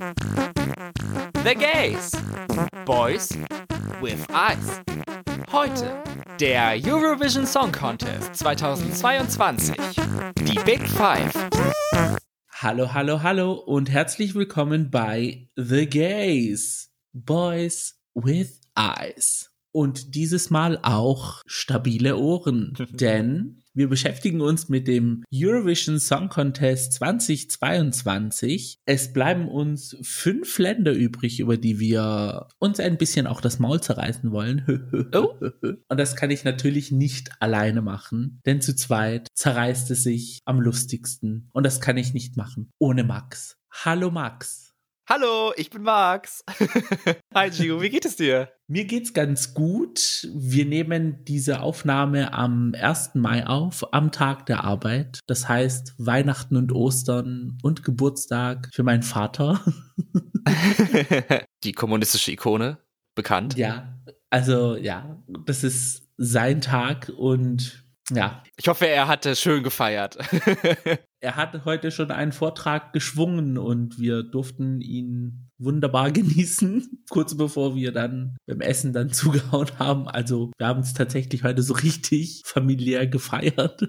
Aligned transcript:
The 0.00 1.54
Gays. 1.54 2.12
Boys 2.86 3.36
with 4.00 4.26
Eyes. 4.30 4.80
Heute 5.52 6.02
der 6.40 6.80
Eurovision 6.82 7.44
Song 7.44 7.70
Contest 7.70 8.34
2022. 8.36 9.76
Die 10.38 10.58
Big 10.64 10.88
Five. 10.88 11.30
Hallo, 12.50 12.94
hallo, 12.94 13.22
hallo 13.22 13.52
und 13.52 13.90
herzlich 13.90 14.34
willkommen 14.34 14.90
bei 14.90 15.50
The 15.56 15.84
Gays. 15.84 16.90
Boys 17.12 18.00
with 18.14 18.58
Eyes. 18.74 19.50
Und 19.70 20.14
dieses 20.14 20.48
Mal 20.48 20.78
auch 20.80 21.42
stabile 21.44 22.16
Ohren, 22.16 22.72
denn 22.90 23.62
wir 23.80 23.88
beschäftigen 23.88 24.42
uns 24.42 24.68
mit 24.68 24.86
dem 24.86 25.24
Eurovision 25.32 25.98
Song 25.98 26.28
Contest 26.28 26.92
2022. 26.92 28.80
Es 28.84 29.10
bleiben 29.14 29.48
uns 29.48 29.96
fünf 30.02 30.58
Länder 30.58 30.92
übrig, 30.92 31.40
über 31.40 31.56
die 31.56 31.80
wir 31.80 32.48
uns 32.58 32.78
ein 32.78 32.98
bisschen 32.98 33.26
auch 33.26 33.40
das 33.40 33.58
Maul 33.58 33.80
zerreißen 33.80 34.32
wollen. 34.32 35.08
oh. 35.14 35.34
Und 35.62 35.98
das 35.98 36.14
kann 36.14 36.30
ich 36.30 36.44
natürlich 36.44 36.92
nicht 36.92 37.30
alleine 37.40 37.80
machen, 37.80 38.42
denn 38.44 38.60
zu 38.60 38.76
zweit 38.76 39.28
zerreißt 39.34 39.90
es 39.92 40.02
sich 40.02 40.40
am 40.44 40.60
lustigsten. 40.60 41.48
Und 41.54 41.64
das 41.64 41.80
kann 41.80 41.96
ich 41.96 42.12
nicht 42.12 42.36
machen 42.36 42.70
ohne 42.78 43.02
Max. 43.02 43.56
Hallo 43.70 44.10
Max. 44.10 44.69
Hallo, 45.12 45.52
ich 45.56 45.70
bin 45.70 45.82
Max. 45.82 46.44
Hi 47.34 47.50
Gio, 47.50 47.82
wie 47.82 47.90
geht 47.90 48.04
es 48.04 48.14
dir? 48.14 48.52
Mir 48.68 48.84
geht's 48.84 49.12
ganz 49.12 49.54
gut. 49.54 50.28
Wir 50.32 50.64
nehmen 50.64 51.24
diese 51.24 51.62
Aufnahme 51.62 52.32
am 52.32 52.76
1. 52.78 53.16
Mai 53.16 53.44
auf, 53.44 53.92
am 53.92 54.12
Tag 54.12 54.46
der 54.46 54.62
Arbeit. 54.62 55.18
Das 55.26 55.48
heißt 55.48 55.94
Weihnachten 55.98 56.56
und 56.56 56.70
Ostern 56.70 57.58
und 57.64 57.82
Geburtstag 57.82 58.68
für 58.72 58.84
meinen 58.84 59.02
Vater. 59.02 59.60
Die 61.64 61.72
kommunistische 61.72 62.30
Ikone, 62.30 62.78
bekannt. 63.16 63.56
Ja, 63.56 63.98
also 64.30 64.76
ja, 64.76 65.20
das 65.44 65.64
ist 65.64 66.08
sein 66.18 66.60
Tag 66.60 67.10
und 67.16 67.79
ja. 68.16 68.42
Ich 68.56 68.68
hoffe, 68.68 68.86
er 68.86 69.08
hatte 69.08 69.36
schön 69.36 69.62
gefeiert. 69.62 70.18
er 71.20 71.36
hat 71.36 71.64
heute 71.64 71.90
schon 71.90 72.10
einen 72.10 72.32
Vortrag 72.32 72.92
geschwungen 72.92 73.58
und 73.58 73.98
wir 73.98 74.22
durften 74.22 74.80
ihn 74.80 75.50
wunderbar 75.58 76.10
genießen, 76.10 77.04
kurz 77.10 77.36
bevor 77.36 77.74
wir 77.74 77.92
dann 77.92 78.36
beim 78.46 78.60
Essen 78.60 78.92
dann 78.92 79.10
zugehauen 79.12 79.78
haben. 79.78 80.08
Also 80.08 80.50
wir 80.58 80.66
haben 80.66 80.80
es 80.80 80.94
tatsächlich 80.94 81.44
heute 81.44 81.62
so 81.62 81.74
richtig 81.74 82.42
familiär 82.44 83.06
gefeiert. 83.06 83.88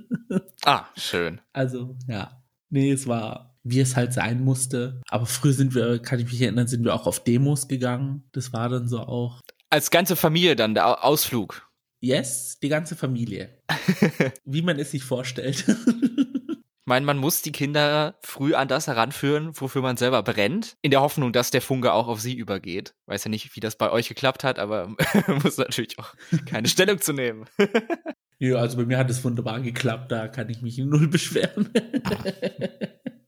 Ah, 0.63 0.85
schön. 0.97 1.41
Also 1.53 1.97
ja, 2.07 2.43
nee, 2.69 2.91
es 2.91 3.07
war, 3.07 3.57
wie 3.63 3.79
es 3.79 3.95
halt 3.95 4.13
sein 4.13 4.43
musste. 4.43 5.01
Aber 5.09 5.25
früher 5.25 5.53
sind 5.53 5.73
wir, 5.73 5.99
kann 5.99 6.19
ich 6.19 6.25
mich 6.25 6.41
erinnern, 6.41 6.67
sind 6.67 6.83
wir 6.83 6.93
auch 6.93 7.07
auf 7.07 7.23
Demos 7.23 7.67
gegangen. 7.67 8.23
Das 8.33 8.53
war 8.53 8.69
dann 8.69 8.87
so 8.87 8.99
auch. 8.99 9.41
Als 9.69 9.89
ganze 9.89 10.15
Familie 10.15 10.55
dann, 10.55 10.73
der 10.73 11.05
Ausflug. 11.05 11.70
Yes, 12.01 12.57
die 12.59 12.69
ganze 12.69 12.95
Familie. 12.95 13.49
Wie 14.45 14.63
man 14.63 14.79
es 14.79 14.89
sich 14.89 15.03
vorstellt. 15.03 15.63
Ich 15.67 16.87
meine, 16.87 17.05
man 17.05 17.19
muss 17.19 17.43
die 17.43 17.51
Kinder 17.51 18.17
früh 18.21 18.55
an 18.55 18.67
das 18.67 18.87
heranführen, 18.87 19.51
wofür 19.53 19.83
man 19.83 19.97
selber 19.97 20.23
brennt, 20.23 20.77
in 20.81 20.89
der 20.89 21.01
Hoffnung, 21.01 21.31
dass 21.31 21.51
der 21.51 21.61
Funke 21.61 21.93
auch 21.93 22.07
auf 22.07 22.19
sie 22.19 22.33
übergeht. 22.33 22.95
Weiß 23.05 23.23
ja 23.25 23.29
nicht, 23.29 23.55
wie 23.55 23.59
das 23.59 23.77
bei 23.77 23.91
euch 23.91 24.09
geklappt 24.09 24.43
hat, 24.43 24.57
aber 24.57 24.87
muss 25.43 25.57
natürlich 25.57 25.99
auch 25.99 26.15
keine 26.47 26.67
Stellung 26.67 26.99
zu 26.99 27.13
nehmen. 27.13 27.45
ja, 28.39 28.55
also 28.55 28.77
bei 28.77 28.85
mir 28.85 28.97
hat 28.97 29.11
es 29.11 29.23
wunderbar 29.23 29.61
geklappt, 29.61 30.11
da 30.11 30.27
kann 30.27 30.49
ich 30.49 30.63
mich 30.63 30.79
null 30.79 31.07
beschweren. 31.07 31.69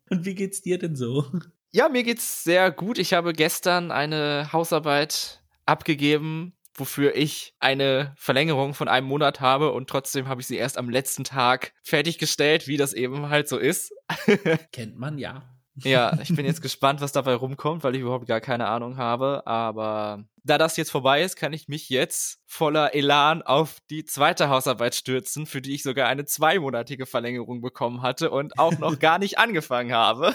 Und 0.10 0.26
wie 0.26 0.34
geht's 0.34 0.64
dir 0.64 0.80
denn 0.80 0.96
so? 0.96 1.28
Ja, 1.72 1.90
mir 1.90 2.02
geht's 2.02 2.44
sehr 2.44 2.72
gut. 2.72 2.98
Ich 2.98 3.14
habe 3.14 3.34
gestern 3.34 3.92
eine 3.92 4.52
Hausarbeit 4.52 5.44
abgegeben 5.68 6.54
wofür 6.76 7.16
ich 7.16 7.54
eine 7.60 8.14
Verlängerung 8.18 8.74
von 8.74 8.88
einem 8.88 9.08
Monat 9.08 9.40
habe 9.40 9.72
und 9.72 9.90
trotzdem 9.90 10.28
habe 10.28 10.42
ich 10.42 10.48
sie 10.48 10.58
erst 10.58 10.78
am 10.78 10.90
letzten 10.90 11.24
Tag 11.24 11.74
fertiggestellt, 11.84 12.68
wie 12.68 12.78
das 12.78 12.94
eben 12.94 13.30
halt 13.30 13.48
so 13.48 13.58
ist. 13.58 13.94
Kennt 14.72 14.98
man 14.98 15.18
ja. 15.18 15.54
Ja, 15.76 16.20
ich 16.22 16.36
bin 16.36 16.46
jetzt 16.46 16.62
gespannt, 16.62 17.02
was 17.02 17.12
dabei 17.12 17.34
rumkommt, 17.34 17.84
weil 17.84 17.96
ich 17.96 18.02
überhaupt 18.02 18.28
gar 18.28 18.42
keine 18.42 18.68
Ahnung 18.68 18.98
habe. 18.98 19.46
Aber 19.48 20.24
da 20.44 20.58
das 20.58 20.78
jetzt 20.78 20.92
vorbei 20.92 21.24
ist, 21.24 21.36
kann 21.36 21.54
ich 21.54 21.68
mich 21.68 21.90
jetzt 21.90 22.40
voller 22.46 22.94
Elan 22.94 23.42
auf 23.42 23.78
die 23.90 24.06
zweite 24.06 24.50
Hausarbeit 24.50 24.94
stürzen, 24.94 25.46
für 25.46 25.62
die 25.62 25.74
ich 25.74 25.84
sogar 25.84 26.08
eine 26.08 26.26
zweimonatige 26.26 27.06
Verlängerung 27.06 27.62
bekommen 27.62 28.02
hatte 28.02 28.30
und 28.30 28.60
auch 28.60 28.78
noch 28.78 29.00
gar 29.00 29.18
nicht 29.18 29.40
angefangen 29.40 29.94
habe. 29.94 30.34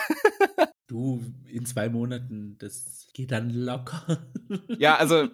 Du, 0.88 1.22
in 1.46 1.66
zwei 1.66 1.90
Monaten, 1.90 2.56
das 2.58 3.08
geht 3.12 3.30
dann 3.30 3.50
locker. 3.50 4.24
Ja, 4.78 4.96
also 4.96 5.28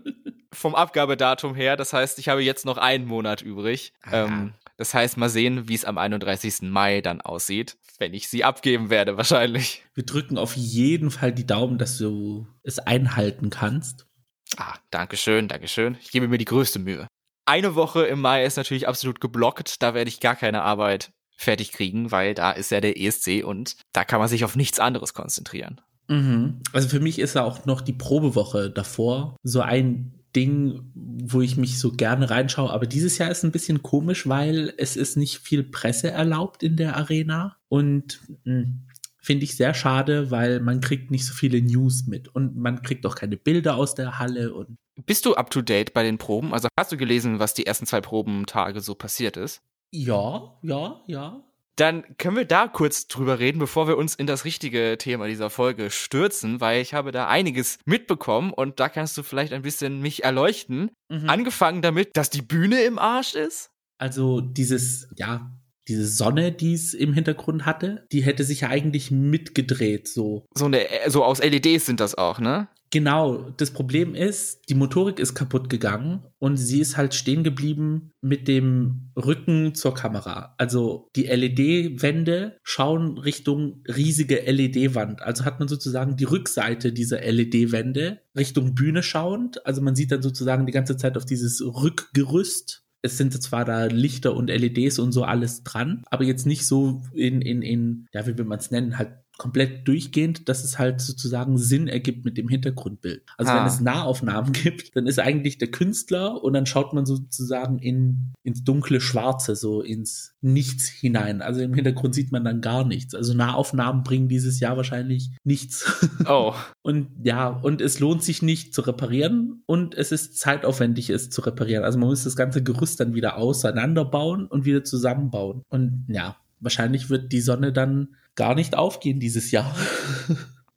vom 0.52 0.74
Abgabedatum 0.74 1.54
her, 1.54 1.76
das 1.76 1.92
heißt, 1.92 2.18
ich 2.18 2.28
habe 2.28 2.42
jetzt 2.42 2.64
noch 2.66 2.78
einen 2.78 3.06
Monat 3.06 3.42
übrig. 3.42 3.92
Ähm, 4.10 4.54
das 4.76 4.92
heißt, 4.92 5.16
mal 5.16 5.28
sehen, 5.28 5.68
wie 5.68 5.74
es 5.74 5.84
am 5.84 5.96
31. 5.96 6.62
Mai 6.62 7.00
dann 7.00 7.20
aussieht, 7.20 7.76
wenn 7.98 8.12
ich 8.12 8.26
sie 8.26 8.42
abgeben 8.42 8.90
werde, 8.90 9.16
wahrscheinlich. 9.16 9.84
Wir 9.94 10.04
drücken 10.04 10.36
auf 10.36 10.56
jeden 10.56 11.12
Fall 11.12 11.32
die 11.32 11.46
Daumen, 11.46 11.78
dass 11.78 11.96
du 11.96 12.48
es 12.64 12.80
einhalten 12.80 13.50
kannst. 13.50 14.08
Ah, 14.56 14.74
danke 14.90 15.16
schön, 15.16 15.46
danke 15.46 15.68
schön. 15.68 15.96
Ich 16.00 16.10
gebe 16.10 16.26
mir 16.26 16.38
die 16.38 16.44
größte 16.44 16.80
Mühe. 16.80 17.06
Eine 17.46 17.76
Woche 17.76 18.04
im 18.06 18.20
Mai 18.20 18.44
ist 18.44 18.56
natürlich 18.56 18.88
absolut 18.88 19.20
geblockt, 19.20 19.80
da 19.80 19.94
werde 19.94 20.08
ich 20.08 20.18
gar 20.18 20.34
keine 20.34 20.62
Arbeit 20.62 21.12
fertig 21.36 21.72
kriegen, 21.72 22.10
weil 22.10 22.34
da 22.34 22.52
ist 22.52 22.70
ja 22.70 22.80
der 22.80 23.00
ESC 23.00 23.44
und 23.44 23.76
da 23.92 24.04
kann 24.04 24.20
man 24.20 24.28
sich 24.28 24.44
auf 24.44 24.56
nichts 24.56 24.80
anderes 24.80 25.14
konzentrieren. 25.14 25.80
Mhm. 26.08 26.60
Also 26.72 26.88
für 26.88 27.00
mich 27.00 27.18
ist 27.18 27.34
ja 27.34 27.44
auch 27.44 27.64
noch 27.66 27.80
die 27.80 27.92
Probewoche 27.92 28.70
davor 28.70 29.36
so 29.42 29.60
ein 29.60 30.12
Ding, 30.36 30.90
wo 30.94 31.40
ich 31.40 31.56
mich 31.56 31.78
so 31.78 31.92
gerne 31.92 32.28
reinschaue. 32.28 32.70
Aber 32.70 32.86
dieses 32.86 33.18
Jahr 33.18 33.30
ist 33.30 33.44
ein 33.44 33.52
bisschen 33.52 33.82
komisch, 33.82 34.28
weil 34.28 34.74
es 34.76 34.96
ist 34.96 35.16
nicht 35.16 35.38
viel 35.38 35.62
Presse 35.62 36.10
erlaubt 36.10 36.62
in 36.62 36.76
der 36.76 36.96
Arena 36.96 37.56
und 37.68 38.20
hm, 38.44 38.86
finde 39.20 39.44
ich 39.44 39.56
sehr 39.56 39.74
schade, 39.74 40.30
weil 40.30 40.60
man 40.60 40.80
kriegt 40.80 41.10
nicht 41.10 41.24
so 41.24 41.32
viele 41.32 41.62
News 41.62 42.06
mit 42.06 42.28
und 42.28 42.56
man 42.56 42.82
kriegt 42.82 43.06
auch 43.06 43.14
keine 43.14 43.36
Bilder 43.36 43.76
aus 43.76 43.94
der 43.94 44.18
Halle 44.18 44.52
und 44.52 44.76
bist 45.06 45.26
du 45.26 45.34
up 45.34 45.50
to 45.50 45.60
date 45.60 45.92
bei 45.92 46.04
den 46.04 46.18
Proben? 46.18 46.52
Also 46.52 46.68
hast 46.78 46.92
du 46.92 46.96
gelesen, 46.96 47.40
was 47.40 47.54
die 47.54 47.66
ersten 47.66 47.84
zwei 47.84 48.00
Probentage 48.00 48.80
so 48.80 48.94
passiert 48.94 49.36
ist? 49.36 49.60
Ja, 49.94 50.58
ja, 50.62 51.00
ja. 51.06 51.44
Dann 51.76 52.04
können 52.18 52.36
wir 52.36 52.44
da 52.44 52.66
kurz 52.66 53.06
drüber 53.06 53.38
reden, 53.38 53.60
bevor 53.60 53.86
wir 53.86 53.96
uns 53.96 54.16
in 54.16 54.26
das 54.26 54.44
richtige 54.44 54.96
Thema 54.98 55.28
dieser 55.28 55.50
Folge 55.50 55.90
stürzen, 55.90 56.60
weil 56.60 56.82
ich 56.82 56.94
habe 56.94 57.12
da 57.12 57.28
einiges 57.28 57.78
mitbekommen 57.84 58.52
und 58.52 58.80
da 58.80 58.88
kannst 58.88 59.16
du 59.16 59.22
vielleicht 59.22 59.52
ein 59.52 59.62
bisschen 59.62 60.00
mich 60.00 60.24
erleuchten. 60.24 60.90
Mhm. 61.08 61.30
Angefangen 61.30 61.80
damit, 61.80 62.16
dass 62.16 62.30
die 62.30 62.42
Bühne 62.42 62.82
im 62.82 62.98
Arsch 62.98 63.34
ist. 63.34 63.70
Also 63.98 64.40
dieses, 64.40 65.08
ja, 65.16 65.52
diese 65.86 66.06
Sonne, 66.06 66.50
die 66.50 66.74
es 66.74 66.92
im 66.92 67.12
Hintergrund 67.12 67.64
hatte, 67.64 68.06
die 68.10 68.22
hätte 68.22 68.42
sich 68.42 68.62
ja 68.62 68.70
eigentlich 68.70 69.12
mitgedreht, 69.12 70.08
so. 70.08 70.44
So 70.54 70.64
eine, 70.64 70.86
so 71.06 71.24
aus 71.24 71.40
LEDs 71.40 71.86
sind 71.86 72.00
das 72.00 72.16
auch, 72.16 72.40
ne? 72.40 72.68
Genau, 72.94 73.50
das 73.56 73.72
Problem 73.72 74.14
ist, 74.14 74.68
die 74.68 74.76
Motorik 74.76 75.18
ist 75.18 75.34
kaputt 75.34 75.68
gegangen 75.68 76.22
und 76.38 76.56
sie 76.56 76.78
ist 76.78 76.96
halt 76.96 77.12
stehen 77.12 77.42
geblieben 77.42 78.12
mit 78.20 78.46
dem 78.46 79.10
Rücken 79.16 79.74
zur 79.74 79.94
Kamera. 79.94 80.54
Also 80.58 81.08
die 81.16 81.24
LED-Wände 81.24 82.56
schauen 82.62 83.18
Richtung 83.18 83.82
riesige 83.88 84.42
LED-Wand. 84.48 85.22
Also 85.22 85.44
hat 85.44 85.58
man 85.58 85.66
sozusagen 85.66 86.16
die 86.16 86.22
Rückseite 86.22 86.92
dieser 86.92 87.20
LED-Wände 87.20 88.20
Richtung 88.36 88.76
Bühne 88.76 89.02
schauend. 89.02 89.66
Also 89.66 89.82
man 89.82 89.96
sieht 89.96 90.12
dann 90.12 90.22
sozusagen 90.22 90.64
die 90.64 90.72
ganze 90.72 90.96
Zeit 90.96 91.16
auf 91.16 91.24
dieses 91.24 91.60
Rückgerüst 91.62 92.84
es 93.02 93.18
sind 93.18 93.34
zwar 93.42 93.66
da 93.66 93.84
Lichter 93.84 94.34
und 94.34 94.48
LEDs 94.48 94.98
und 94.98 95.12
so 95.12 95.24
alles 95.24 95.62
dran, 95.62 96.04
aber 96.06 96.24
jetzt 96.24 96.46
nicht 96.46 96.66
so 96.66 97.02
in, 97.12 97.42
in, 97.42 97.60
in, 97.60 98.06
ja, 98.14 98.26
wie 98.26 98.38
will 98.38 98.46
man 98.46 98.58
es 98.58 98.70
nennen, 98.70 98.96
halt 98.96 99.10
komplett 99.36 99.88
durchgehend, 99.88 100.48
dass 100.48 100.62
es 100.62 100.78
halt 100.78 101.00
sozusagen 101.00 101.58
Sinn 101.58 101.88
ergibt 101.88 102.24
mit 102.24 102.36
dem 102.38 102.48
Hintergrundbild. 102.48 103.22
Also 103.36 103.50
ah. 103.50 103.58
wenn 103.58 103.66
es 103.66 103.80
Nahaufnahmen 103.80 104.52
gibt, 104.64 104.94
dann 104.96 105.06
ist 105.06 105.18
eigentlich 105.18 105.58
der 105.58 105.70
Künstler 105.70 106.42
und 106.42 106.52
dann 106.52 106.66
schaut 106.66 106.92
man 106.92 107.04
sozusagen 107.04 107.78
in, 107.78 108.32
ins 108.44 108.62
dunkle 108.62 109.00
Schwarze, 109.00 109.56
so 109.56 109.82
ins 109.82 110.34
Nichts 110.40 110.88
hinein. 110.88 111.42
Also 111.42 111.62
im 111.62 111.74
Hintergrund 111.74 112.14
sieht 112.14 112.30
man 112.30 112.44
dann 112.44 112.60
gar 112.60 112.84
nichts. 112.84 113.14
Also 113.14 113.34
Nahaufnahmen 113.34 114.04
bringen 114.04 114.28
dieses 114.28 114.60
Jahr 114.60 114.76
wahrscheinlich 114.76 115.30
nichts. 115.44 115.84
Oh. 116.26 116.54
und 116.82 117.08
ja, 117.22 117.48
und 117.48 117.80
es 117.80 118.00
lohnt 118.00 118.22
sich 118.22 118.40
nicht 118.40 118.72
zu 118.72 118.82
reparieren 118.82 119.62
und 119.66 119.94
es 119.94 120.10
ist 120.10 120.38
zeitaufwendig, 120.38 121.10
es 121.10 121.28
zu 121.28 121.42
reparieren. 121.42 121.84
Also 121.84 121.98
man 121.98 122.08
muss 122.08 122.24
das 122.24 122.36
ganze 122.36 122.62
Gerüst 122.62 123.00
dann 123.00 123.14
wieder 123.14 123.36
auseinanderbauen 123.36 124.46
und 124.46 124.64
wieder 124.64 124.84
zusammenbauen. 124.84 125.62
Und 125.68 126.06
ja, 126.08 126.36
wahrscheinlich 126.60 127.10
wird 127.10 127.32
die 127.32 127.40
Sonne 127.40 127.72
dann 127.72 128.08
gar 128.34 128.54
nicht 128.54 128.76
aufgehen 128.76 129.20
dieses 129.20 129.50
Jahr. 129.50 129.74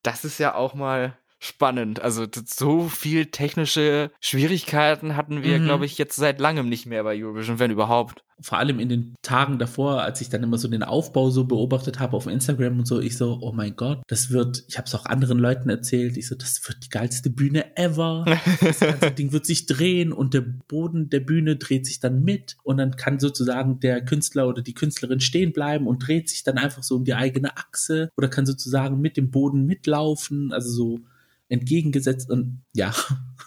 Das 0.04 0.24
ist 0.24 0.38
ja 0.38 0.56
auch 0.56 0.74
mal 0.74 1.18
spannend. 1.40 2.02
Also 2.02 2.26
so 2.46 2.88
viel 2.88 3.28
technische 3.28 4.12
Schwierigkeiten 4.20 5.16
hatten 5.16 5.44
wir, 5.44 5.60
mhm. 5.60 5.66
glaube 5.66 5.86
ich, 5.86 5.98
jetzt 5.98 6.16
seit 6.16 6.40
langem 6.40 6.70
nicht 6.70 6.86
mehr 6.86 7.04
bei 7.04 7.22
Eurovision, 7.22 7.60
wenn 7.60 7.72
überhaupt 7.72 8.24
vor 8.40 8.60
allem 8.60 8.80
in 8.80 8.90
den 8.90 9.16
Tagen 9.24 9.58
davor, 9.58 10.04
als 10.04 10.22
ich 10.22 10.30
dann 10.30 10.44
immer 10.44 10.60
so 10.60 10.68
den 10.68 10.84
Aufbau 10.84 11.32
so 11.32 11.46
beobachtet 11.46 12.00
habe 12.00 12.16
auf 12.16 12.28
Instagram 12.28 12.80
und 12.80 12.88
so, 12.88 13.00
ich 13.00 13.18
so, 13.18 13.40
oh 13.42 13.52
mein 13.52 13.76
Gott, 13.76 14.04
das 14.08 14.30
wird, 14.30 14.64
ich 14.68 14.78
habe 14.78 14.86
es 14.86 14.94
auch 14.94 15.06
anderen 15.06 15.40
Leuten 15.40 15.70
erzählt, 15.70 16.18
ich 16.18 16.28
so, 16.28 16.36
das 16.36 16.62
wird 16.68 16.86
die 16.86 16.90
geilste 16.90 17.32
Bühne 17.32 17.76
ever. 17.76 18.26
Das 18.62 18.80
ganze 18.80 19.12
Ding 19.18 19.32
wird 19.32 19.46
sich 19.46 19.66
drehen 19.66 20.12
und 20.14 20.36
der 20.36 20.42
Boden 20.42 21.10
der 21.10 21.22
Bühne 21.22 21.56
dreht 21.56 21.88
sich 21.88 22.00
dann 22.00 22.24
mit 22.24 22.58
und 22.64 22.78
dann 22.78 22.96
kann 22.96 23.20
sozusagen 23.20 23.80
der 23.80 24.06
Künstler 24.06 24.48
oder 24.48 24.62
die 24.62 24.76
Künstlerin 24.76 25.20
stehen 25.20 25.52
bleiben 25.52 25.88
und 25.88 26.08
dreht 26.08 26.30
sich 26.30 26.44
dann 26.44 26.60
einfach 26.60 26.84
so 26.84 26.96
um 26.96 27.06
die 27.06 27.16
eigene 27.16 27.58
Achse 27.58 28.12
oder 28.18 28.28
kann 28.28 28.46
sozusagen 28.46 29.02
mit 29.02 29.18
dem 29.18 29.32
Boden 29.32 29.66
mitlaufen, 29.66 30.54
also 30.54 30.70
so 30.70 31.00
entgegengesetzt 31.50 32.30
und 32.30 32.64
ja, 32.74 32.94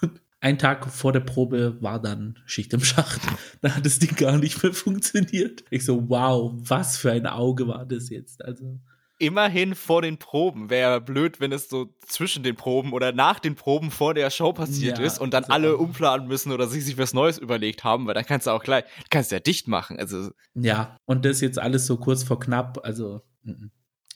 ein 0.40 0.58
Tag 0.58 0.90
vor 0.90 1.12
der 1.12 1.20
Probe 1.20 1.76
war 1.80 2.00
dann 2.00 2.38
Schicht 2.46 2.72
im 2.72 2.82
Schacht. 2.82 3.20
Da 3.60 3.76
hat 3.76 3.84
das 3.84 3.98
Ding 3.98 4.16
gar 4.16 4.38
nicht 4.38 4.62
mehr 4.62 4.72
funktioniert. 4.72 5.64
Ich 5.70 5.84
so, 5.84 6.08
wow, 6.08 6.52
was 6.56 6.96
für 6.96 7.12
ein 7.12 7.26
Auge 7.26 7.68
war 7.68 7.84
das 7.84 8.08
jetzt? 8.08 8.42
Also. 8.44 8.80
Immerhin 9.18 9.74
vor 9.74 10.00
den 10.00 10.16
Proben. 10.16 10.70
Wäre 10.70 11.02
blöd, 11.02 11.40
wenn 11.40 11.52
es 11.52 11.68
so 11.68 11.94
zwischen 12.06 12.42
den 12.42 12.56
Proben 12.56 12.94
oder 12.94 13.12
nach 13.12 13.38
den 13.38 13.54
Proben 13.54 13.90
vor 13.90 14.14
der 14.14 14.30
Show 14.30 14.54
passiert 14.54 14.98
ja, 14.98 15.04
ist 15.04 15.20
und 15.20 15.34
dann 15.34 15.44
also 15.44 15.52
alle 15.52 15.76
umplanen 15.76 16.26
müssen 16.26 16.52
oder 16.52 16.66
sich, 16.68 16.86
sich 16.86 16.96
was 16.96 17.12
Neues 17.12 17.36
überlegt 17.36 17.84
haben, 17.84 18.06
weil 18.06 18.14
dann 18.14 18.24
kannst 18.24 18.46
du 18.46 18.50
auch 18.52 18.62
gleich, 18.62 18.84
kannst 19.10 19.30
du 19.30 19.36
ja 19.36 19.40
dicht 19.40 19.68
machen. 19.68 19.98
Also. 19.98 20.30
Ja, 20.54 20.96
und 21.04 21.26
das 21.26 21.42
jetzt 21.42 21.58
alles 21.58 21.84
so 21.84 21.98
kurz 21.98 22.22
vor 22.22 22.40
knapp, 22.40 22.80
also, 22.82 23.20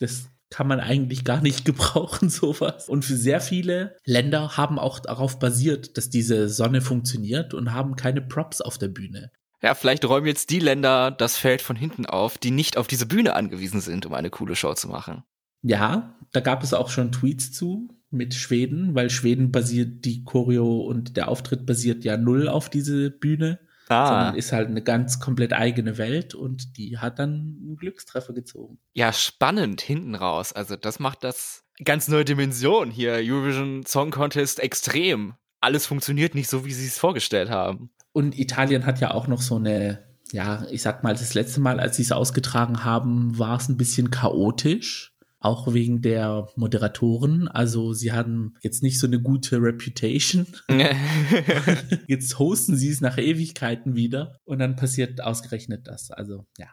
das 0.01 0.31
kann 0.55 0.69
man 0.69 0.79
eigentlich 0.79 1.25
gar 1.25 1.41
nicht 1.41 1.65
gebrauchen, 1.65 2.31
sowas. 2.31 2.89
Und 2.89 3.05
für 3.05 3.17
sehr 3.17 3.41
viele 3.41 3.97
Länder 4.05 4.57
haben 4.57 4.79
auch 4.79 5.01
darauf 5.01 5.41
basiert, 5.41 5.97
dass 5.97 6.11
diese 6.11 6.49
Sonne 6.49 6.81
funktioniert 6.81 7.55
und 7.55 7.73
haben 7.73 7.97
keine 7.97 8.23
Props 8.23 8.61
auf 8.61 8.79
der 8.79 8.87
Bühne. 8.87 9.33
Ja, 9.63 9.75
vielleicht 9.75 10.05
räumen 10.05 10.29
jetzt 10.29 10.51
die 10.51 10.61
Länder 10.61 11.11
das 11.11 11.37
Feld 11.37 11.61
von 11.61 11.75
hinten 11.75 12.07
auf, 12.07 12.39
die 12.39 12.53
nicht 12.53 12.77
auf 12.77 12.87
diese 12.87 13.07
Bühne 13.07 13.35
angewiesen 13.35 13.81
sind, 13.81 14.07
um 14.07 14.15
eine 14.15 14.31
coole 14.31 14.55
Show 14.55 14.75
zu 14.75 14.87
machen. 14.87 15.25
Ja, 15.63 16.15
da 16.31 16.39
gab 16.39 16.63
es 16.63 16.73
auch 16.73 16.89
schon 16.89 17.11
Tweets 17.11 17.51
zu 17.51 17.89
mit 18.11 18.35
Schweden, 18.35 18.95
weil 18.95 19.11
Schweden 19.11 19.51
basiert 19.51 20.05
die 20.05 20.23
Choreo 20.23 20.83
und 20.83 21.17
der 21.17 21.27
Auftritt 21.29 21.67
basiert 21.67 22.05
ja 22.05 22.17
null 22.17 22.49
auf 22.49 22.71
diese 22.71 23.11
Bühne. 23.11 23.59
Ah. 23.89 24.07
Sondern 24.09 24.35
ist 24.37 24.53
halt 24.53 24.69
eine 24.69 24.83
ganz 24.83 25.21
komplett 25.21 25.53
eigene 25.53 25.99
Welt 25.99 26.35
und 26.35 26.77
die 26.79 26.99
hat 26.99 27.19
dann 27.19 27.59
einen 27.63 27.77
Glückstreffer 27.77 28.33
gezogen. 28.33 28.79
Ja, 28.95 29.13
spannend 29.13 29.81
hinten 29.81 30.15
raus. 30.15 30.53
Also 30.53 30.77
das 30.77 30.99
macht 30.99 31.25
das 31.25 31.65
ganz 31.83 32.09
neue 32.09 32.25
Dimension 32.25 32.91
hier. 32.91 33.15
Eurovision 33.15 33.85
Song 33.85 34.11
Contest 34.11 34.61
extrem. 34.61 35.35
Alles 35.61 35.87
funktioniert 35.87 36.35
nicht 36.35 36.49
so, 36.49 36.65
wie 36.65 36.73
sie 36.73 36.87
es 36.87 36.99
vorgestellt 36.99 37.51
haben. 37.51 37.91
Und 38.13 38.39
Italien 38.39 38.87
hat 38.87 39.01
ja 39.01 39.11
auch 39.13 39.27
noch 39.27 39.41
so 39.41 39.57
eine, 39.57 40.05
ja, 40.33 40.67
ich 40.71 40.83
sag 40.83 41.03
mal, 41.03 41.13
das 41.13 41.35
letzte 41.35 41.61
Mal, 41.61 41.81
als 41.81 41.97
sie 41.97 42.03
es 42.03 42.13
ausgetragen 42.13 42.85
haben, 42.85 43.39
war 43.39 43.57
es 43.57 43.69
ein 43.69 43.77
bisschen 43.77 44.11
chaotisch 44.11 45.14
auch 45.45 45.75
wegen 45.75 46.01
der 46.01 46.49
Moderatoren. 46.57 47.49
Also 47.49 47.93
sie 47.93 48.13
haben 48.13 48.55
jetzt 48.63 48.83
nicht 48.83 48.99
so 48.99 49.07
eine 49.07 49.21
gute 49.21 49.61
Reputation. 49.61 50.47
jetzt 52.09 52.39
hosten 52.39 52.77
sie 52.77 52.89
es 52.89 53.03
nach 53.03 53.19
Ewigkeiten 53.19 53.95
wieder 53.95 54.39
und 54.45 54.59
dann 54.59 54.77
passiert 54.77 55.23
ausgerechnet 55.23 55.87
das. 55.87 56.11
Also 56.11 56.47
ja. 56.59 56.69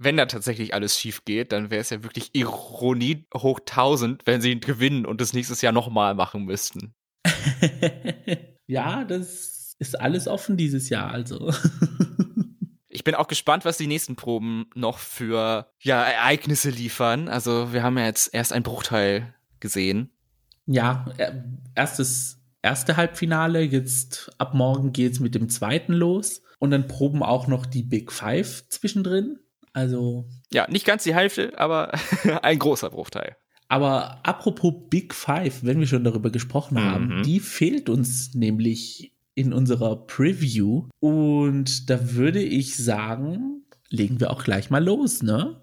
Wenn 0.00 0.16
da 0.16 0.26
tatsächlich 0.26 0.74
alles 0.74 0.98
schief 0.98 1.24
geht, 1.24 1.52
dann 1.52 1.70
wäre 1.70 1.80
es 1.80 1.90
ja 1.90 2.02
wirklich 2.02 2.30
Ironie 2.32 3.26
hoch 3.36 3.60
1000, 3.60 4.26
wenn 4.26 4.40
sie 4.40 4.58
gewinnen 4.58 5.06
und 5.06 5.20
das 5.20 5.32
nächstes 5.32 5.60
Jahr 5.60 5.72
nochmal 5.72 6.14
machen 6.14 6.44
müssten. 6.44 6.94
ja, 8.66 9.04
das 9.04 9.74
ist 9.78 10.00
alles 10.00 10.28
offen 10.28 10.56
dieses 10.56 10.88
Jahr, 10.88 11.10
also. 11.10 11.52
Ich 13.08 13.10
bin 13.10 13.22
auch 13.22 13.26
gespannt, 13.28 13.64
was 13.64 13.78
die 13.78 13.86
nächsten 13.86 14.16
Proben 14.16 14.66
noch 14.74 14.98
für 14.98 15.72
ja, 15.80 16.02
Ereignisse 16.02 16.68
liefern. 16.68 17.30
Also 17.30 17.72
wir 17.72 17.82
haben 17.82 17.96
ja 17.96 18.04
jetzt 18.04 18.34
erst 18.34 18.52
einen 18.52 18.64
Bruchteil 18.64 19.32
gesehen. 19.60 20.10
Ja, 20.66 21.06
äh, 21.16 21.32
erstes, 21.74 22.38
erste 22.60 22.98
Halbfinale. 22.98 23.62
Jetzt 23.62 24.30
ab 24.36 24.52
morgen 24.52 24.92
geht 24.92 25.12
es 25.12 25.20
mit 25.20 25.34
dem 25.34 25.48
zweiten 25.48 25.94
los. 25.94 26.42
Und 26.58 26.70
dann 26.70 26.86
proben 26.86 27.22
auch 27.22 27.46
noch 27.46 27.64
die 27.64 27.82
Big 27.82 28.12
Five 28.12 28.68
zwischendrin. 28.68 29.38
Also. 29.72 30.28
Ja, 30.52 30.70
nicht 30.70 30.84
ganz 30.84 31.02
die 31.02 31.14
Hälfte, 31.14 31.58
aber 31.58 31.92
ein 32.42 32.58
großer 32.58 32.90
Bruchteil. 32.90 33.38
Aber 33.68 34.20
apropos 34.22 34.74
Big 34.90 35.14
Five, 35.14 35.64
wenn 35.64 35.80
wir 35.80 35.86
schon 35.86 36.04
darüber 36.04 36.28
gesprochen 36.28 36.78
haben, 36.78 37.20
mhm. 37.20 37.22
die 37.22 37.40
fehlt 37.40 37.88
uns 37.88 38.34
nämlich 38.34 39.14
in 39.38 39.52
unserer 39.52 40.06
Preview. 40.06 40.88
Und 41.00 41.88
da 41.88 42.12
würde 42.14 42.42
ich 42.42 42.76
sagen, 42.76 43.62
legen 43.88 44.20
wir 44.20 44.30
auch 44.30 44.42
gleich 44.42 44.68
mal 44.68 44.84
los, 44.84 45.22
ne? 45.22 45.60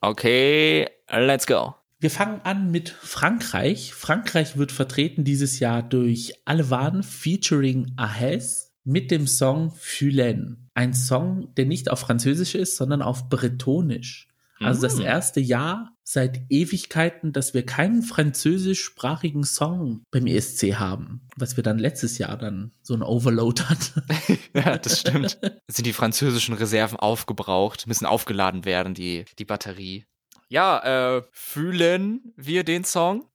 Okay, 0.00 0.86
let's 1.10 1.46
go. 1.46 1.74
Wir 1.98 2.10
fangen 2.10 2.40
an 2.44 2.70
mit 2.70 2.90
Frankreich. 2.90 3.92
Frankreich 3.92 4.56
wird 4.56 4.70
vertreten 4.70 5.24
dieses 5.24 5.58
Jahr 5.58 5.82
durch 5.82 6.34
Alvan 6.44 7.02
featuring 7.02 7.92
Ahes 7.96 8.74
mit 8.84 9.10
dem 9.10 9.26
Song 9.26 9.72
Fulen. 9.76 10.68
Ein 10.74 10.94
Song, 10.94 11.52
der 11.56 11.64
nicht 11.64 11.90
auf 11.90 12.00
Französisch 12.00 12.54
ist, 12.54 12.76
sondern 12.76 13.02
auf 13.02 13.28
Bretonisch. 13.28 14.28
Also 14.60 14.82
das 14.82 14.96
mm. 14.96 15.02
erste 15.02 15.40
Jahr 15.40 15.92
seit 16.02 16.42
Ewigkeiten, 16.48 17.32
dass 17.32 17.52
wir 17.52 17.66
keinen 17.66 18.02
französischsprachigen 18.02 19.44
Song 19.44 20.04
beim 20.10 20.26
ESC 20.26 20.76
haben, 20.76 21.26
was 21.36 21.56
wir 21.56 21.64
dann 21.64 21.78
letztes 21.78 22.18
Jahr 22.18 22.36
dann 22.36 22.72
so 22.82 22.94
ein 22.94 23.02
Overload 23.02 23.62
hatten. 23.64 24.02
ja, 24.54 24.78
das 24.78 25.00
stimmt. 25.00 25.38
Sind 25.68 25.86
die 25.86 25.92
französischen 25.92 26.54
Reserven 26.54 26.98
aufgebraucht, 26.98 27.86
müssen 27.86 28.06
aufgeladen 28.06 28.64
werden, 28.64 28.94
die, 28.94 29.24
die 29.38 29.44
Batterie. 29.44 30.06
Ja, 30.48 31.16
äh, 31.16 31.22
fühlen 31.32 32.32
wir 32.36 32.62
den 32.64 32.84
Song? 32.84 33.28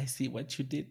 I 0.00 0.06
see 0.06 0.32
what 0.32 0.52
you 0.54 0.64
did. 0.64 0.88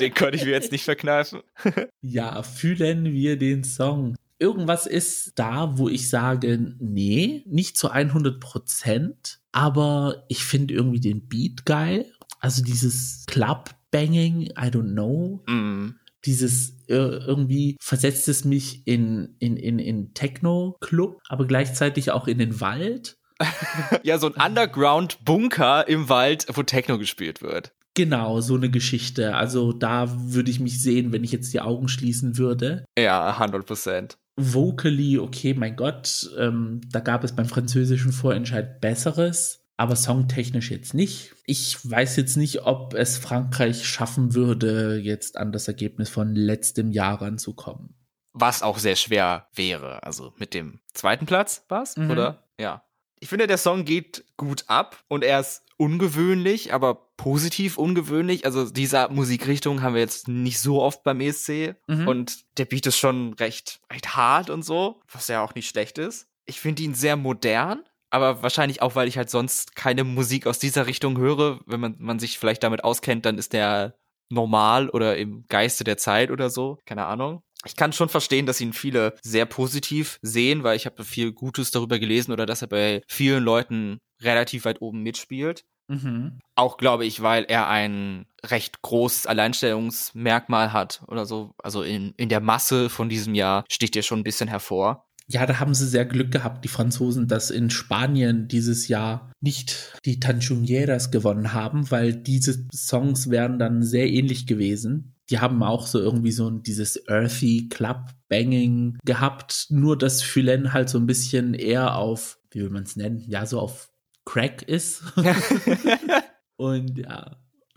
den 0.00 0.14
konnte 0.14 0.36
ich 0.36 0.44
mir 0.44 0.52
jetzt 0.52 0.72
nicht 0.72 0.84
verkneifen. 0.84 1.42
ja, 2.00 2.42
fühlen 2.42 3.12
wir 3.12 3.36
den 3.36 3.64
Song 3.64 4.16
irgendwas 4.38 4.86
ist 4.86 5.32
da, 5.38 5.78
wo 5.78 5.88
ich 5.88 6.08
sage, 6.08 6.74
nee, 6.78 7.44
nicht 7.46 7.76
zu 7.76 7.90
100 7.90 8.40
Prozent, 8.40 9.40
aber 9.52 10.24
ich 10.28 10.44
finde 10.44 10.74
irgendwie 10.74 11.00
den 11.00 11.28
Beat 11.28 11.66
geil. 11.66 12.12
Also 12.40 12.62
dieses 12.62 13.24
Club-Banging, 13.26 14.42
I 14.42 14.70
don't 14.70 14.92
know. 14.92 15.42
Mm. 15.46 15.96
Dieses 16.24 16.70
äh, 16.88 16.94
irgendwie 16.94 17.76
versetzt 17.80 18.28
es 18.28 18.44
mich 18.44 18.86
in, 18.86 19.36
in, 19.38 19.56
in, 19.56 19.78
in 19.78 20.14
Techno-Club, 20.14 21.20
aber 21.28 21.46
gleichzeitig 21.46 22.10
auch 22.10 22.26
in 22.26 22.38
den 22.38 22.60
Wald. 22.60 23.16
ja, 24.02 24.18
so 24.18 24.32
ein 24.32 24.50
Underground-Bunker 24.50 25.86
im 25.88 26.08
Wald, 26.08 26.46
wo 26.52 26.62
Techno 26.62 26.98
gespielt 26.98 27.40
wird. 27.40 27.72
Genau, 27.94 28.40
so 28.40 28.54
eine 28.54 28.70
Geschichte. 28.70 29.34
Also 29.34 29.72
da 29.72 30.08
würde 30.32 30.50
ich 30.50 30.60
mich 30.60 30.80
sehen, 30.80 31.12
wenn 31.12 31.24
ich 31.24 31.32
jetzt 31.32 31.52
die 31.52 31.60
Augen 31.60 31.88
schließen 31.88 32.36
würde. 32.36 32.84
Ja, 32.96 33.36
100 33.36 33.66
Prozent 33.66 34.18
vocally, 34.38 35.18
okay, 35.18 35.52
mein 35.54 35.76
Gott, 35.76 36.30
ähm, 36.38 36.80
da 36.90 37.00
gab 37.00 37.24
es 37.24 37.34
beim 37.34 37.48
französischen 37.48 38.12
Vorentscheid 38.12 38.80
Besseres, 38.80 39.66
aber 39.76 39.96
songtechnisch 39.96 40.70
jetzt 40.70 40.94
nicht. 40.94 41.34
Ich 41.44 41.78
weiß 41.88 42.16
jetzt 42.16 42.36
nicht, 42.36 42.62
ob 42.62 42.94
es 42.94 43.18
Frankreich 43.18 43.86
schaffen 43.86 44.34
würde, 44.34 44.98
jetzt 44.98 45.36
an 45.36 45.52
das 45.52 45.68
Ergebnis 45.68 46.08
von 46.08 46.34
letztem 46.34 46.90
Jahr 46.90 47.20
ranzukommen. 47.20 47.94
Was 48.32 48.62
auch 48.62 48.78
sehr 48.78 48.96
schwer 48.96 49.48
wäre. 49.54 50.02
Also 50.04 50.32
mit 50.36 50.54
dem 50.54 50.80
zweiten 50.94 51.26
Platz 51.26 51.64
war 51.68 51.82
es, 51.82 51.96
mhm. 51.96 52.10
oder? 52.10 52.48
Ja. 52.58 52.84
Ich 53.18 53.28
finde, 53.28 53.48
der 53.48 53.58
Song 53.58 53.84
geht 53.84 54.24
gut 54.36 54.64
ab 54.68 55.04
und 55.08 55.24
er 55.24 55.40
ist 55.40 55.62
ungewöhnlich, 55.78 56.74
aber 56.74 57.12
positiv 57.16 57.78
ungewöhnlich. 57.78 58.44
Also 58.44 58.68
dieser 58.68 59.08
Musikrichtung 59.08 59.80
haben 59.80 59.94
wir 59.94 60.02
jetzt 60.02 60.28
nicht 60.28 60.60
so 60.60 60.82
oft 60.82 61.02
beim 61.04 61.20
ESC 61.20 61.76
mhm. 61.86 62.06
und 62.06 62.58
der 62.58 62.66
Beat 62.66 62.86
ist 62.86 62.98
schon 62.98 63.32
recht, 63.34 63.80
recht 63.90 64.14
hart 64.14 64.50
und 64.50 64.62
so, 64.62 65.00
was 65.10 65.28
ja 65.28 65.42
auch 65.42 65.54
nicht 65.54 65.68
schlecht 65.68 65.96
ist. 65.96 66.26
Ich 66.44 66.60
finde 66.60 66.82
ihn 66.82 66.94
sehr 66.94 67.16
modern, 67.16 67.82
aber 68.10 68.42
wahrscheinlich 68.42 68.82
auch, 68.82 68.96
weil 68.96 69.08
ich 69.08 69.16
halt 69.16 69.30
sonst 69.30 69.76
keine 69.76 70.02
Musik 70.04 70.46
aus 70.46 70.58
dieser 70.58 70.86
Richtung 70.86 71.16
höre. 71.16 71.60
Wenn 71.66 71.80
man, 71.80 71.94
man 71.98 72.18
sich 72.18 72.38
vielleicht 72.38 72.64
damit 72.64 72.82
auskennt, 72.82 73.24
dann 73.24 73.38
ist 73.38 73.52
der 73.52 73.94
normal 74.30 74.88
oder 74.90 75.16
im 75.16 75.44
Geiste 75.48 75.84
der 75.84 75.96
Zeit 75.96 76.30
oder 76.30 76.50
so. 76.50 76.78
Keine 76.84 77.06
Ahnung. 77.06 77.42
Ich 77.64 77.74
kann 77.74 77.92
schon 77.92 78.08
verstehen, 78.08 78.46
dass 78.46 78.60
ihn 78.60 78.72
viele 78.72 79.16
sehr 79.22 79.46
positiv 79.46 80.18
sehen, 80.22 80.62
weil 80.62 80.76
ich 80.76 80.86
habe 80.86 81.04
viel 81.04 81.32
Gutes 81.32 81.70
darüber 81.70 81.98
gelesen 81.98 82.32
oder 82.32 82.46
dass 82.46 82.62
er 82.62 82.68
bei 82.68 83.02
vielen 83.08 83.42
Leuten 83.42 83.98
relativ 84.20 84.64
weit 84.64 84.80
oben 84.80 85.02
mitspielt. 85.02 85.64
Mhm. 85.88 86.38
Auch 86.54 86.76
glaube 86.76 87.04
ich, 87.06 87.22
weil 87.22 87.44
er 87.44 87.68
ein 87.68 88.26
recht 88.44 88.82
großes 88.82 89.26
Alleinstellungsmerkmal 89.26 90.72
hat 90.72 91.02
oder 91.08 91.26
so. 91.26 91.54
Also 91.58 91.82
in, 91.82 92.12
in 92.16 92.28
der 92.28 92.40
Masse 92.40 92.90
von 92.90 93.08
diesem 93.08 93.34
Jahr 93.34 93.64
sticht 93.70 93.96
er 93.96 94.02
schon 94.02 94.20
ein 94.20 94.24
bisschen 94.24 94.48
hervor. 94.48 95.07
Ja, 95.30 95.44
da 95.44 95.60
haben 95.60 95.74
sie 95.74 95.86
sehr 95.86 96.06
Glück 96.06 96.30
gehabt, 96.32 96.64
die 96.64 96.68
Franzosen, 96.68 97.28
dass 97.28 97.50
in 97.50 97.68
Spanien 97.68 98.48
dieses 98.48 98.88
Jahr 98.88 99.30
nicht 99.40 99.92
die 100.06 100.20
Tanchunieras 100.20 101.10
gewonnen 101.10 101.52
haben, 101.52 101.90
weil 101.90 102.14
diese 102.14 102.66
Songs 102.72 103.28
wären 103.28 103.58
dann 103.58 103.82
sehr 103.82 104.08
ähnlich 104.08 104.46
gewesen. 104.46 105.14
Die 105.28 105.38
haben 105.38 105.62
auch 105.62 105.86
so 105.86 105.98
irgendwie 105.98 106.32
so 106.32 106.48
dieses 106.48 107.06
Earthy 107.08 107.68
Club 107.68 108.06
Banging 108.28 108.96
gehabt, 109.04 109.66
nur 109.68 109.98
dass 109.98 110.22
Phylen 110.22 110.72
halt 110.72 110.88
so 110.88 110.98
ein 110.98 111.06
bisschen 111.06 111.52
eher 111.52 111.96
auf, 111.96 112.38
wie 112.50 112.62
will 112.62 112.70
man 112.70 112.84
es 112.84 112.96
nennen, 112.96 113.22
ja, 113.28 113.44
so 113.44 113.60
auf 113.60 113.90
Crack 114.24 114.62
ist. 114.62 115.02
Und 116.56 116.98
ja. 116.98 117.36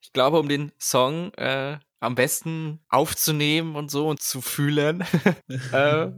ich 0.00 0.12
glaube, 0.12 0.40
um 0.40 0.48
den 0.48 0.72
Song 0.78 1.32
äh, 1.34 1.78
am 2.00 2.14
besten 2.14 2.80
aufzunehmen 2.88 3.76
und 3.76 3.90
so 3.90 4.08
und 4.08 4.20
zu 4.20 4.40
fühlen, 4.40 5.04
äh, 5.72 6.08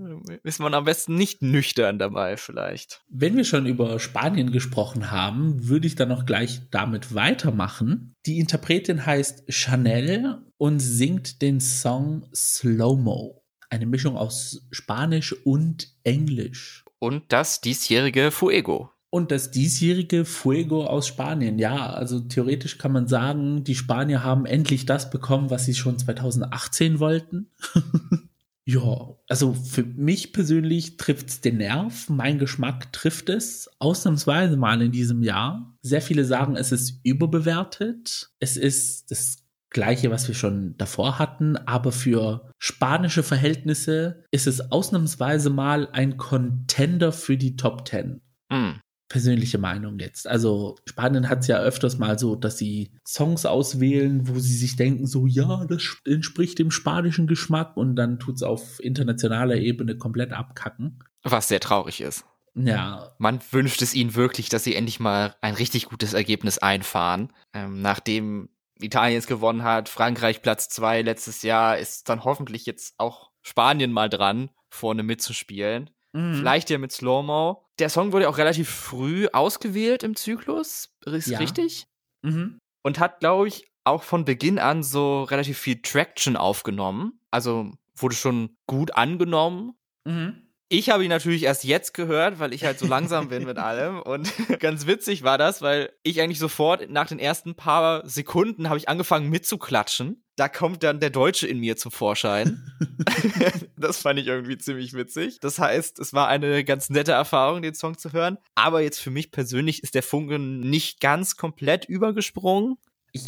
ist 0.45 0.61
man 0.61 0.75
am 0.75 0.85
besten 0.85 1.17
nicht 1.17 1.43
nüchtern 1.43 1.99
dabei 1.99 2.37
vielleicht. 2.37 3.03
Wenn 3.09 3.37
wir 3.37 3.45
schon 3.45 3.67
über 3.67 3.99
Spanien 3.99 4.53
gesprochen 4.53 5.11
haben, 5.11 5.69
würde 5.69 5.87
ich 5.89 5.97
dann 5.97 6.09
noch 6.09 6.25
gleich 6.25 6.63
damit 6.71 7.15
weitermachen. 7.15 8.15
Die 8.27 8.39
Interpretin 8.39 9.05
heißt 9.05 9.45
Chanel 9.53 10.39
und 10.57 10.79
singt 10.79 11.43
den 11.43 11.61
Song 11.61 12.29
Slow-Mo. 12.33 13.43
Eine 13.69 13.87
Mischung 13.87 14.17
aus 14.17 14.69
Spanisch 14.71 15.33
und 15.45 15.89
Englisch. 16.05 16.85
Und 17.01 17.33
das 17.33 17.61
diesjährige 17.61 18.31
Fuego. 18.31 18.92
Und 19.15 19.31
das 19.31 19.51
diesjährige 19.51 20.25
Fuego 20.25 20.87
aus 20.87 21.07
Spanien, 21.07 21.59
ja, 21.59 21.93
also 21.93 22.19
theoretisch 22.19 22.79
kann 22.79 22.93
man 22.93 23.09
sagen, 23.09 23.63
die 23.63 23.75
Spanier 23.75 24.25
haben 24.25 24.47
endlich 24.47 24.87
das 24.87 25.11
bekommen, 25.11 25.51
was 25.51 25.67
sie 25.67 25.75
schon 25.75 25.99
2018 25.99 26.99
wollten. 26.99 27.51
ja, 28.65 29.15
also 29.29 29.53
für 29.53 29.83
mich 29.85 30.33
persönlich 30.33 30.97
trifft 30.97 31.29
es 31.29 31.41
den 31.43 31.59
Nerv, 31.59 32.09
mein 32.09 32.39
Geschmack 32.39 32.91
trifft 32.95 33.29
es 33.29 33.71
ausnahmsweise 33.81 34.57
mal 34.57 34.81
in 34.81 34.93
diesem 34.93 35.23
Jahr. 35.23 35.77
Sehr 35.83 36.01
viele 36.01 36.25
sagen, 36.25 36.57
es 36.57 36.73
ist 36.73 37.01
überbewertet. 37.05 38.31
Es 38.41 38.57
ist 38.57 39.11
das 39.11 39.45
gleiche, 39.69 40.11
was 40.11 40.27
wir 40.27 40.35
schon 40.35 40.75
davor 40.79 41.19
hatten, 41.19 41.59
aber 41.59 41.93
für 41.93 42.51
spanische 42.59 43.23
Verhältnisse 43.23 44.25
ist 44.31 44.47
es 44.47 44.73
ausnahmsweise 44.73 45.51
mal 45.51 45.91
ein 45.93 46.17
Contender 46.17 47.13
für 47.13 47.37
die 47.37 47.57
Top 47.57 47.87
10. 47.87 48.23
Mm 48.49 48.81
persönliche 49.13 49.59
Meinung 49.59 49.99
jetzt. 49.99 50.27
Also 50.27 50.77
Spanien 50.87 51.29
hat 51.29 51.41
es 51.41 51.47
ja 51.47 51.59
öfters 51.59 51.99
mal 51.99 52.19
so, 52.19 52.35
dass 52.35 52.57
sie 52.57 52.93
Songs 53.07 53.45
auswählen, 53.45 54.27
wo 54.27 54.39
sie 54.39 54.57
sich 54.57 54.75
denken, 54.75 55.07
so 55.07 55.27
ja, 55.27 55.67
das 55.67 55.99
entspricht 56.07 56.59
dem 56.59 56.71
spanischen 56.71 57.27
Geschmack 57.27 57.77
und 57.77 57.95
dann 57.95 58.19
tut 58.19 58.37
es 58.37 58.43
auf 58.43 58.81
internationaler 58.83 59.57
Ebene 59.57 59.99
komplett 59.99 60.33
abkacken. 60.33 61.05
Was 61.25 61.49
sehr 61.49 61.61
traurig 61.61 62.01
ist. 62.01 62.25
Ja. 62.55 63.13
Man 63.19 63.41
wünscht 63.51 63.83
es 63.83 63.93
ihnen 63.93 64.15
wirklich, 64.15 64.49
dass 64.49 64.65
sie 64.65 64.75
endlich 64.75 64.99
mal 64.99 65.37
ein 65.43 65.55
richtig 65.55 65.87
gutes 65.87 66.15
Ergebnis 66.15 66.57
einfahren. 66.57 67.35
Ähm, 67.53 67.83
nachdem 67.83 68.49
Italien 68.81 69.19
es 69.19 69.27
gewonnen 69.27 69.63
hat, 69.63 69.91
Frankreich 69.91 70.41
Platz 70.41 70.71
zwei 70.71 71.03
letztes 71.03 71.43
Jahr, 71.43 71.77
ist 71.77 72.09
dann 72.09 72.25
hoffentlich 72.25 72.65
jetzt 72.65 72.95
auch 72.97 73.31
Spanien 73.43 73.93
mal 73.93 74.09
dran, 74.09 74.49
vorne 74.71 75.03
mitzuspielen. 75.03 75.91
Mhm. 76.15 76.37
Vielleicht 76.37 76.71
ja 76.71 76.79
mit 76.79 76.93
Slow-Mo. 76.93 77.63
Der 77.83 77.89
Song 77.89 78.13
wurde 78.13 78.29
auch 78.29 78.39
relativ 78.39 78.71
früh 78.71 79.27
ausgewählt 79.33 80.05
im 80.05 80.15
Zyklus. 80.15 80.91
Ist 81.05 81.27
ja. 81.27 81.39
richtig? 81.39 81.89
Mhm. 82.25 82.61
Und 82.85 83.01
hat, 83.01 83.19
glaube 83.19 83.49
ich, 83.49 83.67
auch 83.83 84.05
von 84.05 84.25
Beginn 84.25 84.61
an 84.61 84.85
so 84.85 85.25
relativ 85.25 85.59
viel 85.59 85.83
Traction 85.83 86.37
aufgenommen. 86.37 87.19
Also 87.33 87.73
wurde 87.97 88.15
schon 88.15 88.55
gut 88.69 88.95
angenommen. 88.95 89.73
Mhm. 90.05 90.47
Ich 90.69 90.91
habe 90.91 91.03
ihn 91.03 91.11
natürlich 91.11 91.43
erst 91.43 91.65
jetzt 91.65 91.93
gehört, 91.93 92.39
weil 92.39 92.55
ich 92.55 92.65
halt 92.65 92.79
so 92.79 92.87
langsam 92.87 93.31
bin 93.31 93.47
mit 93.47 93.59
allem. 93.59 94.01
Und 94.01 94.33
ganz 94.61 94.87
witzig 94.87 95.25
war 95.25 95.37
das, 95.37 95.61
weil 95.61 95.93
ich 96.05 96.21
eigentlich 96.21 96.39
sofort 96.39 96.89
nach 96.89 97.09
den 97.09 97.19
ersten 97.19 97.57
paar 97.57 98.09
Sekunden 98.09 98.69
habe 98.69 98.79
ich 98.79 98.89
angefangen 98.89 99.29
mitzuklatschen. 99.29 100.22
Da 100.37 100.49
kommt 100.49 100.83
dann 100.83 100.99
der 100.99 101.11
Deutsche 101.11 101.47
in 101.47 101.61
mir 101.61 101.77
zum 101.77 101.93
Vorschein. 101.93 102.73
das 103.77 103.99
fand 103.99 104.19
ich 104.19 104.27
irgendwie 104.27 104.59
ziemlich 104.59 104.95
witzig. 104.95 105.39
Das 105.41 105.59
heißt, 105.59 105.99
es 105.99 106.13
war 106.13 106.29
eine 106.29 106.65
ganz 106.65 106.91
nette 106.91 107.13
Erfahrung, 107.13 107.63
den 107.63 107.75
Song 107.75 107.99
zu 107.99 108.13
hören. 108.13 108.39
Aber 108.55 108.81
jetzt 108.81 108.99
für 108.99 109.11
mich 109.11 109.31
persönlich 109.31 109.83
ist 109.83 109.95
der 109.95 110.03
Funke 110.03 110.39
nicht 110.39 111.01
ganz 111.01 111.37
komplett 111.37 111.85
übergesprungen. 111.85 112.77
Ich 113.13 113.27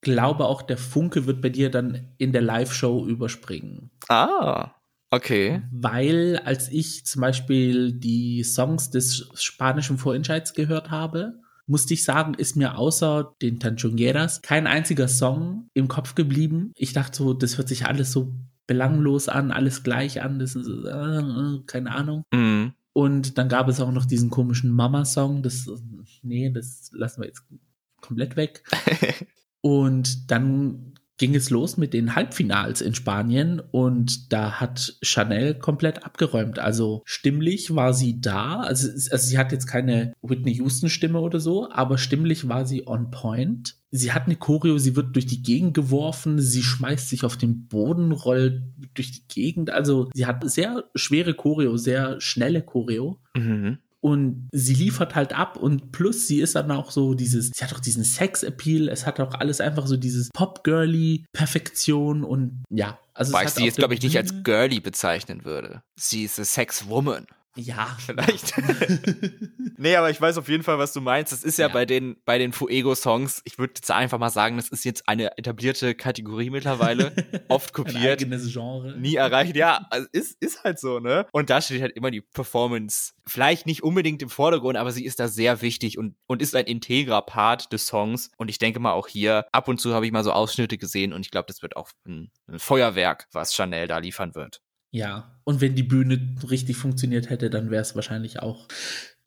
glaube 0.00 0.46
auch, 0.46 0.62
der 0.62 0.78
Funke 0.78 1.26
wird 1.26 1.42
bei 1.42 1.50
dir 1.50 1.70
dann 1.70 2.14
in 2.18 2.32
der 2.32 2.42
Live-Show 2.42 3.06
überspringen. 3.06 3.90
Ah. 4.08 4.72
Okay. 5.10 5.62
Weil 5.72 6.40
als 6.44 6.68
ich 6.68 7.06
zum 7.06 7.22
Beispiel 7.22 7.92
die 7.92 8.42
Songs 8.42 8.90
des 8.90 9.28
spanischen 9.34 9.98
Vorentscheids 9.98 10.52
gehört 10.52 10.90
habe, 10.90 11.40
musste 11.66 11.94
ich 11.94 12.04
sagen, 12.04 12.34
ist 12.34 12.56
mir 12.56 12.78
außer 12.78 13.34
den 13.42 13.58
Tanchongueras 13.58 14.42
kein 14.42 14.66
einziger 14.66 15.08
Song 15.08 15.68
im 15.74 15.88
Kopf 15.88 16.14
geblieben. 16.14 16.72
Ich 16.76 16.92
dachte 16.92 17.18
so, 17.18 17.34
das 17.34 17.58
hört 17.58 17.68
sich 17.68 17.86
alles 17.86 18.12
so 18.12 18.34
belanglos 18.66 19.28
an, 19.28 19.52
alles 19.52 19.82
gleich 19.82 20.22
an, 20.22 20.38
das 20.38 20.56
ist 20.56 20.68
äh, 20.68 21.58
keine 21.66 21.92
Ahnung. 21.92 22.24
Mm. 22.32 22.68
Und 22.92 23.38
dann 23.38 23.48
gab 23.48 23.68
es 23.68 23.80
auch 23.80 23.92
noch 23.92 24.06
diesen 24.06 24.30
komischen 24.30 24.70
Mama-Song, 24.70 25.42
das, 25.42 25.68
nee, 26.22 26.50
das 26.50 26.90
lassen 26.92 27.20
wir 27.20 27.28
jetzt 27.28 27.44
komplett 28.00 28.36
weg. 28.36 28.62
Und 29.60 30.30
dann 30.30 30.94
ging 31.18 31.34
es 31.34 31.50
los 31.50 31.76
mit 31.76 31.94
den 31.94 32.14
Halbfinals 32.14 32.80
in 32.80 32.94
Spanien 32.94 33.60
und 33.70 34.32
da 34.32 34.60
hat 34.60 34.96
Chanel 35.02 35.54
komplett 35.54 36.04
abgeräumt. 36.04 36.58
Also 36.58 37.02
stimmlich 37.04 37.74
war 37.74 37.94
sie 37.94 38.20
da. 38.20 38.60
Also, 38.60 38.88
also 38.88 39.26
sie 39.26 39.38
hat 39.38 39.52
jetzt 39.52 39.66
keine 39.66 40.12
Whitney 40.22 40.54
Houston 40.54 40.90
Stimme 40.90 41.20
oder 41.20 41.40
so, 41.40 41.70
aber 41.70 41.98
stimmlich 41.98 42.48
war 42.48 42.66
sie 42.66 42.86
on 42.86 43.10
point. 43.10 43.76
Sie 43.90 44.12
hat 44.12 44.26
eine 44.26 44.36
Choreo, 44.36 44.78
sie 44.78 44.96
wird 44.96 45.14
durch 45.14 45.26
die 45.26 45.42
Gegend 45.42 45.72
geworfen, 45.72 46.38
sie 46.38 46.62
schmeißt 46.62 47.08
sich 47.08 47.24
auf 47.24 47.36
den 47.36 47.66
Boden, 47.66 48.12
rollt 48.12 48.62
durch 48.94 49.12
die 49.12 49.26
Gegend. 49.28 49.70
Also 49.70 50.10
sie 50.12 50.26
hat 50.26 50.48
sehr 50.50 50.84
schwere 50.94 51.34
Choreo, 51.34 51.76
sehr 51.76 52.20
schnelle 52.20 52.62
Choreo. 52.62 53.20
Mhm 53.34 53.78
und 54.06 54.48
sie 54.52 54.74
liefert 54.74 55.16
halt 55.16 55.32
ab 55.32 55.56
und 55.56 55.90
plus 55.90 56.28
sie 56.28 56.40
ist 56.40 56.54
dann 56.54 56.70
auch 56.70 56.92
so 56.92 57.14
dieses, 57.14 57.50
sie 57.52 57.64
hat 57.64 57.74
auch 57.74 57.80
diesen 57.80 58.04
Sex-Appeal, 58.04 58.88
es 58.88 59.04
hat 59.04 59.18
auch 59.18 59.34
alles 59.34 59.60
einfach 59.60 59.88
so 59.88 59.96
dieses 59.96 60.30
Pop-Girly-Perfektion 60.32 62.22
und 62.22 62.62
ja. 62.70 63.00
Also 63.14 63.32
Weil 63.32 63.48
ich 63.48 63.54
sie 63.54 63.64
jetzt, 63.64 63.78
glaube 63.78 63.94
ich, 63.94 64.02
nicht 64.02 64.16
als 64.16 64.44
Girly 64.44 64.78
bezeichnen 64.78 65.44
würde. 65.44 65.82
Sie 65.98 66.22
ist 66.22 66.38
a 66.38 66.44
Sex-Woman. 66.44 67.26
Ja. 67.56 67.96
Vielleicht. 67.98 68.54
nee, 69.76 69.96
aber 69.96 70.10
ich 70.10 70.20
weiß 70.20 70.38
auf 70.38 70.48
jeden 70.48 70.62
Fall, 70.62 70.78
was 70.78 70.92
du 70.92 71.00
meinst. 71.00 71.32
Das 71.32 71.42
ist 71.42 71.58
ja, 71.58 71.68
ja. 71.68 71.72
bei 71.72 71.86
den, 71.86 72.16
bei 72.24 72.38
den 72.38 72.52
Fuego-Songs, 72.52 73.42
ich 73.44 73.58
würde 73.58 73.74
jetzt 73.76 73.90
einfach 73.90 74.18
mal 74.18 74.30
sagen, 74.30 74.56
das 74.56 74.68
ist 74.68 74.84
jetzt 74.84 75.08
eine 75.08 75.36
etablierte 75.38 75.94
Kategorie 75.94 76.50
mittlerweile. 76.50 77.12
Oft 77.48 77.72
kopiert. 77.72 78.20
Ein 78.20 78.32
eigenes 78.32 78.52
Genre. 78.52 78.98
Nie 78.98 79.16
erreicht. 79.16 79.56
Ja, 79.56 79.86
also 79.90 80.06
ist, 80.12 80.36
ist 80.40 80.64
halt 80.64 80.78
so, 80.78 81.00
ne? 81.00 81.26
Und 81.32 81.50
da 81.50 81.60
steht 81.60 81.82
halt 81.82 81.96
immer 81.96 82.10
die 82.10 82.20
Performance. 82.20 83.12
Vielleicht 83.26 83.66
nicht 83.66 83.82
unbedingt 83.82 84.22
im 84.22 84.28
Vordergrund, 84.28 84.76
aber 84.76 84.92
sie 84.92 85.04
ist 85.04 85.18
da 85.18 85.28
sehr 85.28 85.62
wichtig 85.62 85.98
und, 85.98 86.14
und 86.26 86.42
ist 86.42 86.54
ein 86.54 86.66
integrer 86.66 87.22
Part 87.22 87.72
des 87.72 87.86
Songs. 87.86 88.30
Und 88.36 88.48
ich 88.48 88.58
denke 88.58 88.78
mal 88.80 88.92
auch 88.92 89.08
hier, 89.08 89.46
ab 89.52 89.68
und 89.68 89.80
zu 89.80 89.94
habe 89.94 90.06
ich 90.06 90.12
mal 90.12 90.24
so 90.24 90.32
Ausschnitte 90.32 90.78
gesehen 90.78 91.12
und 91.12 91.22
ich 91.22 91.30
glaube, 91.30 91.46
das 91.48 91.62
wird 91.62 91.76
auch 91.76 91.90
ein, 92.06 92.30
ein 92.46 92.58
Feuerwerk, 92.58 93.26
was 93.32 93.54
Chanel 93.54 93.88
da 93.88 93.98
liefern 93.98 94.34
wird. 94.34 94.60
Ja, 94.96 95.38
und 95.44 95.60
wenn 95.60 95.74
die 95.74 95.82
Bühne 95.82 96.34
richtig 96.48 96.78
funktioniert 96.78 97.28
hätte, 97.28 97.50
dann 97.50 97.70
wäre 97.70 97.82
es 97.82 97.94
wahrscheinlich 97.94 98.40
auch 98.40 98.66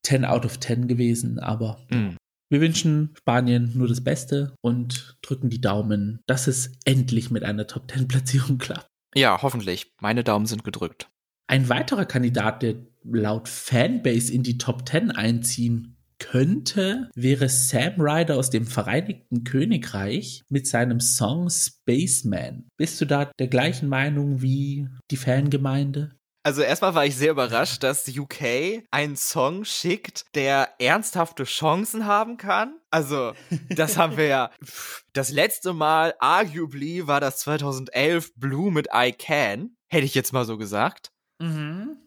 10 0.03 0.25
out 0.25 0.43
of 0.43 0.59
10 0.59 0.87
gewesen. 0.87 1.37
Aber 1.37 1.85
mm. 1.91 2.15
wir 2.49 2.59
wünschen 2.59 3.13
Spanien 3.15 3.71
nur 3.75 3.87
das 3.87 4.03
Beste 4.03 4.55
und 4.61 5.19
drücken 5.21 5.51
die 5.51 5.61
Daumen, 5.61 6.21
dass 6.25 6.47
es 6.47 6.71
endlich 6.85 7.29
mit 7.29 7.43
einer 7.43 7.67
Top 7.67 7.91
10 7.91 8.07
Platzierung 8.07 8.57
klappt. 8.57 8.87
Ja, 9.13 9.43
hoffentlich. 9.43 9.91
Meine 10.01 10.23
Daumen 10.23 10.47
sind 10.47 10.63
gedrückt. 10.63 11.07
Ein 11.45 11.69
weiterer 11.69 12.05
Kandidat, 12.05 12.63
der 12.63 12.73
laut 13.03 13.47
Fanbase 13.47 14.33
in 14.33 14.41
die 14.41 14.57
Top 14.57 14.89
10 14.89 15.11
einziehen 15.11 15.98
könnte, 16.19 17.09
wäre 17.15 17.49
Sam 17.49 17.95
Ryder 17.97 18.37
aus 18.37 18.49
dem 18.49 18.65
Vereinigten 18.65 19.43
Königreich 19.43 20.43
mit 20.49 20.67
seinem 20.67 20.99
Song 20.99 21.49
Spaceman. 21.49 22.69
Bist 22.77 23.01
du 23.01 23.05
da 23.05 23.31
der 23.39 23.47
gleichen 23.47 23.89
Meinung 23.89 24.41
wie 24.41 24.87
die 25.09 25.17
Fangemeinde? 25.17 26.11
Also 26.43 26.61
erstmal 26.61 26.95
war 26.95 27.05
ich 27.05 27.15
sehr 27.15 27.31
überrascht, 27.31 27.83
dass 27.83 28.07
UK 28.07 28.83
einen 28.91 29.17
Song 29.17 29.65
schickt, 29.65 30.25
der 30.35 30.69
ernsthafte 30.79 31.43
Chancen 31.43 32.05
haben 32.05 32.37
kann. 32.37 32.79
Also, 32.91 33.33
das 33.69 33.97
haben 33.97 34.17
wir 34.17 34.27
ja. 34.27 34.51
Das 35.13 35.31
letzte 35.31 35.73
Mal, 35.73 36.13
arguably, 36.19 37.07
war 37.07 37.19
das 37.19 37.39
2011 37.39 38.35
Blue 38.35 38.71
mit 38.71 38.87
I 38.93 39.11
Can. 39.11 39.75
Hätte 39.89 40.05
ich 40.05 40.15
jetzt 40.15 40.31
mal 40.31 40.45
so 40.45 40.57
gesagt. 40.57 41.11
Mhm. 41.39 41.97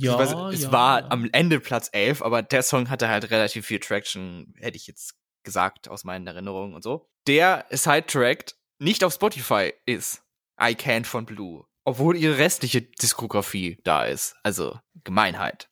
Ja, 0.00 0.18
weiß, 0.18 0.34
es 0.54 0.62
ja, 0.64 0.72
war 0.72 1.00
ja. 1.00 1.10
am 1.10 1.28
Ende 1.32 1.60
Platz 1.60 1.88
11, 1.92 2.22
aber 2.22 2.42
der 2.42 2.62
Song 2.62 2.90
hatte 2.90 3.08
halt 3.08 3.30
relativ 3.30 3.66
viel 3.66 3.80
Traction, 3.80 4.54
hätte 4.58 4.76
ich 4.76 4.86
jetzt 4.86 5.14
gesagt, 5.44 5.88
aus 5.88 6.04
meinen 6.04 6.26
Erinnerungen 6.26 6.74
und 6.74 6.82
so. 6.82 7.08
Der 7.26 7.66
Sidetrack 7.70 8.52
nicht 8.78 9.04
auf 9.04 9.14
Spotify 9.14 9.72
ist 9.86 10.22
I 10.60 10.74
Can 10.74 11.04
von 11.04 11.26
Blue. 11.26 11.64
Obwohl 11.84 12.16
ihre 12.16 12.38
restliche 12.38 12.82
Diskografie 12.82 13.80
da 13.84 14.04
ist. 14.04 14.36
Also 14.42 14.78
Gemeinheit. 15.04 15.70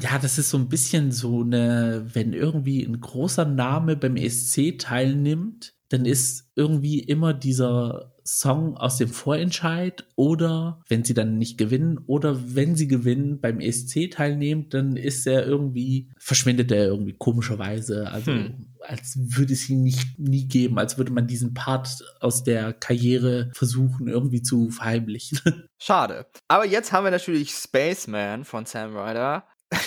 Ja, 0.00 0.18
das 0.18 0.38
ist 0.38 0.50
so 0.50 0.56
ein 0.56 0.68
bisschen 0.68 1.10
so 1.12 1.42
eine, 1.42 2.08
wenn 2.14 2.32
irgendwie 2.32 2.84
ein 2.84 3.00
großer 3.00 3.44
Name 3.44 3.96
beim 3.96 4.16
ESC 4.16 4.78
teilnimmt, 4.78 5.74
dann 5.88 6.04
ist 6.04 6.50
irgendwie 6.54 6.98
immer 7.00 7.32
dieser 7.32 8.12
Song 8.24 8.76
aus 8.76 8.98
dem 8.98 9.08
Vorentscheid 9.08 10.04
oder 10.14 10.82
wenn 10.88 11.02
sie 11.02 11.14
dann 11.14 11.38
nicht 11.38 11.56
gewinnen 11.56 11.98
oder 12.06 12.54
wenn 12.54 12.76
sie 12.76 12.86
gewinnen 12.86 13.40
beim 13.40 13.58
ESC 13.58 14.10
teilnehmen, 14.10 14.68
dann 14.68 14.96
ist 14.96 15.26
er 15.26 15.46
irgendwie, 15.46 16.10
verschwindet 16.18 16.70
er 16.70 16.84
irgendwie 16.84 17.14
komischerweise. 17.14 18.10
Also 18.10 18.32
hm. 18.32 18.66
als 18.80 19.16
würde 19.16 19.54
es 19.54 19.68
ihn 19.70 19.82
nicht 19.82 20.18
nie 20.18 20.46
geben, 20.46 20.78
als 20.78 20.98
würde 20.98 21.12
man 21.12 21.26
diesen 21.26 21.54
Part 21.54 22.04
aus 22.20 22.44
der 22.44 22.74
Karriere 22.74 23.50
versuchen 23.54 24.08
irgendwie 24.08 24.42
zu 24.42 24.68
verheimlichen. 24.70 25.40
Schade. 25.78 26.26
Aber 26.48 26.66
jetzt 26.66 26.92
haben 26.92 27.04
wir 27.04 27.10
natürlich 27.10 27.52
Spaceman 27.52 28.44
von 28.44 28.66
Sam 28.66 28.94
Ryder. 28.94 29.44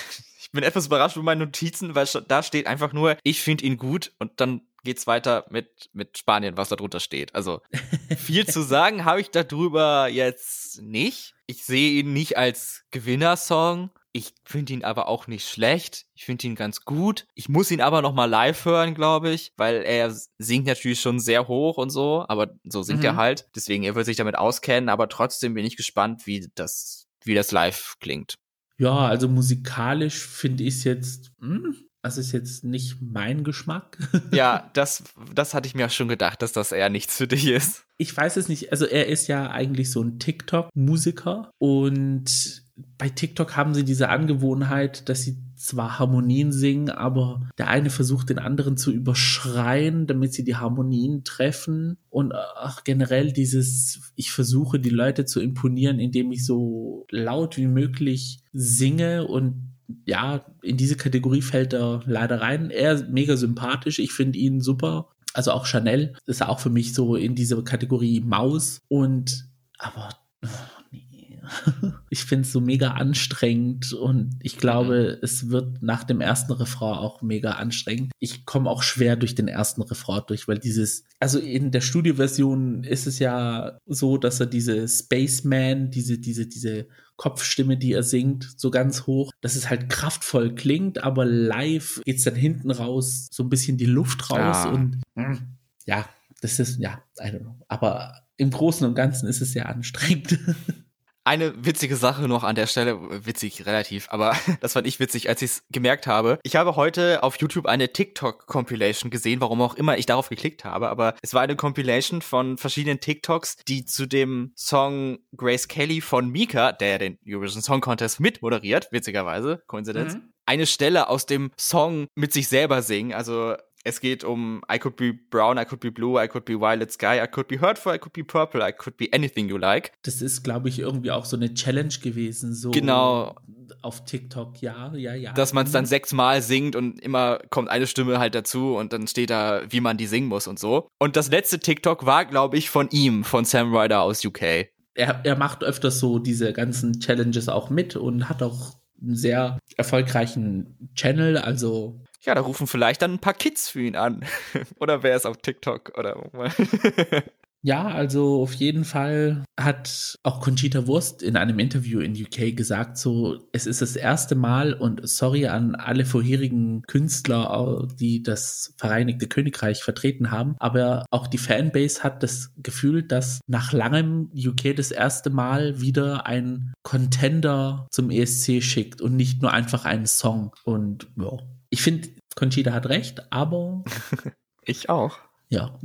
Ich 0.44 0.54
bin 0.54 0.66
etwas 0.66 0.88
überrascht 0.88 1.16
mit 1.16 1.24
meinen 1.24 1.40
Notizen, 1.40 1.96
weil 1.96 2.06
da 2.28 2.44
steht 2.44 2.68
einfach 2.68 2.92
nur, 2.92 3.16
ich 3.24 3.42
finde 3.42 3.64
ihn 3.64 3.78
gut 3.78 4.12
und 4.20 4.32
dann 4.42 4.60
geht's 4.84 5.08
weiter 5.08 5.46
mit, 5.50 5.90
mit 5.94 6.18
Spanien, 6.18 6.58
was 6.58 6.70
da 6.70 6.76
drunter 6.76 7.00
steht. 7.00 7.36
Also 7.36 7.62
viel 8.18 8.48
zu 8.48 8.62
sagen 8.62 9.06
habe 9.06 9.22
ich 9.22 9.32
darüber 9.32 10.08
jetzt 10.08 10.82
nicht. 10.82 11.34
Ich 11.48 11.64
sehe 11.64 12.00
ihn 12.00 12.14
nicht 12.14 12.38
als 12.38 12.84
Gewinnersong. 12.92 13.92
Ich 14.14 14.34
finde 14.44 14.74
ihn 14.74 14.84
aber 14.84 15.08
auch 15.08 15.28
nicht 15.28 15.48
schlecht. 15.48 16.06
Ich 16.16 16.26
finde 16.26 16.48
ihn 16.48 16.56
ganz 16.56 16.84
gut. 16.84 17.28
Ich 17.34 17.48
muss 17.48 17.72
ihn 17.72 17.80
aber 17.80 18.02
noch 18.02 18.14
mal 18.14 18.26
live 18.26 18.66
hören, 18.66 18.94
glaube 18.94 19.32
ich, 19.32 19.54
weil 19.56 19.84
er 19.84 20.14
singt 20.38 20.66
natürlich 20.66 21.00
schon 21.00 21.20
sehr 21.20 21.48
hoch 21.48 21.78
und 21.78 21.90
so, 21.90 22.26
aber 22.28 22.54
so 22.64 22.82
singt 22.84 23.00
mhm. 23.00 23.06
er 23.06 23.16
halt. 23.16 23.48
Deswegen, 23.56 23.84
er 23.84 23.96
wird 23.96 24.06
sich 24.06 24.18
damit 24.18 24.38
auskennen, 24.38 24.90
aber 24.90 25.08
trotzdem 25.08 25.54
bin 25.54 25.66
ich 25.66 25.78
gespannt, 25.78 26.28
wie 26.28 26.50
das, 26.56 27.08
wie 27.24 27.36
das 27.36 27.52
live 27.52 27.96
klingt. 28.02 28.36
Ja, 28.78 28.98
also 28.98 29.30
musikalisch 29.30 30.26
finde 30.26 30.64
ich 30.64 30.76
es 30.76 30.84
jetzt, 30.84 31.32
hm, 31.40 31.76
das 32.04 32.18
ist 32.18 32.32
jetzt 32.32 32.64
nicht 32.64 32.98
mein 33.02 33.44
Geschmack. 33.44 33.98
ja, 34.32 34.70
das, 34.74 35.04
das 35.34 35.54
hatte 35.54 35.68
ich 35.68 35.76
mir 35.76 35.86
auch 35.86 35.92
schon 35.92 36.08
gedacht, 36.08 36.42
dass 36.42 36.52
das 36.52 36.72
eher 36.72 36.90
nichts 36.90 37.18
für 37.18 37.28
dich 37.28 37.48
ist. 37.48 37.86
Ich 37.98 38.16
weiß 38.16 38.38
es 38.38 38.50
nicht. 38.50 38.72
Also 38.72 38.86
er 38.86 39.08
ist 39.08 39.28
ja 39.28 39.52
eigentlich 39.52 39.92
so 39.92 40.02
ein 40.02 40.18
TikTok-Musiker 40.18 41.52
und 41.60 42.64
bei 42.98 43.10
TikTok 43.10 43.56
haben 43.56 43.76
sie 43.76 43.84
diese 43.84 44.10
Angewohnheit, 44.10 45.08
dass 45.10 45.22
sie 45.22 45.38
zwar 45.56 46.00
Harmonien 46.00 46.52
singen, 46.52 46.90
aber 46.90 47.48
der 47.60 47.68
eine 47.68 47.92
versucht 47.92 48.30
den 48.30 48.40
anderen 48.40 48.78
zu 48.78 48.92
überschreien, 48.92 50.08
damit 50.08 50.34
sie 50.34 50.44
die 50.44 50.56
Harmonien 50.56 51.24
treffen. 51.24 51.98
Und 52.10 52.34
auch 52.34 52.84
generell 52.84 53.32
dieses, 53.32 54.12
ich 54.16 54.32
versuche 54.32 54.80
die 54.80 54.90
Leute 54.90 55.26
zu 55.26 55.40
imponieren, 55.40 56.00
indem 56.00 56.32
ich 56.32 56.46
so 56.46 57.06
laut 57.12 57.58
wie 57.58 57.68
möglich 57.68 58.40
singe 58.54 59.28
und 59.28 59.71
ja, 60.12 60.46
in 60.62 60.76
diese 60.76 60.98
Kategorie 60.98 61.42
fällt 61.42 61.72
er 61.74 62.04
leider 62.06 62.42
rein. 62.42 62.70
Er 62.70 62.92
ist 62.92 63.08
mega 63.08 63.38
sympathisch. 63.38 63.98
Ich 63.98 64.12
finde 64.12 64.38
ihn 64.38 64.60
super. 64.60 65.08
Also 65.34 65.52
auch 65.52 65.66
Chanel 65.66 66.16
ist 66.26 66.44
auch 66.44 66.60
für 66.60 66.70
mich 66.70 66.94
so 66.94 67.16
in 67.16 67.34
diese 67.34 67.64
Kategorie 67.64 68.20
Maus. 68.20 68.82
Und 68.90 69.48
aber 69.78 70.10
oh, 70.44 70.50
nee. 70.92 71.40
ich 72.10 72.26
finde 72.26 72.46
es 72.46 72.52
so 72.52 72.60
mega 72.60 72.92
anstrengend 72.92 73.94
und 73.94 74.38
ich 74.42 74.58
glaube, 74.58 75.16
mhm. 75.16 75.24
es 75.24 75.50
wird 75.50 75.82
nach 75.82 76.04
dem 76.04 76.20
ersten 76.20 76.52
Refrain 76.52 76.98
auch 76.98 77.22
mega 77.22 77.52
anstrengend. 77.52 78.12
Ich 78.20 78.46
komme 78.46 78.70
auch 78.70 78.84
schwer 78.84 79.16
durch 79.16 79.34
den 79.34 79.48
ersten 79.48 79.82
Refrain 79.82 80.24
durch, 80.28 80.50
weil 80.50 80.60
dieses, 80.60 81.06
also 81.22 81.40
in 81.40 81.72
der 81.72 81.82
Studioversion 81.82 82.84
ist 82.84 83.08
es 83.08 83.20
ja 83.20 83.78
so, 83.86 84.18
dass 84.18 84.42
er 84.42 84.48
diese 84.48 84.90
Spaceman, 84.90 85.90
diese, 85.90 86.20
diese, 86.20 86.48
diese 86.48 86.88
Kopfstimme, 87.22 87.78
die 87.78 87.94
er 87.94 88.02
singt, 88.02 88.50
so 88.58 88.72
ganz 88.72 89.06
hoch, 89.06 89.32
dass 89.42 89.56
es 89.56 89.70
halt 89.70 89.90
kraftvoll 89.90 90.56
klingt, 90.56 91.04
aber 91.04 91.24
live 91.24 92.02
geht's 92.04 92.24
dann 92.24 92.34
hinten 92.34 92.72
raus, 92.72 93.28
so 93.32 93.44
ein 93.44 93.50
bisschen 93.50 93.78
die 93.78 93.86
Luft 93.86 94.32
raus 94.32 94.66
ja. 94.66 94.72
und 94.72 95.02
hm, 95.16 95.40
ja, 95.86 96.10
das 96.42 96.58
ist, 96.58 96.80
ja, 96.80 97.04
I 97.20 97.26
don't 97.26 97.42
know. 97.42 97.56
Aber 97.68 98.24
im 98.38 98.50
Großen 98.50 98.88
und 98.88 98.96
Ganzen 98.96 99.28
ist 99.30 99.40
es 99.40 99.52
sehr 99.52 99.70
anstrengend. 99.70 100.40
Eine 101.24 101.66
witzige 101.66 101.96
Sache 101.96 102.28
noch 102.28 102.44
an 102.44 102.56
der 102.56 102.66
Stelle, 102.66 102.98
witzig 103.26 103.68
relativ, 103.68 104.08
aber 104.10 104.36
das 104.62 104.74
fand 104.74 104.88
ich 104.88 105.00
witzig, 105.00 105.30
als 105.30 105.42
ich 105.44 105.52
es 105.52 105.64
gemerkt 105.70 106.08
habe. 106.08 106.40
Ich 106.44 106.56
habe 106.56 106.76
heute 106.76 107.22
auf 107.22 107.40
YouTube 107.40 107.68
eine 107.68 107.94
TikTok-Compilation 107.94 109.12
gesehen, 109.12 109.40
warum 109.40 109.62
auch 109.62 109.76
immer 109.76 109.98
ich 110.00 110.08
darauf 110.08 110.30
geklickt 110.30 110.66
habe, 110.66 110.90
aber 110.90 111.16
es 111.22 111.36
war 111.36 111.42
eine 111.42 111.56
Compilation 111.56 112.24
von 112.24 112.58
verschiedenen 112.58 113.00
TikToks, 113.00 113.58
die 113.68 113.86
zu 113.86 114.08
dem 114.08 114.52
Song 114.56 115.20
Grace 115.38 115.68
Kelly 115.68 116.02
von 116.02 116.30
Mika, 116.30 116.72
der 116.72 116.98
den 116.98 117.20
Eurovision 117.28 117.62
Song 117.62 117.82
Contest 117.82 118.20
mit 118.20 118.42
moderiert, 118.42 118.92
witzigerweise, 118.92 119.62
Koinzidenz, 119.68 120.16
mhm. 120.16 120.34
eine 120.48 120.66
Stelle 120.66 121.08
aus 121.08 121.28
dem 121.28 121.52
Song 121.56 122.08
mit 122.16 122.34
sich 122.34 122.48
selber 122.48 122.82
singen. 122.82 123.14
Also 123.14 123.56
es 123.84 124.00
geht 124.00 124.24
um 124.24 124.62
I 124.72 124.78
could 124.78 124.96
be 124.96 125.14
brown, 125.14 125.58
I 125.58 125.66
could 125.66 125.80
be 125.80 125.92
blue, 125.92 126.22
I 126.22 126.28
could 126.28 126.46
be 126.46 126.60
violet 126.60 126.92
sky, 126.92 127.22
I 127.22 127.28
could 127.28 127.48
be 127.48 127.60
hurtful, 127.60 127.94
I 127.94 127.98
could 127.98 128.14
be 128.14 128.24
purple, 128.24 128.62
I 128.62 128.72
could 128.72 128.98
be 128.98 129.10
anything 129.12 129.50
you 129.50 129.58
like. 129.58 129.92
Das 130.04 130.22
ist, 130.22 130.44
glaube 130.44 130.70
ich, 130.70 130.80
irgendwie 130.80 131.12
auch 131.12 131.26
so 131.26 131.36
eine 131.36 131.54
Challenge 131.54 131.94
gewesen, 132.02 132.54
so 132.54 132.72
genau. 132.72 133.36
auf 133.82 134.06
TikTok, 134.06 134.62
ja, 134.62 134.94
ja, 134.94 135.16
ja. 135.16 135.34
Dass 135.34 135.54
man 135.54 135.66
es 135.66 135.72
dann 135.72 135.86
sechsmal 135.86 136.42
singt 136.42 136.76
und 136.76 137.00
immer 137.02 137.40
kommt 137.50 137.70
eine 137.70 137.88
Stimme 137.88 138.20
halt 138.20 138.36
dazu 138.36 138.76
und 138.76 138.94
dann 138.94 139.08
steht 139.08 139.30
da, 139.30 139.62
wie 139.70 139.82
man 139.82 139.98
die 139.98 140.08
singen 140.08 140.28
muss 140.28 140.48
und 140.48 140.60
so. 140.60 140.88
Und 141.00 141.16
das 141.16 141.32
letzte 141.32 141.60
TikTok 141.60 142.06
war, 142.06 142.26
glaube 142.26 142.58
ich, 142.58 142.70
von 142.70 142.90
ihm, 142.92 143.24
von 143.24 143.46
Sam 143.46 143.76
Ryder 143.76 144.02
aus 144.02 144.24
UK. 144.24 144.68
Er, 144.94 145.22
er 145.24 145.38
macht 145.38 145.64
öfters 145.64 146.00
so 146.00 146.20
diese 146.20 146.54
ganzen 146.54 147.00
Challenges 147.00 147.48
auch 147.48 147.70
mit 147.70 147.96
und 147.96 148.28
hat 148.28 148.44
auch 148.44 148.76
einen 149.02 149.16
sehr 149.16 149.58
erfolgreichen 149.78 150.92
Channel, 150.96 151.38
also 151.38 152.02
ja, 152.24 152.36
da 152.36 152.42
rufen 152.42 152.68
vielleicht 152.68 153.02
dann 153.02 153.14
ein 153.14 153.20
paar 153.20 153.34
Kids 153.34 153.70
für 153.70 153.82
ihn 153.82 153.96
an. 153.96 154.26
oder 154.80 155.04
wer 155.04 155.16
ist 155.16 155.26
auf 155.26 155.38
TikTok 155.38 155.98
oder 155.98 156.18
Ja, 157.64 157.90
also 157.90 158.42
auf 158.42 158.54
jeden 158.54 158.86
Fall 158.86 159.44
hat 159.60 160.18
auch 160.24 160.42
Conchita 160.42 160.88
Wurst 160.88 161.22
in 161.22 161.38
einem 161.38 161.60
Interview 161.60 162.00
in 162.00 162.14
UK 162.14 162.56
gesagt, 162.58 162.98
so, 162.98 163.38
es 163.52 163.68
ist 163.68 163.84
das 163.84 163.96
erste 163.96 164.34
Mal 164.34 164.74
und 164.74 165.08
sorry 165.08 165.46
an 165.46 165.76
alle 165.76 166.06
vorherigen 166.06 166.82
Künstler, 166.88 167.88
die 168.00 168.24
das 168.24 168.74
Vereinigte 168.78 169.28
Königreich 169.28 169.84
vertreten 169.84 170.32
haben, 170.32 170.56
aber 170.58 171.06
auch 171.12 171.28
die 171.28 171.38
Fanbase 171.38 172.02
hat 172.04 172.24
das 172.24 172.52
Gefühl, 172.58 173.04
dass 173.04 173.42
nach 173.46 173.74
langem 173.74 174.32
UK 174.34 174.76
das 174.76 174.90
erste 174.90 175.30
Mal 175.30 175.80
wieder 175.80 176.26
ein 176.26 176.74
Contender 176.82 177.86
zum 177.92 178.10
ESC 178.10 178.64
schickt 178.64 179.02
und 179.02 179.16
nicht 179.16 179.44
nur 179.44 179.54
einfach 179.54 179.86
einen 179.86 180.08
Song. 180.08 180.52
Und 180.64 181.10
ja, 181.16 181.38
ich 181.72 181.82
finde, 181.82 182.10
Conchita 182.36 182.74
hat 182.74 182.88
recht, 182.90 183.32
aber. 183.32 183.84
ich 184.66 184.90
auch. 184.90 185.18
Ja. 185.50 185.80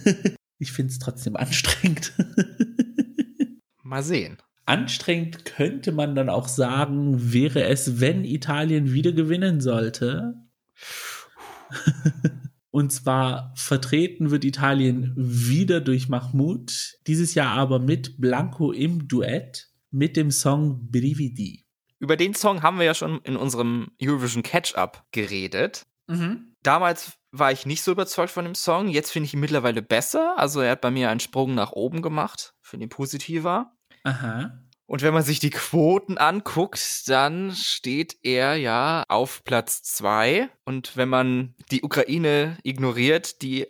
ich 0.58 0.70
finde 0.70 0.92
es 0.92 0.98
trotzdem 1.00 1.34
anstrengend. 1.34 2.12
Mal 3.82 4.04
sehen. 4.04 4.36
Anstrengend 4.66 5.44
könnte 5.44 5.90
man 5.90 6.14
dann 6.14 6.28
auch 6.28 6.46
sagen, 6.46 7.32
wäre 7.32 7.64
es, 7.64 8.00
wenn 8.00 8.24
Italien 8.24 8.92
wieder 8.92 9.10
gewinnen 9.10 9.60
sollte. 9.60 10.34
Und 12.70 12.92
zwar 12.92 13.52
vertreten 13.56 14.30
wird 14.30 14.44
Italien 14.44 15.12
wieder 15.16 15.80
durch 15.80 16.08
Mahmoud, 16.08 16.98
dieses 17.08 17.34
Jahr 17.34 17.56
aber 17.56 17.80
mit 17.80 18.20
Blanco 18.20 18.70
im 18.70 19.08
Duett 19.08 19.70
mit 19.90 20.16
dem 20.16 20.30
Song 20.30 20.88
Brividi. 20.90 21.66
Über 22.00 22.16
den 22.16 22.34
Song 22.34 22.62
haben 22.62 22.78
wir 22.78 22.86
ja 22.86 22.94
schon 22.94 23.20
in 23.22 23.36
unserem 23.36 23.92
Eurovision 24.02 24.42
Catch-up 24.42 25.04
geredet. 25.12 25.86
Mhm. 26.08 26.56
Damals 26.62 27.12
war 27.30 27.52
ich 27.52 27.66
nicht 27.66 27.82
so 27.82 27.92
überzeugt 27.92 28.32
von 28.32 28.44
dem 28.44 28.54
Song. 28.54 28.88
Jetzt 28.88 29.12
finde 29.12 29.26
ich 29.26 29.34
ihn 29.34 29.40
mittlerweile 29.40 29.82
besser. 29.82 30.34
Also 30.36 30.60
er 30.60 30.72
hat 30.72 30.80
bei 30.80 30.90
mir 30.90 31.10
einen 31.10 31.20
Sprung 31.20 31.54
nach 31.54 31.72
oben 31.72 32.02
gemacht. 32.02 32.54
Finde 32.62 32.86
ihn 32.86 32.90
positiver. 32.90 33.72
Aha. 34.02 34.58
Und 34.86 35.02
wenn 35.02 35.14
man 35.14 35.22
sich 35.22 35.38
die 35.38 35.50
Quoten 35.50 36.18
anguckt, 36.18 37.08
dann 37.08 37.52
steht 37.52 38.16
er 38.24 38.56
ja 38.56 39.04
auf 39.06 39.44
Platz 39.44 39.84
zwei. 39.84 40.48
Und 40.64 40.96
wenn 40.96 41.08
man 41.08 41.54
die 41.70 41.84
Ukraine 41.84 42.58
ignoriert, 42.64 43.40
die 43.42 43.68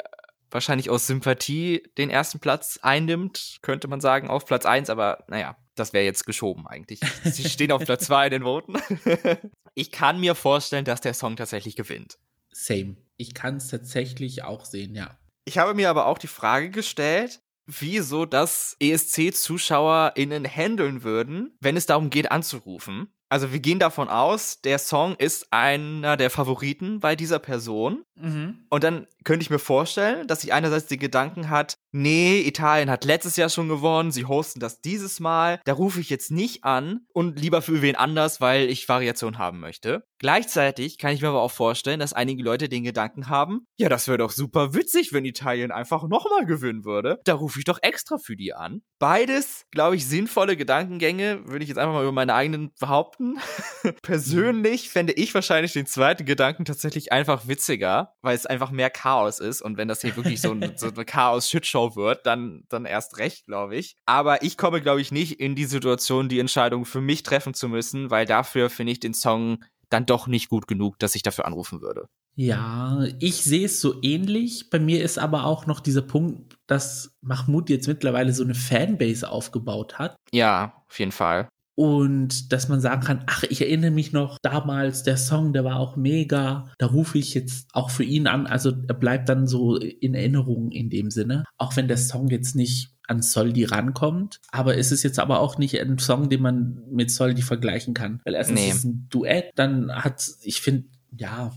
wahrscheinlich 0.50 0.90
aus 0.90 1.06
Sympathie 1.06 1.82
den 1.98 2.10
ersten 2.10 2.40
Platz 2.40 2.78
einnimmt, 2.82 3.58
könnte 3.62 3.88
man 3.88 4.00
sagen, 4.00 4.28
auf 4.28 4.46
Platz 4.46 4.66
eins. 4.66 4.90
Aber 4.90 5.24
naja, 5.28 5.56
das 5.74 5.92
wäre 5.92 6.04
jetzt 6.04 6.26
geschoben 6.26 6.66
eigentlich. 6.66 7.00
Sie 7.24 7.44
stehen 7.48 7.72
auf 7.72 7.84
Platz 7.84 8.06
2 8.06 8.26
in 8.26 8.30
den 8.30 8.42
Voten. 8.42 8.74
ich 9.74 9.90
kann 9.90 10.20
mir 10.20 10.34
vorstellen, 10.34 10.84
dass 10.84 11.00
der 11.00 11.14
Song 11.14 11.36
tatsächlich 11.36 11.76
gewinnt. 11.76 12.18
Same. 12.52 12.96
Ich 13.16 13.34
kann 13.34 13.56
es 13.56 13.68
tatsächlich 13.68 14.44
auch 14.44 14.64
sehen, 14.64 14.94
ja. 14.94 15.18
Ich 15.44 15.58
habe 15.58 15.74
mir 15.74 15.90
aber 15.90 16.06
auch 16.06 16.18
die 16.18 16.26
Frage 16.26 16.70
gestellt, 16.70 17.40
wieso 17.66 18.26
das 18.26 18.76
ESC-ZuschauerInnen 18.80 20.44
handeln 20.44 21.02
würden, 21.02 21.56
wenn 21.60 21.76
es 21.76 21.86
darum 21.86 22.10
geht, 22.10 22.30
anzurufen. 22.30 23.12
Also 23.30 23.52
wir 23.52 23.60
gehen 23.60 23.78
davon 23.78 24.08
aus, 24.08 24.60
der 24.60 24.80
Song 24.80 25.14
ist 25.14 25.52
einer 25.52 26.16
der 26.16 26.30
Favoriten 26.30 26.98
bei 26.98 27.14
dieser 27.14 27.38
Person. 27.38 28.04
Mhm. 28.16 28.66
Und 28.68 28.82
dann 28.82 29.06
könnte 29.22 29.44
ich 29.44 29.50
mir 29.50 29.60
vorstellen, 29.60 30.26
dass 30.26 30.40
sie 30.40 30.52
einerseits 30.52 30.86
die 30.86 30.98
Gedanken 30.98 31.48
hat, 31.48 31.78
nee, 31.92 32.40
Italien 32.40 32.90
hat 32.90 33.05
letztes 33.05 33.37
Jahr 33.37 33.48
schon 33.48 33.68
gewonnen, 33.68 34.12
sie 34.12 34.26
hosten 34.26 34.61
das 34.61 34.81
dieses 34.81 35.20
Mal, 35.20 35.61
da 35.64 35.72
rufe 35.72 36.00
ich 36.00 36.11
jetzt 36.11 36.31
nicht 36.31 36.64
an 36.64 37.07
und 37.12 37.38
lieber 37.40 37.62
für 37.62 37.83
wen 37.83 37.96
anders, 37.96 38.40
weil 38.40 38.68
ich 38.68 38.88
Variation 38.88 39.38
haben 39.38 39.61
möchte. 39.61 40.05
Gleichzeitig 40.18 40.98
kann 40.98 41.14
ich 41.14 41.22
mir 41.22 41.29
aber 41.29 41.40
auch 41.40 41.50
vorstellen, 41.50 41.98
dass 41.98 42.12
einige 42.12 42.42
Leute 42.42 42.68
den 42.68 42.85
Gedanken 42.85 43.29
haben, 43.29 43.66
ja, 43.79 43.88
das 43.88 44.07
wäre 44.07 44.18
doch 44.18 44.31
super 44.31 44.74
witzig, 44.74 45.14
wenn 45.14 45.24
Italien 45.24 45.70
einfach 45.70 46.07
nochmal 46.07 46.44
gewinnen 46.44 46.85
würde. 46.85 47.20
Da 47.24 47.35
rufe 47.35 47.59
ich 47.59 47.64
doch 47.64 47.79
extra 47.81 48.18
für 48.18 48.37
die 48.37 48.53
an. 48.53 48.83
Beides, 48.98 49.64
glaube 49.70 49.96
ich, 49.96 50.07
sinnvolle 50.07 50.59
Gedankengänge, 50.59 51.46
würde 51.46 51.62
ich 51.62 51.70
jetzt 51.70 51.79
einfach 51.79 51.94
mal 51.94 52.03
über 52.03 52.12
meine 52.12 52.35
eigenen 52.35 52.70
behaupten. 52.79 53.38
Persönlich 54.03 54.90
fände 54.90 55.14
ich 55.14 55.35
wahrscheinlich 55.35 55.72
den 55.72 55.87
zweiten 55.87 56.26
Gedanken 56.26 56.66
tatsächlich 56.66 57.12
einfach 57.12 57.48
witziger, 57.48 58.12
weil 58.20 58.37
es 58.37 58.44
einfach 58.44 58.70
mehr 58.70 58.90
Chaos 58.90 59.40
ist 59.40 59.62
und 59.62 59.79
wenn 59.79 59.88
das 59.88 60.03
hier 60.03 60.16
wirklich 60.16 60.42
so, 60.42 60.53
ein, 60.53 60.74
so 60.76 60.90
Chaos-Shitshow 60.92 61.79
wird, 61.96 62.26
dann, 62.26 62.64
dann 62.68 62.84
erst 62.84 63.18
recht, 63.18 63.46
glaube 63.46 63.76
ich. 63.76 63.96
Aber 64.06 64.42
ich 64.42 64.56
komme, 64.56 64.80
glaube 64.80 65.00
ich, 65.00 65.12
nicht 65.12 65.40
in 65.40 65.54
die 65.54 65.64
Situation, 65.64 66.28
die 66.28 66.38
Entscheidung 66.38 66.84
für 66.84 67.00
mich 67.00 67.22
treffen 67.22 67.54
zu 67.54 67.68
müssen, 67.68 68.10
weil 68.10 68.26
dafür 68.26 68.70
finde 68.70 68.92
ich 68.92 69.00
den 69.00 69.14
Song 69.14 69.64
dann 69.88 70.06
doch 70.06 70.26
nicht 70.26 70.48
gut 70.48 70.68
genug, 70.68 70.98
dass 70.98 71.14
ich 71.14 71.22
dafür 71.22 71.46
anrufen 71.46 71.80
würde. 71.80 72.06
Ja, 72.36 73.04
ich 73.18 73.42
sehe 73.42 73.66
es 73.66 73.80
so 73.80 74.00
ähnlich. 74.02 74.70
Bei 74.70 74.78
mir 74.78 75.02
ist 75.02 75.18
aber 75.18 75.44
auch 75.44 75.66
noch 75.66 75.80
dieser 75.80 76.02
Punkt, 76.02 76.56
dass 76.66 77.16
Mahmoud 77.20 77.68
jetzt 77.68 77.88
mittlerweile 77.88 78.32
so 78.32 78.44
eine 78.44 78.54
Fanbase 78.54 79.28
aufgebaut 79.28 79.98
hat. 79.98 80.16
Ja, 80.32 80.84
auf 80.88 80.98
jeden 80.98 81.12
Fall. 81.12 81.48
Und 81.80 82.52
dass 82.52 82.68
man 82.68 82.82
sagen 82.82 83.00
kann, 83.00 83.24
ach, 83.26 83.42
ich 83.44 83.62
erinnere 83.62 83.90
mich 83.90 84.12
noch 84.12 84.36
damals, 84.42 85.02
der 85.02 85.16
Song, 85.16 85.54
der 85.54 85.64
war 85.64 85.80
auch 85.80 85.96
mega. 85.96 86.70
Da 86.76 86.84
rufe 86.84 87.16
ich 87.16 87.32
jetzt 87.32 87.70
auch 87.72 87.88
für 87.88 88.04
ihn 88.04 88.26
an. 88.26 88.46
Also 88.46 88.74
er 88.86 88.92
bleibt 88.92 89.30
dann 89.30 89.46
so 89.46 89.76
in 89.76 90.12
Erinnerung 90.12 90.72
in 90.72 90.90
dem 90.90 91.10
Sinne. 91.10 91.44
Auch 91.56 91.76
wenn 91.76 91.88
der 91.88 91.96
Song 91.96 92.28
jetzt 92.28 92.54
nicht 92.54 92.90
an 93.08 93.22
Soldi 93.22 93.64
rankommt. 93.64 94.42
Aber 94.50 94.76
es 94.76 94.92
ist 94.92 95.04
jetzt 95.04 95.18
aber 95.18 95.40
auch 95.40 95.56
nicht 95.56 95.80
ein 95.80 95.96
Song, 95.96 96.28
den 96.28 96.42
man 96.42 96.82
mit 96.90 97.10
Soldi 97.10 97.40
vergleichen 97.40 97.94
kann. 97.94 98.20
Weil 98.26 98.34
erstens 98.34 98.60
nee. 98.60 98.68
ist 98.68 98.76
es 98.76 98.84
ein 98.84 99.06
Duett, 99.08 99.50
dann 99.54 99.90
hat, 99.90 100.22
ich 100.42 100.60
finde, 100.60 100.84
ja, 101.16 101.50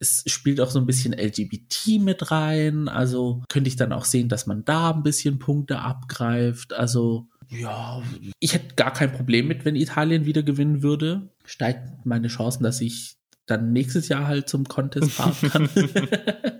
es 0.00 0.24
spielt 0.26 0.60
auch 0.60 0.70
so 0.70 0.80
ein 0.80 0.86
bisschen 0.86 1.12
LGBT 1.12 2.00
mit 2.00 2.32
rein. 2.32 2.88
Also 2.88 3.44
könnte 3.48 3.68
ich 3.68 3.76
dann 3.76 3.92
auch 3.92 4.06
sehen, 4.06 4.28
dass 4.28 4.46
man 4.46 4.64
da 4.64 4.90
ein 4.90 5.04
bisschen 5.04 5.38
Punkte 5.38 5.78
abgreift. 5.78 6.72
Also 6.72 7.28
ja, 7.48 8.02
ich 8.40 8.54
hätte 8.54 8.74
gar 8.74 8.92
kein 8.92 9.12
Problem 9.12 9.48
mit, 9.48 9.64
wenn 9.64 9.76
Italien 9.76 10.26
wieder 10.26 10.42
gewinnen 10.42 10.82
würde. 10.82 11.30
Steigt 11.44 12.04
meine 12.04 12.28
Chancen, 12.28 12.62
dass 12.62 12.80
ich 12.80 13.16
dann 13.46 13.72
nächstes 13.72 14.08
Jahr 14.08 14.26
halt 14.26 14.48
zum 14.48 14.64
Contest 14.64 15.12
fahren 15.12 15.50
kann. 15.50 15.68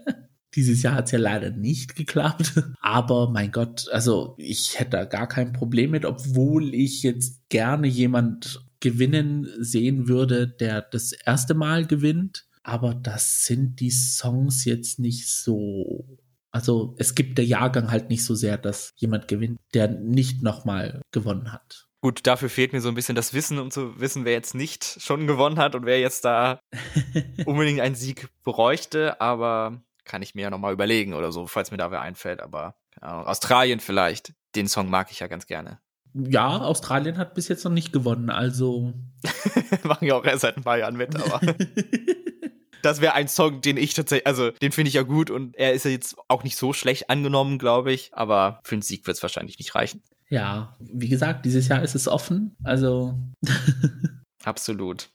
Dieses 0.55 0.83
Jahr 0.83 0.94
hat 0.94 1.07
es 1.07 1.12
ja 1.12 1.18
leider 1.18 1.51
nicht 1.51 1.94
geklappt. 1.94 2.55
Aber 2.81 3.31
mein 3.31 3.53
Gott, 3.53 3.87
also 3.92 4.35
ich 4.38 4.79
hätte 4.79 4.90
da 4.92 5.05
gar 5.05 5.29
kein 5.29 5.53
Problem 5.53 5.90
mit, 5.90 6.05
obwohl 6.05 6.74
ich 6.74 7.03
jetzt 7.03 7.48
gerne 7.51 7.87
jemand 7.87 8.64
gewinnen 8.81 9.48
sehen 9.61 10.09
würde, 10.09 10.48
der 10.48 10.83
das 10.83 11.12
erste 11.12 11.55
Mal 11.55 11.87
gewinnt. 11.87 12.46
Aber 12.62 12.94
das 12.94 13.44
sind 13.44 13.81
die 13.81 13.90
Songs 13.90 14.64
jetzt 14.64 14.98
nicht 14.98 15.29
so. 15.29 16.17
Also 16.50 16.94
es 16.98 17.14
gibt 17.14 17.38
der 17.38 17.44
Jahrgang 17.44 17.90
halt 17.90 18.08
nicht 18.08 18.24
so 18.24 18.34
sehr, 18.34 18.58
dass 18.58 18.92
jemand 18.96 19.28
gewinnt, 19.28 19.58
der 19.74 19.88
nicht 19.88 20.42
nochmal 20.42 21.02
gewonnen 21.12 21.52
hat. 21.52 21.88
Gut, 22.00 22.26
dafür 22.26 22.48
fehlt 22.48 22.72
mir 22.72 22.80
so 22.80 22.88
ein 22.88 22.94
bisschen 22.94 23.16
das 23.16 23.34
Wissen, 23.34 23.58
um 23.58 23.70
zu 23.70 24.00
wissen, 24.00 24.24
wer 24.24 24.32
jetzt 24.32 24.54
nicht 24.54 25.02
schon 25.02 25.26
gewonnen 25.26 25.58
hat 25.58 25.74
und 25.74 25.84
wer 25.84 25.98
jetzt 25.98 26.24
da 26.24 26.61
unbedingt 27.44 27.80
einen 27.80 27.96
Sieg 27.96 28.28
bräuchte. 28.44 29.20
Aber 29.20 29.82
kann 30.04 30.22
ich 30.22 30.34
mir 30.34 30.42
ja 30.42 30.50
nochmal 30.50 30.72
überlegen 30.72 31.12
oder 31.12 31.32
so, 31.32 31.46
falls 31.46 31.70
mir 31.70 31.76
da 31.76 31.90
wer 31.90 32.00
einfällt. 32.00 32.40
Aber 32.40 32.76
ja, 33.02 33.22
Australien 33.22 33.80
vielleicht. 33.80 34.32
Den 34.54 34.68
Song 34.68 34.88
mag 34.90 35.11
ich 35.11 35.20
ja 35.20 35.26
ganz 35.26 35.46
gerne. 35.46 35.80
Ja, 36.14 36.58
Australien 36.58 37.18
hat 37.18 37.34
bis 37.34 37.48
jetzt 37.48 37.64
noch 37.64 37.72
nicht 37.72 37.92
gewonnen, 37.92 38.30
also. 38.30 38.94
Machen 39.82 40.06
ja 40.06 40.14
auch 40.14 40.24
erst 40.24 40.40
seit 40.42 40.56
ein 40.56 40.64
paar 40.64 40.78
Jahren 40.78 40.96
mit, 40.96 41.14
aber. 41.14 41.40
das 42.88 43.03
wäre 43.03 43.12
ein 43.12 43.29
Song, 43.29 43.61
den 43.61 43.77
ich 43.77 43.92
tatsächlich, 43.92 44.27
also 44.27 44.51
den 44.51 44.72
finde 44.72 44.88
ich 44.88 44.94
ja 44.94 45.03
gut 45.03 45.31
und 45.31 45.55
er 45.57 45.74
ist 45.74 45.85
ja 45.85 45.90
jetzt 45.90 46.16
auch 46.27 46.42
nicht 46.42 46.57
so 46.57 46.72
schlecht 46.72 47.11
angenommen, 47.11 47.59
glaube 47.59 47.92
ich, 47.92 48.11
aber 48.14 48.61
für 48.64 48.77
einen 48.77 48.83
Sieg 48.83 49.07
wird 49.07 49.18
es 49.18 49.22
wahrscheinlich 49.22 49.59
nicht 49.59 49.74
reichen. 49.74 50.03
Ja, 50.31 50.74
wie 50.81 51.09
gesagt, 51.09 51.44
dieses 51.44 51.68
Jahr 51.68 51.83
ist 51.83 51.94
es 51.94 52.09
offen, 52.09 52.57
also. 52.62 53.18
Absolut. 54.42 55.11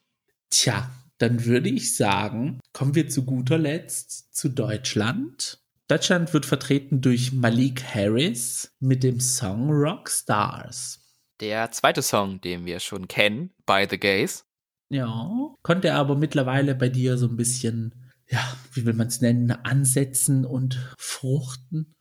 Tja, 0.52 0.88
dann 1.18 1.46
würde 1.46 1.70
ich 1.70 1.96
sagen, 1.96 2.60
kommen 2.74 2.94
wir 2.94 3.10
zu 3.10 3.26
guter 3.26 3.58
Letzt 3.58 4.36
zu 4.36 4.50
Deutschland. 4.50 5.60
Deutschland 5.88 6.32
wird 6.32 6.46
vertreten 6.46 7.02
durch 7.02 7.32
Malik 7.34 7.84
Harris 7.84 8.72
mit 8.80 9.04
dem 9.04 9.20
Song 9.20 9.72
Rockstars. 9.72 11.00
Der 11.40 11.72
zweite 11.72 12.04
Song, 12.04 12.40
den 12.40 12.68
wir 12.68 12.80
schon 12.80 13.08
kennen, 13.08 13.50
By 13.66 13.88
the 13.90 14.00
Gays. 14.00 14.46
Ja, 14.94 15.56
konnte 15.64 15.96
aber 15.96 16.16
mittlerweile 16.16 16.76
bei 16.76 16.88
dir 16.88 17.18
so 17.18 17.28
ein 17.28 17.36
bisschen, 17.36 17.96
ja, 18.30 18.40
wie 18.74 18.86
will 18.86 18.94
man 18.94 19.08
es 19.08 19.22
nennen, 19.22 19.50
ansetzen 19.50 20.46
und 20.46 20.94
fruchten. 21.00 21.96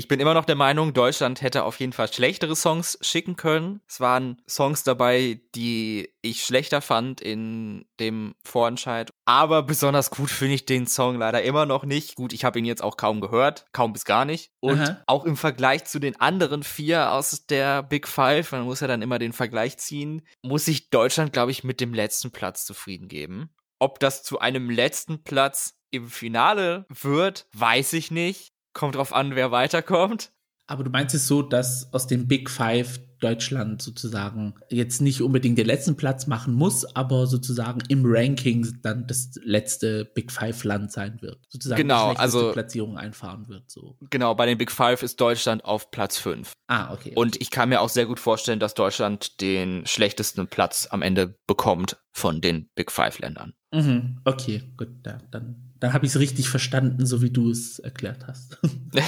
Ich 0.00 0.08
bin 0.08 0.18
immer 0.18 0.32
noch 0.32 0.46
der 0.46 0.56
Meinung, 0.56 0.94
Deutschland 0.94 1.42
hätte 1.42 1.62
auf 1.62 1.78
jeden 1.78 1.92
Fall 1.92 2.10
schlechtere 2.10 2.56
Songs 2.56 2.96
schicken 3.02 3.36
können. 3.36 3.82
Es 3.86 4.00
waren 4.00 4.40
Songs 4.48 4.82
dabei, 4.82 5.42
die 5.54 6.08
ich 6.22 6.42
schlechter 6.42 6.80
fand 6.80 7.20
in 7.20 7.84
dem 8.00 8.34
Vorentscheid. 8.42 9.10
Aber 9.26 9.62
besonders 9.62 10.10
gut 10.10 10.30
finde 10.30 10.54
ich 10.54 10.64
den 10.64 10.86
Song 10.86 11.18
leider 11.18 11.42
immer 11.42 11.66
noch 11.66 11.84
nicht. 11.84 12.14
Gut, 12.14 12.32
ich 12.32 12.46
habe 12.46 12.58
ihn 12.58 12.64
jetzt 12.64 12.82
auch 12.82 12.96
kaum 12.96 13.20
gehört, 13.20 13.66
kaum 13.72 13.92
bis 13.92 14.06
gar 14.06 14.24
nicht. 14.24 14.52
Und 14.60 14.80
Aha. 14.80 15.02
auch 15.06 15.26
im 15.26 15.36
Vergleich 15.36 15.84
zu 15.84 15.98
den 15.98 16.18
anderen 16.18 16.62
vier 16.62 17.12
aus 17.12 17.44
der 17.44 17.82
Big 17.82 18.08
Five, 18.08 18.52
man 18.52 18.62
muss 18.62 18.80
ja 18.80 18.86
dann 18.86 19.02
immer 19.02 19.18
den 19.18 19.34
Vergleich 19.34 19.76
ziehen, 19.76 20.22
muss 20.40 20.66
ich 20.66 20.88
Deutschland, 20.88 21.34
glaube 21.34 21.50
ich, 21.50 21.62
mit 21.62 21.78
dem 21.78 21.92
letzten 21.92 22.30
Platz 22.30 22.64
zufrieden 22.64 23.08
geben. 23.08 23.50
Ob 23.78 24.00
das 24.00 24.22
zu 24.22 24.38
einem 24.38 24.70
letzten 24.70 25.24
Platz 25.24 25.74
im 25.90 26.08
Finale 26.08 26.86
wird, 26.88 27.48
weiß 27.52 27.92
ich 27.92 28.10
nicht. 28.10 28.54
Kommt 28.72 28.94
drauf 28.94 29.12
an, 29.12 29.34
wer 29.34 29.50
weiterkommt. 29.50 30.32
Aber 30.66 30.84
du 30.84 30.90
meinst 30.90 31.14
es 31.16 31.26
so, 31.26 31.42
dass 31.42 31.92
aus 31.92 32.06
dem 32.06 32.28
Big 32.28 32.48
Five 32.48 33.00
Deutschland 33.20 33.82
sozusagen 33.82 34.54
jetzt 34.70 35.00
nicht 35.00 35.20
unbedingt 35.20 35.58
den 35.58 35.66
letzten 35.66 35.96
Platz 35.96 36.26
machen 36.26 36.54
muss, 36.54 36.84
aber 36.96 37.26
sozusagen 37.26 37.82
im 37.88 38.02
Ranking 38.04 38.78
dann 38.82 39.06
das 39.06 39.32
letzte 39.42 40.06
Big 40.06 40.32
Five 40.32 40.64
Land 40.64 40.90
sein 40.90 41.20
wird. 41.20 41.38
Sozusagen 41.48 41.82
genau, 41.82 42.12
die 42.12 42.18
also 42.18 42.52
Platzierung 42.52 42.96
einfahren 42.96 43.48
wird. 43.48 43.70
So. 43.70 43.96
Genau, 44.10 44.34
bei 44.34 44.46
den 44.46 44.58
Big 44.58 44.70
Five 44.70 45.02
ist 45.02 45.20
Deutschland 45.20 45.64
auf 45.64 45.90
Platz 45.90 46.18
5. 46.18 46.52
Ah, 46.68 46.92
okay. 46.92 47.12
Und 47.14 47.40
ich 47.40 47.50
kann 47.50 47.68
mir 47.68 47.80
auch 47.80 47.90
sehr 47.90 48.06
gut 48.06 48.20
vorstellen, 48.20 48.60
dass 48.60 48.74
Deutschland 48.74 49.40
den 49.40 49.84
schlechtesten 49.86 50.46
Platz 50.46 50.88
am 50.90 51.02
Ende 51.02 51.38
bekommt 51.46 51.98
von 52.12 52.40
den 52.40 52.70
Big 52.74 52.90
Five 52.90 53.18
Ländern. 53.18 53.54
Mhm, 53.72 54.20
okay, 54.24 54.62
gut, 54.76 54.88
ja, 55.04 55.18
dann 55.30 55.69
dann 55.80 55.92
habe 55.92 56.06
ich 56.06 56.12
es 56.12 56.18
richtig 56.18 56.48
verstanden, 56.48 57.06
so 57.06 57.22
wie 57.22 57.30
du 57.30 57.50
es 57.50 57.78
erklärt 57.78 58.26
hast. 58.26 58.58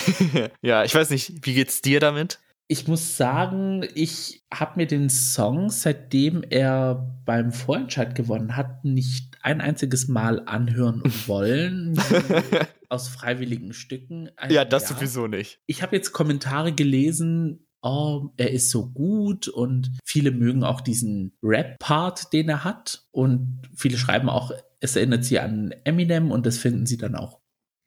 ja, 0.63 0.85
ich 0.85 0.95
weiß 0.95 1.11
nicht, 1.11 1.47
wie 1.47 1.55
geht's 1.55 1.83
dir 1.83 2.01
damit? 2.01 2.41
Ich 2.67 2.89
muss 2.89 3.19
sagen, 3.19 3.87
ich 3.95 4.45
habe 4.53 4.73
mir 4.77 4.87
den 4.87 5.11
Song, 5.11 5.69
seitdem 5.69 6.43
er 6.49 7.21
beim 7.27 7.53
Vorentscheid 7.53 8.15
gewonnen 8.15 8.57
hat, 8.57 8.85
nicht 8.85 9.37
ein 9.43 9.61
einziges 9.61 10.09
Mal 10.09 10.43
anhören 10.47 11.03
wollen. 11.27 12.01
aus 12.93 13.09
freiwilligen 13.09 13.73
Stücken. 13.73 14.31
Also, 14.37 14.55
ja, 14.55 14.65
das 14.67 14.89
ja. 14.89 14.97
sowieso 14.97 15.27
nicht. 15.27 15.61
Ich 15.67 15.83
habe 15.83 15.97
jetzt 15.97 16.13
Kommentare 16.13 16.73
gelesen, 16.73 17.67
oh, 17.83 18.31
er 18.37 18.51
ist 18.53 18.71
so 18.71 18.89
gut 18.89 19.49
und 19.49 19.91
viele 20.05 20.31
mögen 20.31 20.65
auch 20.65 20.81
diesen 20.81 21.33
Rap-Part, 21.43 22.33
den 22.33 22.49
er 22.49 22.65
hat. 22.65 23.05
Und 23.11 23.63
viele 23.75 23.99
schreiben 23.99 24.29
auch, 24.29 24.53
es 24.81 24.97
erinnert 24.97 25.25
sie 25.25 25.41
an 25.41 25.73
Eminem 25.85 26.31
und 26.31 26.47
das 26.47 26.59
finden 26.59 26.87
sie 26.87 26.97
dann 26.97 27.17
auch 27.17 27.41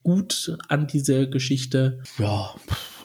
gut 0.03 0.57
an 0.67 0.87
diese 0.87 1.29
Geschichte. 1.29 2.03
Ja, 2.19 2.53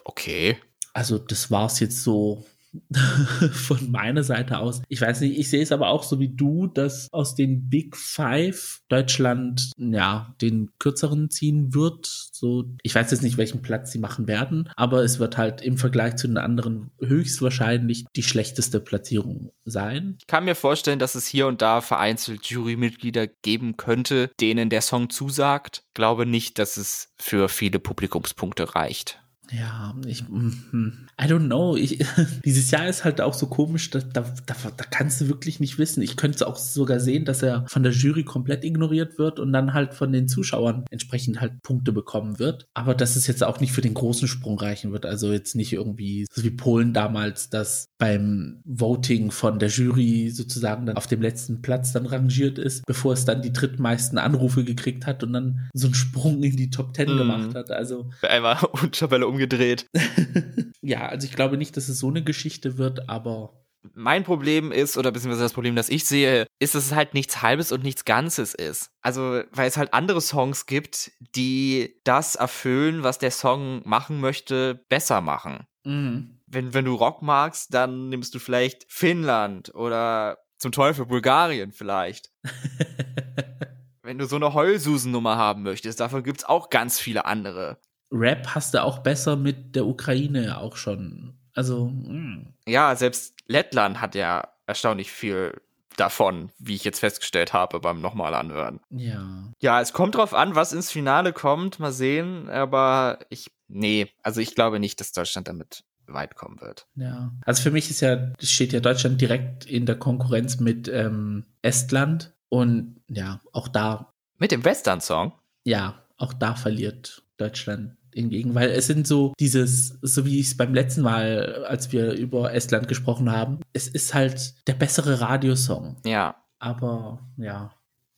okay. 0.05 0.59
Also 0.92 1.18
das 1.18 1.50
war's 1.50 1.81
jetzt 1.81 2.03
so 2.03 2.44
von 3.52 3.90
meiner 3.90 4.22
Seite 4.22 4.59
aus. 4.59 4.83
Ich 4.88 5.00
weiß 5.00 5.20
nicht, 5.22 5.38
ich 5.38 5.50
sehe 5.50 5.62
es 5.62 5.72
aber 5.72 5.88
auch 5.88 6.02
so 6.02 6.20
wie 6.20 6.28
du, 6.28 6.66
dass 6.66 7.09
aus 7.12 7.35
den 7.35 7.68
Big 7.68 7.96
Five 7.96 8.80
Deutschland 8.88 9.72
ja 9.76 10.35
den 10.40 10.70
kürzeren 10.78 11.30
ziehen 11.30 11.74
wird. 11.74 12.06
So, 12.06 12.64
ich 12.83 12.94
weiß 12.94 13.11
jetzt 13.11 13.22
nicht, 13.22 13.37
welchen 13.37 13.62
Platz 13.62 13.92
sie 13.92 13.98
machen 13.98 14.28
werden, 14.28 14.70
aber 14.76 15.02
es 15.02 15.18
wird 15.18 15.37
halt 15.37 15.62
im 15.62 15.78
Vergleich 15.78 16.16
zu 16.16 16.26
den 16.26 16.38
anderen 16.38 16.90
höchstwahrscheinlich 17.00 18.04
die 18.16 18.22
schlechteste 18.22 18.80
Platzierung 18.80 19.52
sein. 19.64 20.16
Ich 20.20 20.26
kann 20.26 20.44
mir 20.44 20.54
vorstellen, 20.54 20.98
dass 20.98 21.14
es 21.14 21.26
hier 21.26 21.46
und 21.46 21.62
da 21.62 21.80
vereinzelt 21.80 22.46
Jurymitglieder 22.46 23.26
geben 23.26 23.76
könnte, 23.76 24.30
denen 24.40 24.70
der 24.70 24.83
Song 24.83 25.11
zusagt. 25.11 25.83
Glaube 25.94 26.26
nicht, 26.26 26.59
dass 26.59 26.76
es 26.76 27.12
für 27.16 27.48
viele 27.48 27.78
Publikumspunkte 27.78 28.74
reicht. 28.74 29.20
Ja, 29.52 29.94
ich, 30.06 30.28
mm, 30.28 31.08
I 31.20 31.24
don't 31.24 31.46
know. 31.46 31.76
Ich, 31.76 31.98
dieses 32.44 32.70
Jahr 32.70 32.88
ist 32.88 33.04
halt 33.04 33.20
auch 33.20 33.34
so 33.34 33.46
komisch, 33.46 33.90
da, 33.90 34.00
da, 34.00 34.24
da, 34.46 34.54
da 34.76 34.84
kannst 34.90 35.20
du 35.20 35.28
wirklich 35.28 35.60
nicht 35.60 35.78
wissen. 35.78 36.02
Ich 36.02 36.16
könnte 36.16 36.46
auch 36.46 36.56
sogar 36.56 37.00
sehen, 37.00 37.24
dass 37.24 37.42
er 37.42 37.64
von 37.68 37.82
der 37.82 37.92
Jury 37.92 38.24
komplett 38.24 38.64
ignoriert 38.64 39.18
wird 39.18 39.38
und 39.40 39.52
dann 39.52 39.74
halt 39.74 39.94
von 39.94 40.12
den 40.12 40.28
Zuschauern 40.28 40.84
entsprechend 40.90 41.40
halt 41.40 41.62
Punkte 41.62 41.92
bekommen 41.92 42.38
wird. 42.38 42.66
Aber 42.74 42.94
dass 42.94 43.16
es 43.16 43.26
jetzt 43.26 43.42
auch 43.42 43.60
nicht 43.60 43.72
für 43.72 43.80
den 43.80 43.94
großen 43.94 44.28
Sprung 44.28 44.58
reichen 44.58 44.92
wird. 44.92 45.06
Also 45.06 45.32
jetzt 45.32 45.56
nicht 45.56 45.72
irgendwie 45.72 46.26
so 46.30 46.44
wie 46.44 46.50
Polen 46.50 46.92
damals, 46.92 47.50
dass 47.50 47.86
beim 47.98 48.62
Voting 48.64 49.30
von 49.30 49.58
der 49.58 49.68
Jury 49.68 50.30
sozusagen 50.30 50.86
dann 50.86 50.96
auf 50.96 51.06
dem 51.06 51.22
letzten 51.22 51.62
Platz 51.62 51.92
dann 51.92 52.06
rangiert 52.06 52.58
ist, 52.58 52.84
bevor 52.86 53.12
es 53.12 53.24
dann 53.24 53.42
die 53.42 53.52
drittmeisten 53.52 54.18
Anrufe 54.18 54.64
gekriegt 54.64 55.06
hat 55.06 55.22
und 55.22 55.32
dann 55.32 55.68
so 55.74 55.88
einen 55.88 55.94
Sprung 55.94 56.42
in 56.42 56.56
die 56.56 56.70
Top 56.70 56.94
Ten 56.94 57.14
mm. 57.14 57.18
gemacht 57.18 57.54
hat. 57.54 57.70
Also 57.70 58.10
einmal 58.22 58.56
Tabelle 58.92 59.26
umgedreht. 59.40 59.87
ja, 60.83 61.09
also 61.09 61.26
ich 61.26 61.35
glaube 61.35 61.57
nicht, 61.57 61.76
dass 61.76 61.88
es 61.88 61.98
so 61.98 62.09
eine 62.09 62.22
Geschichte 62.22 62.79
wird, 62.79 63.09
aber 63.09 63.57
mein 63.94 64.24
Problem 64.24 64.72
ist, 64.72 64.98
oder 64.98 65.11
beziehungsweise 65.11 65.44
das 65.44 65.55
Problem, 65.55 65.74
das 65.74 65.88
ich 65.88 66.05
sehe, 66.05 66.46
ist, 66.59 66.74
dass 66.74 66.85
es 66.85 66.94
halt 66.94 67.14
nichts 67.14 67.40
Halbes 67.40 67.72
und 67.72 67.83
nichts 67.83 68.05
Ganzes 68.05 68.53
ist. 68.53 68.90
Also, 69.00 69.42
weil 69.53 69.68
es 69.68 69.79
halt 69.79 69.94
andere 69.94 70.20
Songs 70.20 70.66
gibt, 70.66 71.12
die 71.35 71.98
das 72.05 72.35
erfüllen, 72.35 73.03
was 73.05 73.16
der 73.16 73.31
Song 73.31 73.81
machen 73.87 74.20
möchte, 74.20 74.85
besser 74.90 75.22
machen. 75.22 75.64
Mhm. 75.85 76.42
Wenn, 76.46 76.74
wenn 76.74 76.85
du 76.85 76.94
Rock 76.94 77.22
magst, 77.22 77.72
dann 77.72 78.11
nimmst 78.11 78.35
du 78.35 78.38
vielleicht 78.38 78.85
Finnland 78.92 79.74
oder 79.74 80.37
zum 80.59 80.72
Teufel 80.72 81.07
Bulgarien 81.07 81.72
vielleicht. 81.72 82.31
wenn 84.03 84.18
du 84.18 84.26
so 84.26 84.37
eine 84.37 84.53
Heulsusen-Nummer 84.53 85.37
haben 85.37 85.62
möchtest, 85.62 86.00
davon 86.00 86.22
gibt's 86.22 86.44
auch 86.44 86.68
ganz 86.68 87.00
viele 87.00 87.24
andere. 87.24 87.79
Rap 88.12 88.55
hast 88.55 88.75
du 88.75 88.83
auch 88.83 88.99
besser 88.99 89.37
mit 89.37 89.77
der 89.77 89.87
Ukraine 89.87 90.59
auch 90.59 90.77
schon. 90.77 91.35
Also. 91.55 91.87
Mh. 91.87 92.12
Mm. 92.12 92.55
Ja, 92.66 92.94
selbst 92.96 93.35
Lettland 93.46 94.01
hat 94.01 94.14
ja 94.14 94.49
erstaunlich 94.66 95.11
viel 95.11 95.61
davon, 95.96 96.51
wie 96.59 96.75
ich 96.75 96.85
jetzt 96.85 97.01
festgestellt 97.01 97.53
habe 97.53 97.81
beim 97.81 98.01
nochmal 98.01 98.35
anhören. 98.35 98.81
Ja. 98.90 99.53
Ja, 99.61 99.81
es 99.81 99.92
kommt 99.92 100.14
drauf 100.14 100.35
an, 100.35 100.55
was 100.55 100.73
ins 100.73 100.90
Finale 100.90 101.33
kommt. 101.33 101.79
Mal 101.79 101.92
sehen. 101.92 102.49
Aber 102.49 103.18
ich, 103.29 103.51
nee, 103.68 104.09
also 104.23 104.40
ich 104.40 104.55
glaube 104.55 104.81
nicht, 104.81 105.01
dass 105.01 105.12
Deutschland 105.12 105.49
damit 105.49 105.85
weit 106.07 106.37
kommen 106.37 106.61
wird. 106.61 106.87
Ja. 106.96 107.33
Also 107.44 107.62
für 107.62 107.70
mich 107.70 107.90
ist 107.90 108.01
ja, 108.01 108.33
steht 108.40 108.73
ja 108.73 108.81
Deutschland 108.81 109.20
direkt 109.20 109.66
in 109.66 109.87
der 109.87 109.96
Konkurrenz 109.96 110.59
mit 110.59 110.88
ähm, 110.88 111.44
Estland. 111.62 112.33
Und 112.49 113.01
ja, 113.09 113.40
auch 113.53 113.68
da. 113.68 114.12
Mit 114.38 114.53
dem 114.53 114.64
Western-Song? 114.64 115.33
Ja, 115.64 116.03
auch 116.16 116.33
da 116.33 116.55
verliert 116.55 117.23
Deutschland 117.37 117.96
hingegen, 118.14 118.55
weil 118.55 118.70
es 118.70 118.87
sind 118.87 119.07
so 119.07 119.33
dieses, 119.38 119.99
so 120.03 120.25
wie 120.25 120.40
ich 120.40 120.49
es 120.49 120.57
beim 120.57 120.75
letzten 120.75 121.03
Mal, 121.03 121.64
als 121.64 121.92
wir 121.92 122.12
über 122.12 122.53
Estland 122.53 122.88
gesprochen 122.88 123.31
haben, 123.31 123.61
es 123.73 123.88
ist 123.88 124.14
halt 124.14 124.55
der 124.66 124.75
bessere 124.75 125.20
Radiosong. 125.20 125.96
Ja. 126.05 126.37
Aber 126.59 127.20
ja. 127.37 127.73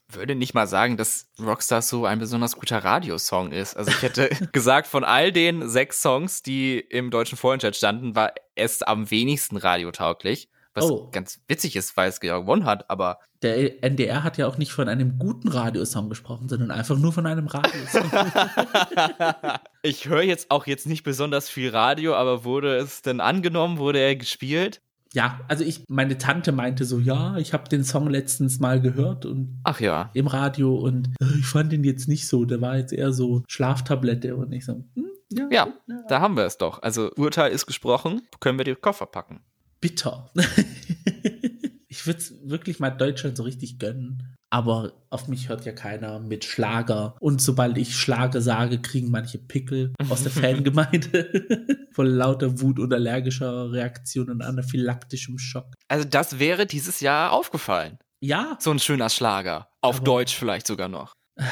Würde 0.09 0.35
nicht 0.35 0.53
mal 0.53 0.67
sagen, 0.67 0.97
dass 0.97 1.31
Rockstar 1.41 1.81
so 1.81 2.05
ein 2.05 2.19
besonders 2.19 2.57
guter 2.57 2.85
Radiosong 2.85 3.53
ist. 3.53 3.77
Also 3.77 3.91
ich 3.91 4.03
hätte 4.03 4.29
gesagt, 4.53 4.87
von 4.87 5.05
all 5.05 5.33
den 5.33 5.69
sechs 5.69 6.03
Songs, 6.03 6.43
die 6.43 6.79
im 6.79 7.11
deutschen 7.11 7.39
Vorentscheid 7.39 7.75
standen, 7.75 8.15
war 8.15 8.33
es 8.55 8.83
am 8.83 9.11
wenigsten 9.11 9.57
radiotauglich. 9.57 10.51
Was 10.75 10.91
oh. 10.91 11.11
ganz 11.11 11.41
witzig 11.49 11.77
ist, 11.77 11.97
weil 11.97 12.09
es 12.09 12.21
gewonnen 12.21 12.65
hat, 12.65 12.89
aber. 12.89 13.19
Der 13.43 13.83
NDR 13.85 14.25
hat 14.25 14.39
ja 14.39 14.47
auch 14.47 14.57
nicht 14.57 14.73
von 14.73 14.89
einem 14.89 15.19
guten 15.19 15.49
Radiosong 15.49 16.09
gesprochen, 16.09 16.49
sondern 16.49 16.71
einfach 16.71 16.97
nur 16.97 17.13
von 17.13 17.27
einem 17.27 17.47
Radiosong. 17.47 18.11
ich 19.83 20.09
höre 20.09 20.23
jetzt 20.23 20.51
auch 20.51 20.67
jetzt 20.67 20.87
nicht 20.87 21.03
besonders 21.03 21.49
viel 21.49 21.71
Radio, 21.71 22.15
aber 22.15 22.45
wurde 22.45 22.77
es 22.77 23.03
denn 23.03 23.21
angenommen? 23.21 23.79
Wurde 23.79 23.99
er 23.99 24.17
gespielt? 24.17 24.81
Ja, 25.13 25.41
also 25.49 25.63
ich, 25.63 25.85
meine 25.89 26.17
Tante 26.17 26.53
meinte 26.53 26.87
so, 26.87 26.99
ja, 26.99 27.37
ich 27.37 27.53
habe 27.53 27.69
den 27.69 27.85
Song 27.85 28.09
letztens 28.09 28.61
mal 28.61 28.81
gehört 28.81 29.27
und 29.27 29.61
ach 29.65 29.81
ja 29.81 30.11
im 30.15 30.27
Radio 30.27 30.75
und 30.75 31.09
äh, 31.21 31.39
ich 31.39 31.45
fand 31.45 31.71
den 31.71 31.85
jetzt 31.85 32.09
nicht 32.09 32.27
so. 32.27 32.47
Der 32.47 32.63
war 32.63 32.79
jetzt 32.79 32.95
eher 32.95 33.13
so 33.13 33.43
Schlaftablette 33.47 34.37
und 34.37 34.53
ich 34.53 34.65
so, 34.65 34.85
hm, 34.95 35.11
ja, 35.31 35.49
ja, 35.51 35.69
ja, 35.87 36.03
da 36.09 36.21
haben 36.21 36.37
wir 36.37 36.47
es 36.47 36.57
doch. 36.57 36.81
Also 36.81 37.11
Urteil 37.17 37.53
ist 37.53 37.67
gesprochen, 37.67 38.23
können 38.41 38.57
wir 38.57 38.65
die 38.65 38.75
Koffer 38.75 39.05
packen 39.05 39.43
bitter. 39.83 40.31
ich 41.89 42.07
würde 42.07 42.19
es 42.19 42.35
wirklich 42.49 42.81
mal 42.81 42.89
Deutschland 42.89 43.37
so 43.37 43.43
richtig 43.43 43.79
gönnen. 43.79 44.35
Aber 44.49 44.93
auf 45.09 45.29
mich 45.29 45.49
hört 45.49 45.65
ja 45.65 45.73
keiner 45.73 46.19
mit 46.21 46.45
Schlager. 46.45 47.17
Und 47.21 47.41
sobald 47.41 47.79
ich 47.79 47.97
Schlager 47.97 48.43
sage, 48.43 48.81
kriegen 48.81 49.11
manche 49.11 49.39
Pickel 49.39 49.93
aus 50.11 50.23
der 50.23 50.33
Fangemeinde. 50.33 51.87
Voll 51.93 52.09
lauter 52.09 52.61
Wut 52.61 52.79
und 52.79 52.93
allergischer 52.93 53.73
Reaktion 53.73 54.31
und 54.31 54.43
anaphylaktischem 54.43 55.39
Schock. 55.39 55.75
Also 55.89 56.07
das 56.07 56.39
wäre 56.39 56.67
dieses 56.67 57.01
Jahr 57.01 57.33
aufgefallen. 57.33 57.99
Ja. 58.23 58.57
So 58.61 58.71
ein 58.71 58.79
schöner 58.79 59.09
Schlager. 59.09 59.69
Auf 59.81 59.97
Aber 59.97 60.05
Deutsch 60.05 60.35
vielleicht 60.35 60.67
sogar 60.67 60.89
noch. 60.89 61.13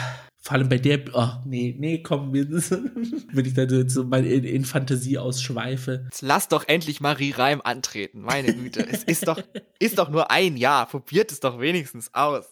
Vor 0.43 0.55
allem 0.55 0.71
bei 0.71 0.79
der, 0.79 1.01
oh, 1.13 1.29
nee, 1.45 1.77
nee, 1.79 2.03
komm, 2.03 2.33
wenn 2.33 3.45
ich 3.45 3.53
da 3.53 3.69
so 3.89 4.03
in, 4.03 4.45
in, 4.45 4.65
Fantasie 4.65 5.19
ausschweife. 5.19 6.09
Lass 6.23 6.49
doch 6.49 6.67
endlich 6.67 7.03
Marie 7.03 7.33
Reim 7.33 7.61
antreten, 7.63 8.23
meine 8.23 8.55
Güte. 8.55 8.87
es 8.91 9.05
ist 9.05 9.29
doch, 9.29 9.43
ist 9.79 9.99
doch 9.99 10.09
nur 10.09 10.31
ein 10.31 10.57
Jahr, 10.57 10.87
probiert 10.87 11.31
es 11.31 11.41
doch 11.41 11.61
wenigstens 11.61 12.15
aus. 12.15 12.47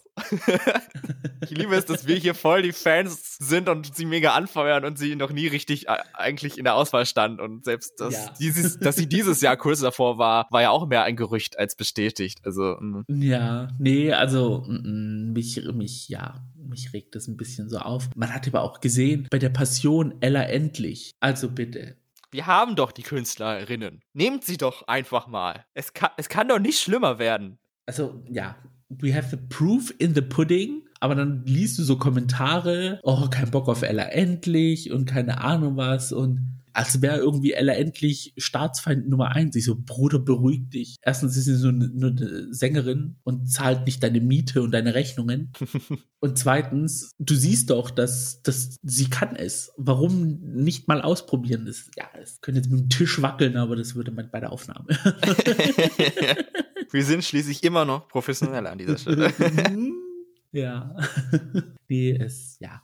Ich 1.43 1.49
liebe 1.51 1.75
es, 1.75 1.85
dass 1.85 2.07
wir 2.07 2.15
hier 2.15 2.35
voll 2.35 2.61
die 2.61 2.71
Fans 2.71 3.37
sind 3.39 3.69
und 3.69 3.95
sie 3.95 4.05
mega 4.05 4.33
anfeuern 4.33 4.85
und 4.85 4.97
sie 4.97 5.15
noch 5.15 5.31
nie 5.31 5.47
richtig 5.47 5.87
äh, 5.87 5.97
eigentlich 6.13 6.57
in 6.57 6.63
der 6.63 6.75
Auswahl 6.75 7.05
stand. 7.05 7.39
Und 7.39 7.65
selbst, 7.65 7.99
dass, 7.99 8.13
ja. 8.13 8.33
dieses, 8.39 8.77
dass 8.79 8.95
sie 8.95 9.07
dieses 9.07 9.41
Jahr 9.41 9.57
kurz 9.57 9.79
davor 9.79 10.17
war, 10.17 10.47
war 10.51 10.61
ja 10.61 10.69
auch 10.69 10.87
mehr 10.87 11.03
ein 11.03 11.15
Gerücht 11.15 11.57
als 11.57 11.75
bestätigt. 11.75 12.39
Also, 12.43 12.77
mh. 12.79 13.03
Ja, 13.07 13.69
nee, 13.79 14.13
also 14.13 14.65
mh, 14.67 15.31
mich, 15.33 15.61
mich, 15.73 16.09
ja, 16.09 16.43
mich 16.55 16.93
regt 16.93 17.15
das 17.15 17.27
ein 17.27 17.37
bisschen 17.37 17.69
so 17.69 17.79
auf. 17.79 18.09
Man 18.15 18.33
hat 18.33 18.47
aber 18.47 18.61
auch 18.61 18.79
gesehen, 18.79 19.27
bei 19.29 19.39
der 19.39 19.49
Passion 19.49 20.15
Ella 20.21 20.43
endlich. 20.43 21.11
Also 21.19 21.49
bitte. 21.49 21.95
Wir 22.31 22.45
haben 22.45 22.75
doch 22.75 22.91
die 22.91 23.01
Künstlerinnen. 23.01 24.01
Nehmt 24.13 24.43
sie 24.43 24.57
doch 24.57 24.87
einfach 24.87 25.27
mal. 25.27 25.65
Es 25.73 25.93
kann, 25.93 26.11
es 26.17 26.29
kann 26.29 26.47
doch 26.47 26.59
nicht 26.59 26.79
schlimmer 26.79 27.17
werden. 27.17 27.57
Also, 27.87 28.23
ja, 28.29 28.55
we 28.89 29.13
have 29.15 29.29
the 29.29 29.37
proof 29.37 29.93
in 29.99 30.13
the 30.13 30.21
pudding. 30.21 30.83
Aber 30.99 31.15
dann 31.15 31.45
liest 31.45 31.79
du 31.79 31.83
so 31.83 31.97
Kommentare, 31.97 32.99
oh, 33.03 33.27
kein 33.29 33.51
Bock 33.51 33.69
auf 33.69 33.83
Ella 33.83 34.03
endlich 34.03 34.91
und 34.91 35.05
keine 35.05 35.41
Ahnung 35.41 35.77
was 35.77 36.11
und 36.11 36.59
als 36.73 37.01
wäre 37.01 37.17
irgendwie 37.17 37.53
Ella 37.53 37.73
endlich 37.73 38.33
Staatsfeind 38.37 39.09
Nummer 39.09 39.35
eins. 39.35 39.55
Ich 39.55 39.65
so, 39.65 39.75
Bruder, 39.77 40.19
beruhig 40.19 40.69
dich. 40.69 40.95
Erstens 41.01 41.35
ist 41.35 41.45
sie 41.45 41.55
so 41.55 41.69
eine, 41.69 41.87
nur 41.87 42.11
eine 42.11 42.53
Sängerin 42.53 43.15
und 43.23 43.51
zahlt 43.51 43.85
nicht 43.85 44.03
deine 44.03 44.21
Miete 44.21 44.61
und 44.61 44.71
deine 44.71 44.93
Rechnungen. 44.93 45.51
und 46.19 46.37
zweitens, 46.37 47.11
du 47.17 47.35
siehst 47.35 47.69
doch, 47.69 47.89
dass, 47.89 48.41
dass 48.43 48.77
sie 48.81 49.09
kann 49.09 49.35
es. 49.35 49.73
Warum 49.77 50.39
nicht 50.41 50.87
mal 50.87 51.01
ausprobieren? 51.01 51.65
Das, 51.65 51.89
ja, 51.97 52.05
es 52.21 52.39
könnte 52.41 52.61
jetzt 52.61 52.69
mit 52.69 52.79
dem 52.79 52.89
Tisch 52.89 53.21
wackeln, 53.21 53.57
aber 53.57 53.75
das 53.75 53.95
würde 53.95 54.11
man 54.11 54.29
bei 54.31 54.39
der 54.39 54.51
Aufnahme. 54.51 54.87
Wir 56.91 57.03
sind 57.03 57.23
schließlich 57.23 57.63
immer 57.63 57.85
noch 57.85 58.07
professionell 58.07 58.65
an 58.67 58.77
dieser 58.77 58.97
Stelle. 58.97 59.33
ja. 60.51 60.95
nee, 61.87 62.11
es, 62.11 62.57
ja. 62.59 62.81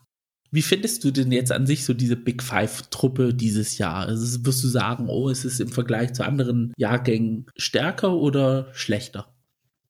Wie 0.51 0.61
findest 0.61 1.03
du 1.03 1.11
denn 1.11 1.31
jetzt 1.31 1.51
an 1.51 1.65
sich 1.65 1.83
so 1.83 1.93
diese 1.93 2.15
Big 2.15 2.41
Five-Truppe 2.41 3.33
dieses 3.33 3.77
Jahr? 3.77 4.05
Also 4.05 4.45
wirst 4.45 4.63
du 4.63 4.67
sagen, 4.67 5.09
oh, 5.09 5.29
ist 5.29 5.43
es 5.43 5.59
im 5.59 5.69
Vergleich 5.69 6.13
zu 6.13 6.23
anderen 6.23 6.73
Jahrgängen 6.77 7.47
stärker 7.57 8.13
oder 8.13 8.73
schlechter? 8.73 9.33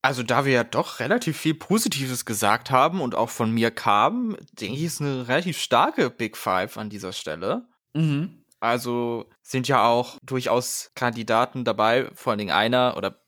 Also 0.01 0.23
da 0.23 0.45
wir 0.45 0.54
ja 0.54 0.63
doch 0.63 0.99
relativ 0.99 1.38
viel 1.38 1.56
Positives 1.56 2.25
gesagt 2.25 2.71
haben 2.71 3.01
und 3.01 3.15
auch 3.15 3.30
von 3.30 3.51
mir 3.51 3.71
kam, 3.71 4.38
denke 4.54 4.78
ich, 4.78 4.84
ist 4.84 5.01
eine 5.01 5.28
relativ 5.28 5.58
starke 5.58 6.10
Big 6.10 6.38
Five 6.38 6.78
an 6.78 6.89
dieser 6.89 7.12
Stelle. 7.12 7.67
Mhm. 7.93 8.44
Also 8.65 9.28
sind 9.43 9.67
ja 9.67 9.88
auch 9.88 10.17
durchaus 10.23 10.91
Kandidaten 10.95 11.65
dabei, 11.65 12.10
vor 12.15 12.32
allen 12.32 12.39
Dingen 12.39 12.51
einer 12.51 12.95
oder 12.97 13.19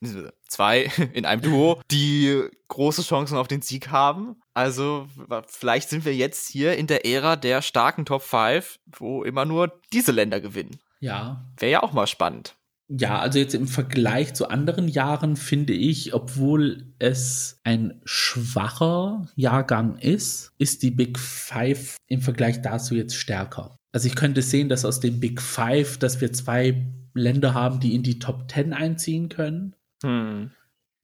zwei 0.48 0.92
in 1.14 1.26
einem 1.26 1.44
Duo, 1.44 1.80
die 1.92 2.44
große 2.70 3.04
Chancen 3.04 3.38
auf 3.38 3.48
den 3.48 3.62
Sieg 3.62 3.90
haben. 3.90 4.42
Also 4.56 5.08
vielleicht 5.48 5.90
sind 5.90 6.06
wir 6.06 6.16
jetzt 6.16 6.50
hier 6.50 6.76
in 6.76 6.88
der 6.88 7.06
Ära 7.06 7.36
der 7.36 7.62
starken 7.62 8.06
Top 8.06 8.24
5, 8.24 8.80
wo 8.98 9.24
immer 9.24 9.46
nur 9.46 9.80
diese 9.94 10.12
Länder 10.12 10.42
gewinnen. 10.42 10.80
Ja. 11.00 11.46
Wäre 11.58 11.72
ja 11.72 11.84
auch 11.84 11.94
mal 11.94 12.08
spannend. 12.08 12.56
Ja, 12.90 13.20
also 13.20 13.38
jetzt 13.38 13.54
im 13.54 13.68
Vergleich 13.68 14.34
zu 14.34 14.50
anderen 14.50 14.88
Jahren 14.88 15.36
finde 15.36 15.74
ich, 15.74 16.14
obwohl 16.14 16.94
es 17.00 17.60
ein 17.64 18.02
schwacher 18.06 19.28
Jahrgang 19.36 19.98
ist, 19.98 20.54
ist 20.58 20.84
die 20.84 20.92
Big 20.92 21.20
Five 21.20 21.98
im 22.08 22.22
Vergleich 22.22 22.62
dazu 22.62 22.96
jetzt 22.96 23.16
stärker. 23.16 23.77
Also 23.92 24.08
ich 24.08 24.16
könnte 24.16 24.42
sehen, 24.42 24.70
dass 24.70 24.86
aus 24.86 25.00
dem 25.00 25.20
Big 25.20 25.42
Five, 25.42 25.98
dass 25.98 26.22
wir 26.22 26.34
zwei 26.34 26.86
Länder 27.14 27.54
haben, 27.54 27.80
die 27.80 27.96
in 27.96 28.04
die 28.04 28.20
Top 28.20 28.48
Ten 28.48 28.74
einziehen 28.74 29.30
können. 29.30 29.76
Hm. 30.04 30.52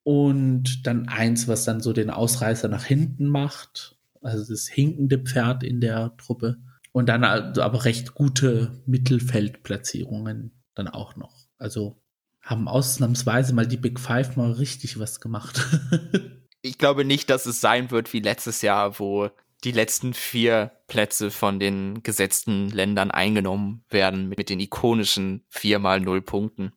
Und 0.03 0.85
dann 0.85 1.07
eins, 1.07 1.47
was 1.47 1.63
dann 1.63 1.81
so 1.81 1.93
den 1.93 2.09
Ausreißer 2.09 2.67
nach 2.67 2.83
hinten 2.83 3.27
macht. 3.27 3.97
Also 4.21 4.45
das 4.51 4.67
hinkende 4.67 5.19
Pferd 5.19 5.63
in 5.63 5.81
der 5.81 6.15
Truppe. 6.17 6.57
Und 6.91 7.09
dann 7.09 7.23
aber 7.23 7.85
recht 7.85 8.13
gute 8.13 8.81
Mittelfeldplatzierungen 8.85 10.51
dann 10.75 10.87
auch 10.87 11.15
noch. 11.15 11.47
Also 11.57 11.97
haben 12.41 12.67
ausnahmsweise 12.67 13.53
mal 13.53 13.67
die 13.67 13.77
Big 13.77 13.99
Five 13.99 14.35
mal 14.35 14.51
richtig 14.51 14.99
was 14.99 15.21
gemacht. 15.21 15.65
ich 16.61 16.77
glaube 16.77 17.05
nicht, 17.05 17.29
dass 17.29 17.45
es 17.45 17.61
sein 17.61 17.89
wird 17.89 18.11
wie 18.13 18.19
letztes 18.19 18.61
Jahr, 18.61 18.99
wo 18.99 19.29
die 19.63 19.71
letzten 19.71 20.13
vier 20.13 20.71
Plätze 20.87 21.31
von 21.31 21.59
den 21.59 22.03
gesetzten 22.03 22.69
Ländern 22.69 23.11
eingenommen 23.11 23.83
werden 23.89 24.29
mit 24.29 24.49
den 24.49 24.59
ikonischen 24.59 25.45
viermal 25.49 26.01
null 26.01 26.21
Punkten. 26.21 26.73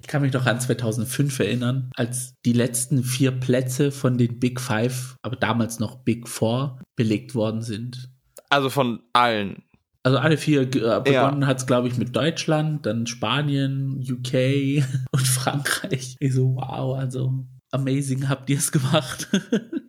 ich 0.00 0.06
kann 0.06 0.22
mich 0.22 0.32
noch 0.32 0.46
an 0.46 0.60
2005 0.60 1.40
erinnern, 1.40 1.90
als 1.96 2.34
die 2.44 2.52
letzten 2.52 3.02
vier 3.02 3.32
Plätze 3.32 3.90
von 3.90 4.16
den 4.16 4.38
Big 4.38 4.60
Five, 4.60 5.16
aber 5.22 5.36
damals 5.36 5.78
noch 5.78 5.96
Big 6.04 6.28
Four, 6.28 6.80
belegt 6.96 7.34
worden 7.34 7.62
sind. 7.62 8.10
Also 8.48 8.70
von 8.70 9.02
allen. 9.12 9.62
Also 10.04 10.18
alle 10.18 10.38
vier 10.38 10.62
äh, 10.62 11.00
begonnen 11.00 11.42
ja. 11.42 11.46
hat 11.48 11.58
es, 11.58 11.66
glaube 11.66 11.88
ich, 11.88 11.98
mit 11.98 12.14
Deutschland, 12.14 12.86
dann 12.86 13.06
Spanien, 13.06 14.00
UK 14.00 14.84
und 15.10 15.26
Frankreich. 15.26 16.16
Ich 16.20 16.34
so, 16.34 16.54
wow, 16.54 16.96
also 16.96 17.44
amazing 17.72 18.28
habt 18.28 18.48
ihr 18.48 18.58
es 18.58 18.72
gemacht. 18.72 19.28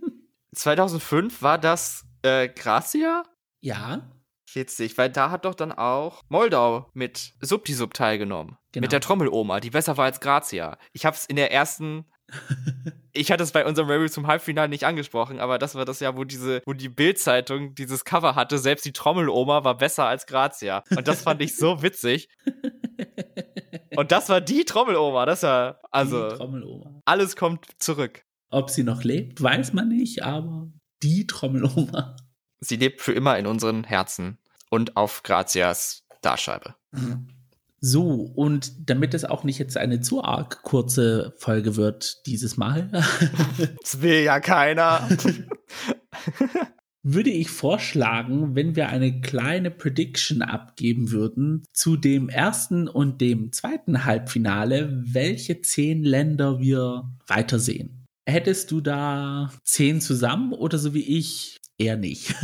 2005 0.60 1.42
war 1.42 1.58
das 1.58 2.06
äh, 2.22 2.50
Grazia? 2.50 3.24
Ja. 3.62 4.10
Witzig, 4.54 4.98
weil 4.98 5.10
da 5.10 5.30
hat 5.30 5.46
doch 5.46 5.56
dann 5.56 5.72
auch 5.72 6.24
Moldau 6.28 6.90
mit 6.94 7.34
Subtisub 7.40 7.94
teilgenommen. 7.94 8.58
Genau. 8.72 8.84
Mit 8.84 8.92
der 8.92 9.00
Trommeloma, 9.00 9.60
die 9.60 9.70
besser 9.70 9.96
war 9.98 10.06
als 10.06 10.20
Grazia. 10.20 10.78
Ich 10.92 11.06
hab's 11.06 11.26
in 11.26 11.36
der 11.36 11.52
ersten. 11.52 12.06
ich 13.14 13.32
hatte 13.32 13.44
es 13.44 13.52
bei 13.52 13.66
unserem 13.66 13.90
Review 13.90 14.08
zum 14.08 14.28
Halbfinale 14.28 14.70
nicht 14.70 14.86
angesprochen, 14.86 15.40
aber 15.40 15.60
das 15.60 15.76
war 15.76 15.86
das 15.86 16.00
Jahr, 16.00 16.18
wo 16.18 16.24
diese, 16.24 16.62
wo 16.66 16.74
die 16.74 16.90
Bildzeitung 16.90 17.76
dieses 17.76 18.04
Cover 18.04 18.36
hatte. 18.36 18.58
Selbst 18.58 18.86
die 18.86 18.94
Trommeloma 18.94 19.64
war 19.64 19.78
besser 19.78 20.06
als 20.06 20.26
Grazia. 20.26 20.84
Und 20.90 21.08
das 21.08 21.22
fand 21.22 21.42
ich 21.42 21.56
so 21.56 21.82
witzig. 21.82 22.28
Und 23.96 24.12
das 24.12 24.30
war 24.30 24.42
die 24.42 24.66
Trommeloma. 24.66 25.26
Das 25.26 25.44
war, 25.44 25.80
also. 25.92 26.30
Die 26.30 26.36
Trommeloma. 26.36 27.02
Alles 27.06 27.36
kommt 27.36 27.66
zurück. 27.80 28.24
Ob 28.50 28.70
sie 28.70 28.84
noch 28.84 29.04
lebt, 29.04 29.42
weiß 29.42 29.74
man 29.74 29.90
nicht, 29.90 30.24
aber 30.24 30.72
die 31.04 31.28
Trommeloma. 31.28 32.16
Sie 32.60 32.76
lebt 32.76 33.02
für 33.02 33.14
immer 33.14 33.38
in 33.38 33.48
unseren 33.48 33.84
Herzen 33.84 34.38
und 34.70 34.98
auf 34.98 35.24
Grazias 35.24 36.04
Darscheibe. 36.22 36.76
So, 37.80 38.32
und 38.36 38.90
damit 38.90 39.14
es 39.14 39.24
auch 39.24 39.44
nicht 39.44 39.60
jetzt 39.60 39.78
eine 39.78 40.02
zu 40.02 40.24
arg 40.24 40.64
kurze 40.64 41.34
Folge 41.38 41.78
wird 41.78 42.26
dieses 42.26 42.58
Mal. 42.58 42.90
das 43.82 44.02
will 44.02 44.24
ja 44.24 44.40
keiner. 44.40 45.08
würde 47.02 47.30
ich 47.30 47.50
vorschlagen, 47.50 48.56
wenn 48.56 48.76
wir 48.76 48.90
eine 48.90 49.22
kleine 49.22 49.72
Prediction 49.72 50.42
abgeben 50.42 51.12
würden 51.12 51.64
zu 51.72 51.96
dem 51.96 52.28
ersten 52.28 52.90
und 52.90 53.22
dem 53.22 53.54
zweiten 53.54 54.04
Halbfinale, 54.04 55.02
welche 55.06 55.62
zehn 55.62 56.04
Länder 56.04 56.60
wir 56.60 57.10
weitersehen. 57.28 57.99
Hättest 58.30 58.72
du 58.72 58.82
da 58.82 59.52
zehn 59.64 60.02
zusammen 60.02 60.54
oder 60.54 60.78
so 60.78 60.94
wie 60.94 61.18
ich 61.18 61.60
eher 61.78 61.98
nicht? 61.98 62.36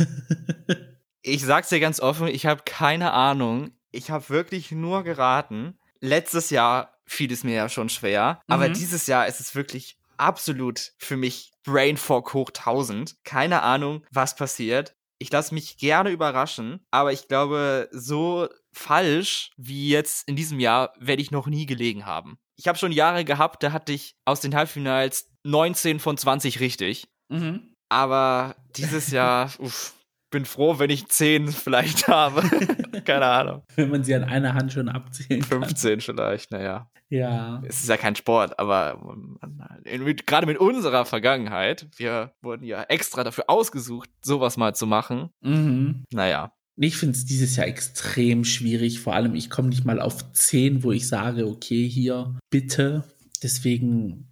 ich 1.22 1.42
sag's 1.42 1.68
dir 1.68 1.80
ganz 1.80 2.00
offen, 2.00 2.26
ich 2.28 2.46
habe 2.46 2.62
keine 2.64 3.12
Ahnung. 3.12 3.70
Ich 3.92 4.10
habe 4.10 4.28
wirklich 4.28 4.72
nur 4.72 5.04
geraten. 5.04 5.78
Letztes 6.00 6.50
Jahr 6.50 6.98
fiel 7.06 7.32
es 7.32 7.44
mir 7.44 7.54
ja 7.54 7.68
schon 7.68 7.88
schwer, 7.88 8.40
mhm. 8.46 8.54
aber 8.54 8.68
dieses 8.68 9.06
Jahr 9.06 9.26
ist 9.26 9.40
es 9.40 9.54
wirklich 9.54 9.98
absolut 10.16 10.92
für 10.98 11.16
mich 11.16 11.52
Brainfog 11.64 12.34
hoch 12.34 12.48
1000. 12.48 13.16
Keine 13.24 13.62
Ahnung, 13.62 14.04
was 14.10 14.36
passiert. 14.36 14.94
Ich 15.18 15.32
lasse 15.32 15.54
mich 15.54 15.78
gerne 15.78 16.10
überraschen, 16.10 16.84
aber 16.90 17.12
ich 17.12 17.28
glaube, 17.28 17.88
so 17.90 18.48
falsch 18.72 19.50
wie 19.56 19.88
jetzt 19.88 20.28
in 20.28 20.36
diesem 20.36 20.60
Jahr 20.60 20.92
werde 20.98 21.22
ich 21.22 21.30
noch 21.30 21.46
nie 21.46 21.64
gelegen 21.64 22.04
haben. 22.04 22.38
Ich 22.56 22.68
habe 22.68 22.78
schon 22.78 22.92
Jahre 22.92 23.24
gehabt, 23.24 23.62
da 23.62 23.72
hatte 23.72 23.92
ich 23.92 24.16
aus 24.24 24.40
den 24.40 24.54
Halbfinals 24.54 25.30
19 25.44 26.00
von 26.00 26.16
20 26.16 26.60
richtig. 26.60 27.08
Mhm. 27.28 27.74
Aber 27.88 28.56
dieses 28.76 29.10
Jahr, 29.10 29.50
uff, 29.58 29.94
bin 30.30 30.44
froh, 30.44 30.78
wenn 30.78 30.90
ich 30.90 31.06
10 31.08 31.48
vielleicht 31.48 32.08
habe. 32.08 32.42
Keine 33.04 33.26
Ahnung. 33.26 33.62
Wenn 33.76 33.90
man 33.90 34.04
sie 34.04 34.14
an 34.14 34.24
einer 34.24 34.54
Hand 34.54 34.72
schon 34.72 34.88
abzählen 34.88 35.42
15 35.42 35.90
kann. 35.92 36.00
vielleicht, 36.00 36.50
naja. 36.50 36.90
Ja. 37.08 37.62
Es 37.64 37.80
ist 37.80 37.88
ja 37.88 37.96
kein 37.96 38.16
Sport, 38.16 38.58
aber 38.58 39.00
gerade 40.26 40.46
mit 40.46 40.58
unserer 40.58 41.04
Vergangenheit, 41.04 41.86
wir 41.96 42.32
wurden 42.42 42.64
ja 42.64 42.82
extra 42.82 43.22
dafür 43.22 43.44
ausgesucht, 43.48 44.10
sowas 44.22 44.56
mal 44.56 44.74
zu 44.74 44.86
machen. 44.86 45.30
Mhm. 45.40 46.04
Naja. 46.12 46.52
Ich 46.78 46.96
finde 46.96 47.16
es 47.16 47.24
dieses 47.24 47.56
Jahr 47.56 47.66
extrem 47.66 48.44
schwierig. 48.44 49.00
Vor 49.00 49.14
allem, 49.14 49.34
ich 49.34 49.50
komme 49.50 49.68
nicht 49.68 49.84
mal 49.84 50.00
auf 50.00 50.32
10, 50.32 50.82
wo 50.82 50.92
ich 50.92 51.08
sage, 51.08 51.46
okay, 51.46 51.88
hier, 51.88 52.38
bitte. 52.50 53.04
Deswegen 53.42 54.28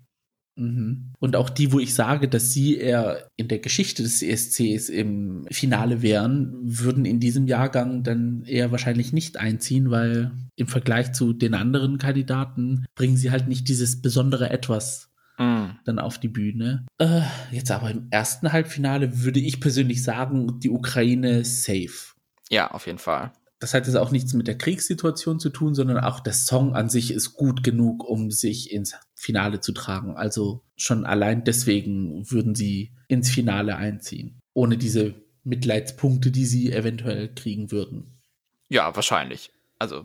Mhm. 0.57 1.13
Und 1.19 1.37
auch 1.37 1.51
die, 1.51 1.73
wo 1.73 1.81
ich 1.81 1.95
sage, 1.95 2.29
dass 2.29 2.53
sie 2.53 2.77
eher 2.77 3.29
in 3.37 3.49
der 3.49 3.59
Geschichte 3.59 4.03
des 4.03 4.23
ESCs 4.23 4.89
im 4.89 5.47
Finale 5.51 6.03
wären, 6.03 6.55
würden 6.63 7.05
in 7.05 7.21
diesem 7.21 7.47
Jahrgang 7.47 8.03
dann 8.03 8.45
eher 8.45 8.71
wahrscheinlich 8.71 9.13
nicht 9.13 9.37
einziehen, 9.37 9.91
weil 9.91 10.33
im 10.57 10.67
Vergleich 10.67 11.13
zu 11.13 11.33
den 11.33 11.55
anderen 11.55 11.99
Kandidaten 11.99 12.87
bringen 12.95 13.17
sie 13.17 13.31
halt 13.31 13.49
nicht 13.49 13.69
dieses 13.69 14.01
besondere 14.01 14.51
Etwas 14.51 15.13
mhm. 15.39 15.77
dann 15.85 15.99
auf 15.99 16.19
die 16.19 16.29
Bühne. 16.29 16.87
Äh, 16.99 17.23
jetzt 17.51 17.71
aber 17.71 17.91
im 17.91 18.07
ersten 18.11 18.53
Halbfinale 18.53 19.25
würde 19.25 19.41
ich 19.41 19.61
persönlich 19.61 20.03
sagen, 20.03 20.61
die 20.61 20.71
Ukraine 20.71 21.45
safe. 21.45 22.14
Ja, 22.55 22.71
auf 22.71 22.87
jeden 22.87 22.99
Fall 22.99 23.33
das 23.65 23.73
hat 23.73 23.87
jetzt 23.87 23.97
auch 23.97 24.11
nichts 24.11 24.35
mit 24.35 24.47
der 24.47 24.59
Kriegssituation 24.59 25.41
zu 25.41 25.49
tun, 25.49 25.75
sondern 25.75 25.99
auch 25.99 26.21
der 26.21 26.35
Song 26.35 26.75
an 26.75 26.91
sich 26.91 27.11
ist 27.11 27.33
gut 27.33 27.63
genug, 27.63 28.05
um 28.05 28.31
sich 28.31 28.71
ins 28.71 28.95
Finale 29.15 29.61
zu 29.61 29.73
tragen. 29.73 30.17
Also 30.17 30.63
schon 30.77 31.07
allein 31.07 31.45
deswegen 31.45 32.31
würden 32.31 32.55
sie 32.55 32.93
ins 33.09 33.31
Finale 33.31 33.77
einziehen, 33.77 34.39
ohne 34.53 34.77
diese 34.77 35.15
Mitleidspunkte, 35.45 36.31
die 36.31 36.45
sie 36.45 36.73
eventuell 36.73 37.33
kriegen 37.35 37.71
würden. 37.71 38.21
Ja, 38.69 38.95
wahrscheinlich. 38.95 39.51
Also 39.79 40.05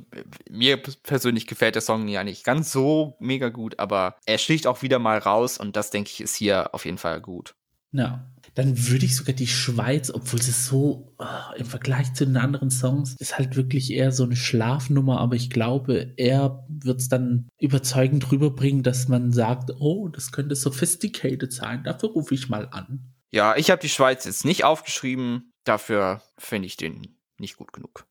mir 0.49 0.77
persönlich 0.77 1.45
gefällt 1.45 1.75
der 1.75 1.81
Song 1.81 2.07
ja 2.07 2.23
nicht 2.23 2.45
ganz 2.45 2.71
so 2.71 3.17
mega 3.19 3.49
gut, 3.49 3.77
aber 3.77 4.15
er 4.25 4.37
sticht 4.37 4.67
auch 4.67 4.83
wieder 4.83 4.99
mal 4.99 5.17
raus 5.17 5.57
und 5.57 5.75
das 5.75 5.89
denke 5.89 6.11
ich 6.13 6.21
ist 6.21 6.35
hier 6.35 6.73
auf 6.73 6.85
jeden 6.85 6.97
Fall 6.97 7.19
gut. 7.19 7.55
Ja, 7.91 8.25
dann 8.59 8.89
würde 8.89 9.05
ich 9.05 9.15
sogar 9.15 9.33
die 9.33 9.47
Schweiz, 9.47 10.11
obwohl 10.11 10.41
sie 10.41 10.51
so 10.51 11.13
oh, 11.17 11.53
im 11.55 11.65
Vergleich 11.65 12.13
zu 12.13 12.25
den 12.25 12.35
anderen 12.35 12.69
Songs 12.69 13.15
ist 13.17 13.37
halt 13.37 13.55
wirklich 13.55 13.89
eher 13.89 14.11
so 14.11 14.25
eine 14.25 14.35
Schlafnummer, 14.35 15.21
aber 15.21 15.37
ich 15.37 15.49
glaube, 15.49 16.13
er 16.17 16.65
wird 16.67 16.99
es 16.99 17.07
dann 17.07 17.47
überzeugend 17.57 18.29
rüberbringen, 18.33 18.83
dass 18.83 19.07
man 19.07 19.31
sagt, 19.31 19.71
oh, 19.79 20.09
das 20.09 20.33
könnte 20.33 20.57
sophisticated 20.57 21.53
sein, 21.53 21.85
dafür 21.85 22.09
rufe 22.09 22.33
ich 22.33 22.49
mal 22.49 22.67
an. 22.71 23.13
Ja, 23.31 23.55
ich 23.55 23.71
habe 23.71 23.81
die 23.81 23.87
Schweiz 23.87 24.25
jetzt 24.25 24.43
nicht 24.43 24.65
aufgeschrieben, 24.65 25.53
dafür 25.63 26.21
finde 26.37 26.65
ich 26.65 26.75
den 26.75 27.15
nicht 27.37 27.55
gut 27.55 27.71
genug. 27.71 28.07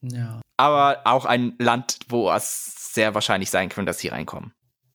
Ja. 0.00 0.40
Aber 0.56 1.02
auch 1.04 1.26
ein 1.26 1.54
Land, 1.60 2.00
wo 2.08 2.28
es 2.32 2.92
sehr 2.92 3.14
wahrscheinlich 3.14 3.50
sein 3.50 3.68
könnte, 3.68 3.90
dass 3.90 4.00
sie 4.00 4.08
reinkommen. 4.08 4.52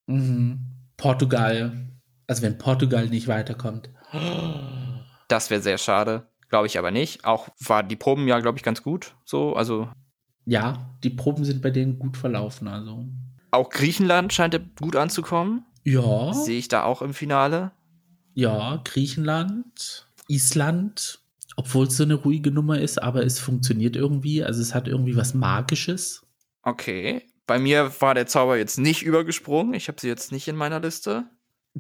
Mhm. 0.08 0.66
Portugal. 0.98 1.88
Also 2.28 2.42
wenn 2.42 2.58
Portugal 2.58 3.08
nicht 3.08 3.30
weiterkommt. 3.30 3.90
Das 5.28 5.50
wäre 5.50 5.62
sehr 5.62 5.78
schade. 5.78 6.28
Glaube 6.50 6.68
ich 6.68 6.78
aber 6.78 6.92
nicht. 6.92 7.26
Auch 7.26 7.50
war 7.60 7.84
die 7.84 7.96
Proben 7.96 8.28
ja, 8.28 8.40
glaube 8.40 8.58
ich, 8.58 8.64
ganz 8.64 8.84
gut. 8.84 9.16
So, 9.26 9.56
also. 9.56 9.90
Ja, 10.46 10.96
die 11.04 11.10
Proben 11.10 11.44
sind 11.44 11.62
bei 11.62 11.72
denen 11.72 12.00
gut 12.00 12.16
verlaufen, 12.16 12.68
also. 12.68 13.06
Auch 13.52 13.70
Griechenland 13.70 14.34
scheint 14.34 14.60
gut 14.80 14.96
anzukommen. 14.96 15.66
Ja. 15.84 16.34
Sehe 16.34 16.60
ich 16.60 16.68
da 16.68 16.84
auch 16.84 17.02
im 17.02 17.14
Finale. 17.14 17.72
Ja, 18.34 18.82
Griechenland, 18.84 20.08
Island, 20.28 21.20
obwohl 21.56 21.88
es 21.88 21.98
so 21.98 22.04
eine 22.04 22.16
ruhige 22.16 22.52
Nummer 22.52 22.80
ist, 22.80 23.02
aber 23.02 23.26
es 23.26 23.40
funktioniert 23.40 23.96
irgendwie. 23.96 24.44
Also 24.44 24.62
es 24.62 24.76
hat 24.76 24.88
irgendwie 24.88 25.16
was 25.16 25.34
Magisches. 25.34 26.26
Okay. 26.62 27.24
Bei 27.48 27.58
mir 27.58 27.92
war 28.02 28.14
der 28.14 28.28
Zauber 28.28 28.58
jetzt 28.58 28.78
nicht 28.78 29.04
übergesprungen. 29.04 29.74
Ich 29.74 29.88
habe 29.88 30.00
sie 30.00 30.08
jetzt 30.08 30.32
nicht 30.32 30.48
in 30.48 30.56
meiner 30.56 30.82
Liste. 30.82 31.26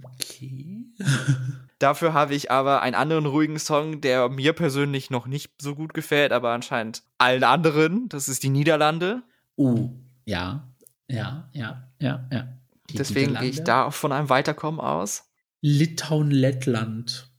Okay. 0.01 0.85
Dafür 1.79 2.13
habe 2.13 2.33
ich 2.33 2.49
aber 2.49 2.81
einen 2.81 2.95
anderen 2.95 3.25
ruhigen 3.27 3.59
Song, 3.59 4.01
der 4.01 4.29
mir 4.29 4.53
persönlich 4.53 5.09
noch 5.09 5.27
nicht 5.27 5.61
so 5.61 5.75
gut 5.75 5.93
gefällt, 5.93 6.31
aber 6.31 6.51
anscheinend 6.51 7.03
allen 7.19 7.43
anderen. 7.43 8.09
Das 8.09 8.27
ist 8.27 8.43
die 8.43 8.49
Niederlande. 8.49 9.21
Uh, 9.57 9.89
ja, 10.25 10.67
ja, 11.07 11.49
ja, 11.53 11.87
ja, 11.99 12.27
ja. 12.31 12.47
Die 12.89 12.97
Deswegen 12.97 13.35
gehe 13.35 13.49
ich 13.49 13.63
da 13.63 13.85
auch 13.85 13.93
von 13.93 14.11
einem 14.11 14.29
Weiterkommen 14.29 14.79
aus. 14.79 15.25
Litauen, 15.61 16.31
Lettland. 16.31 17.29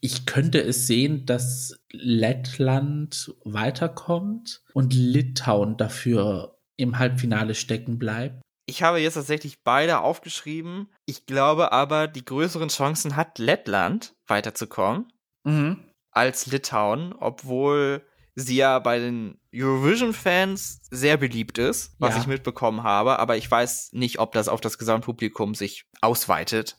Ich 0.00 0.26
könnte 0.26 0.62
es 0.62 0.86
sehen, 0.86 1.26
dass 1.26 1.78
Lettland 1.92 3.34
weiterkommt 3.44 4.62
und 4.74 4.92
Litauen 4.92 5.76
dafür 5.76 6.58
im 6.76 6.98
Halbfinale 6.98 7.54
stecken 7.54 7.98
bleibt. 7.98 8.42
Ich 8.66 8.82
habe 8.82 8.98
jetzt 8.98 9.14
tatsächlich 9.14 9.62
beide 9.62 10.00
aufgeschrieben. 10.00 10.90
Ich 11.06 11.26
glaube 11.26 11.72
aber, 11.72 12.08
die 12.08 12.24
größeren 12.24 12.68
Chancen 12.68 13.14
hat 13.16 13.38
Lettland 13.38 14.14
weiterzukommen 14.26 15.12
mhm. 15.44 15.84
als 16.10 16.46
Litauen, 16.46 17.14
obwohl 17.14 18.04
sie 18.34 18.56
ja 18.56 18.78
bei 18.80 18.98
den 18.98 19.40
Eurovision-Fans 19.54 20.80
sehr 20.90 21.16
beliebt 21.16 21.58
ist, 21.58 21.94
was 21.98 22.14
Ja. 22.14 22.20
ich 22.20 22.26
mitbekommen 22.26 22.82
habe, 22.82 23.18
aber 23.18 23.36
ich 23.36 23.50
weiß 23.50 23.92
nicht, 23.92 24.18
ob 24.18 24.32
das 24.32 24.48
auf 24.48 24.60
das 24.60 24.78
Gesamtpublikum 24.78 25.54
sich 25.54 25.86
ausweitet. 26.02 26.76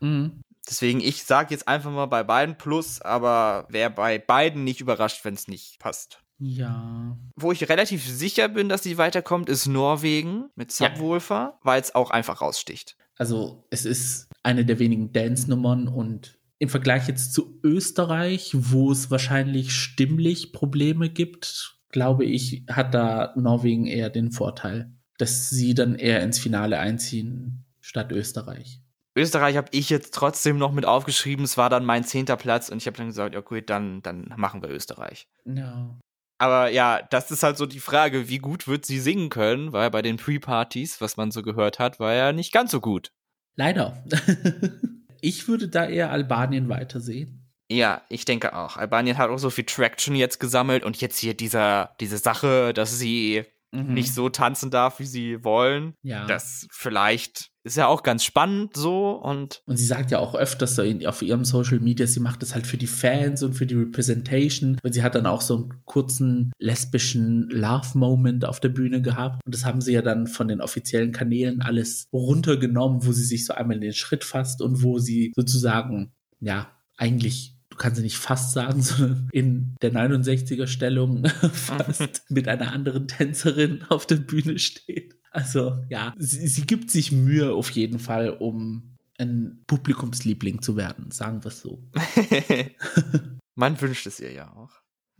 Mhm. 0.00 0.42
Deswegen, 0.68 1.00
ich 1.00 1.24
sage 1.24 1.54
jetzt 1.54 1.66
einfach 1.66 1.90
mal 1.90 2.06
bei 2.06 2.24
beiden 2.24 2.58
Plus, 2.58 3.00
aber 3.00 3.66
wäre 3.70 3.90
bei 3.90 4.18
beiden 4.18 4.64
nicht 4.64 4.82
überrascht, 4.82 5.24
wenn 5.24 5.32
es 5.32 5.48
nicht 5.48 5.78
passt. 5.78 6.22
Ja. 6.38 7.16
Wo 7.36 7.52
ich 7.52 7.68
relativ 7.68 8.06
sicher 8.06 8.48
bin, 8.48 8.68
dass 8.68 8.82
sie 8.82 8.98
weiterkommt, 8.98 9.48
ist 9.48 9.66
Norwegen 9.66 10.50
mit 10.54 10.76
Ja. 10.78 10.90
Subwoofer, 10.94 11.58
weil 11.62 11.80
es 11.80 11.94
auch 11.94 12.10
einfach 12.10 12.40
raussticht. 12.40 12.96
Also 13.16 13.64
es 13.70 13.84
ist 13.84 14.28
eine 14.42 14.64
der 14.64 14.78
wenigen 14.78 15.12
Dance-Nummern 15.12 15.88
und 15.88 16.38
im 16.60 16.68
Vergleich 16.68 17.08
jetzt 17.08 17.32
zu 17.32 17.58
Österreich, 17.62 18.52
wo 18.54 18.90
es 18.90 19.10
wahrscheinlich 19.10 19.72
stimmlich 19.72 20.52
Probleme 20.52 21.08
gibt, 21.08 21.78
glaube 21.90 22.24
ich, 22.24 22.64
hat 22.68 22.94
da 22.94 23.32
Norwegen 23.36 23.86
eher 23.86 24.10
den 24.10 24.30
Vorteil, 24.32 24.92
dass 25.18 25.50
sie 25.50 25.74
dann 25.74 25.94
eher 25.94 26.22
ins 26.22 26.38
Finale 26.38 26.78
einziehen 26.78 27.64
statt 27.80 28.12
Österreich. 28.12 28.80
Österreich 29.16 29.56
habe 29.56 29.68
ich 29.72 29.90
jetzt 29.90 30.14
trotzdem 30.14 30.58
noch 30.58 30.72
mit 30.72 30.84
aufgeschrieben. 30.84 31.44
Es 31.44 31.56
war 31.56 31.70
dann 31.70 31.84
mein 31.84 32.04
zehnter 32.04 32.36
Platz 32.36 32.68
und 32.68 32.78
ich 32.78 32.86
habe 32.86 32.96
dann 32.96 33.08
gesagt, 33.08 33.34
ja 33.34 33.40
gut, 33.40 33.68
dann, 33.68 34.00
dann 34.02 34.32
machen 34.36 34.62
wir 34.62 34.68
Österreich. 34.68 35.26
Ja. 35.44 35.98
Aber 36.38 36.70
ja, 36.70 37.02
das 37.10 37.30
ist 37.30 37.42
halt 37.42 37.56
so 37.56 37.66
die 37.66 37.80
Frage, 37.80 38.28
wie 38.28 38.38
gut 38.38 38.68
wird 38.68 38.86
sie 38.86 39.00
singen 39.00 39.28
können, 39.28 39.72
weil 39.72 39.90
bei 39.90 40.02
den 40.02 40.16
Pre-Partys, 40.16 41.00
was 41.00 41.16
man 41.16 41.30
so 41.30 41.42
gehört 41.42 41.78
hat, 41.78 41.98
war 41.98 42.14
ja 42.14 42.32
nicht 42.32 42.52
ganz 42.52 42.70
so 42.70 42.80
gut. 42.80 43.12
Leider. 43.56 44.02
ich 45.20 45.48
würde 45.48 45.68
da 45.68 45.86
eher 45.86 46.12
Albanien 46.12 46.68
weitersehen. 46.68 47.44
Ja, 47.70 48.02
ich 48.08 48.24
denke 48.24 48.54
auch. 48.56 48.76
Albanien 48.76 49.18
hat 49.18 49.30
auch 49.30 49.38
so 49.38 49.50
viel 49.50 49.64
Traction 49.64 50.14
jetzt 50.14 50.38
gesammelt 50.38 50.84
und 50.84 51.00
jetzt 51.00 51.18
hier 51.18 51.34
dieser, 51.34 51.94
diese 52.00 52.18
Sache, 52.18 52.72
dass 52.72 52.98
sie 52.98 53.44
Mhm. 53.72 53.94
nicht 53.94 54.14
so 54.14 54.28
tanzen 54.28 54.70
darf, 54.70 54.98
wie 54.98 55.04
sie 55.04 55.44
wollen. 55.44 55.94
Ja. 56.02 56.24
Das 56.26 56.66
vielleicht 56.70 57.47
ist 57.68 57.76
ja 57.76 57.86
auch 57.86 58.02
ganz 58.02 58.24
spannend 58.24 58.76
so 58.76 59.10
und 59.10 59.62
Und 59.66 59.76
sie 59.76 59.84
sagt 59.84 60.10
ja 60.10 60.18
auch 60.18 60.34
öfters 60.34 60.74
so 60.74 60.82
in, 60.82 61.06
auf 61.06 61.22
ihrem 61.22 61.44
Social 61.44 61.80
Media, 61.80 62.06
sie 62.06 62.20
macht 62.20 62.42
das 62.42 62.54
halt 62.54 62.66
für 62.66 62.76
die 62.76 62.86
Fans 62.86 63.42
und 63.42 63.54
für 63.54 63.66
die 63.66 63.74
Representation. 63.74 64.78
Und 64.82 64.92
sie 64.92 65.02
hat 65.02 65.14
dann 65.14 65.26
auch 65.26 65.42
so 65.42 65.56
einen 65.56 65.84
kurzen 65.84 66.52
lesbischen 66.58 67.48
Love-Moment 67.50 68.44
auf 68.44 68.60
der 68.60 68.70
Bühne 68.70 69.02
gehabt. 69.02 69.40
Und 69.44 69.54
das 69.54 69.64
haben 69.64 69.80
sie 69.80 69.92
ja 69.92 70.02
dann 70.02 70.26
von 70.26 70.48
den 70.48 70.60
offiziellen 70.60 71.12
Kanälen 71.12 71.60
alles 71.60 72.06
runtergenommen, 72.12 73.04
wo 73.06 73.12
sie 73.12 73.24
sich 73.24 73.44
so 73.44 73.54
einmal 73.54 73.76
in 73.76 73.82
den 73.82 73.92
Schritt 73.92 74.24
fasst 74.24 74.62
und 74.62 74.82
wo 74.82 74.98
sie 74.98 75.32
sozusagen, 75.36 76.12
ja, 76.40 76.70
eigentlich, 76.96 77.54
du 77.70 77.76
kannst 77.76 77.96
sie 77.96 78.02
nicht 78.02 78.18
fast 78.18 78.52
sagen, 78.52 78.82
sondern 78.82 79.28
in 79.32 79.76
der 79.82 79.92
69er 79.92 80.66
Stellung 80.66 81.26
fast 81.52 82.24
mit 82.30 82.48
einer 82.48 82.72
anderen 82.72 83.08
Tänzerin 83.08 83.84
auf 83.88 84.06
der 84.06 84.16
Bühne 84.16 84.58
steht. 84.58 85.17
Also 85.38 85.78
ja, 85.88 86.12
sie, 86.18 86.46
sie 86.48 86.66
gibt 86.66 86.90
sich 86.90 87.12
Mühe 87.12 87.52
auf 87.52 87.70
jeden 87.70 87.98
Fall, 87.98 88.30
um 88.30 88.96
ein 89.18 89.62
Publikumsliebling 89.66 90.62
zu 90.62 90.76
werden, 90.76 91.10
sagen 91.10 91.42
wir 91.44 91.48
es 91.48 91.60
so. 91.60 91.82
man 93.54 93.80
wünscht 93.80 94.06
es 94.06 94.20
ihr 94.20 94.32
ja 94.32 94.52
auch. 94.54 94.70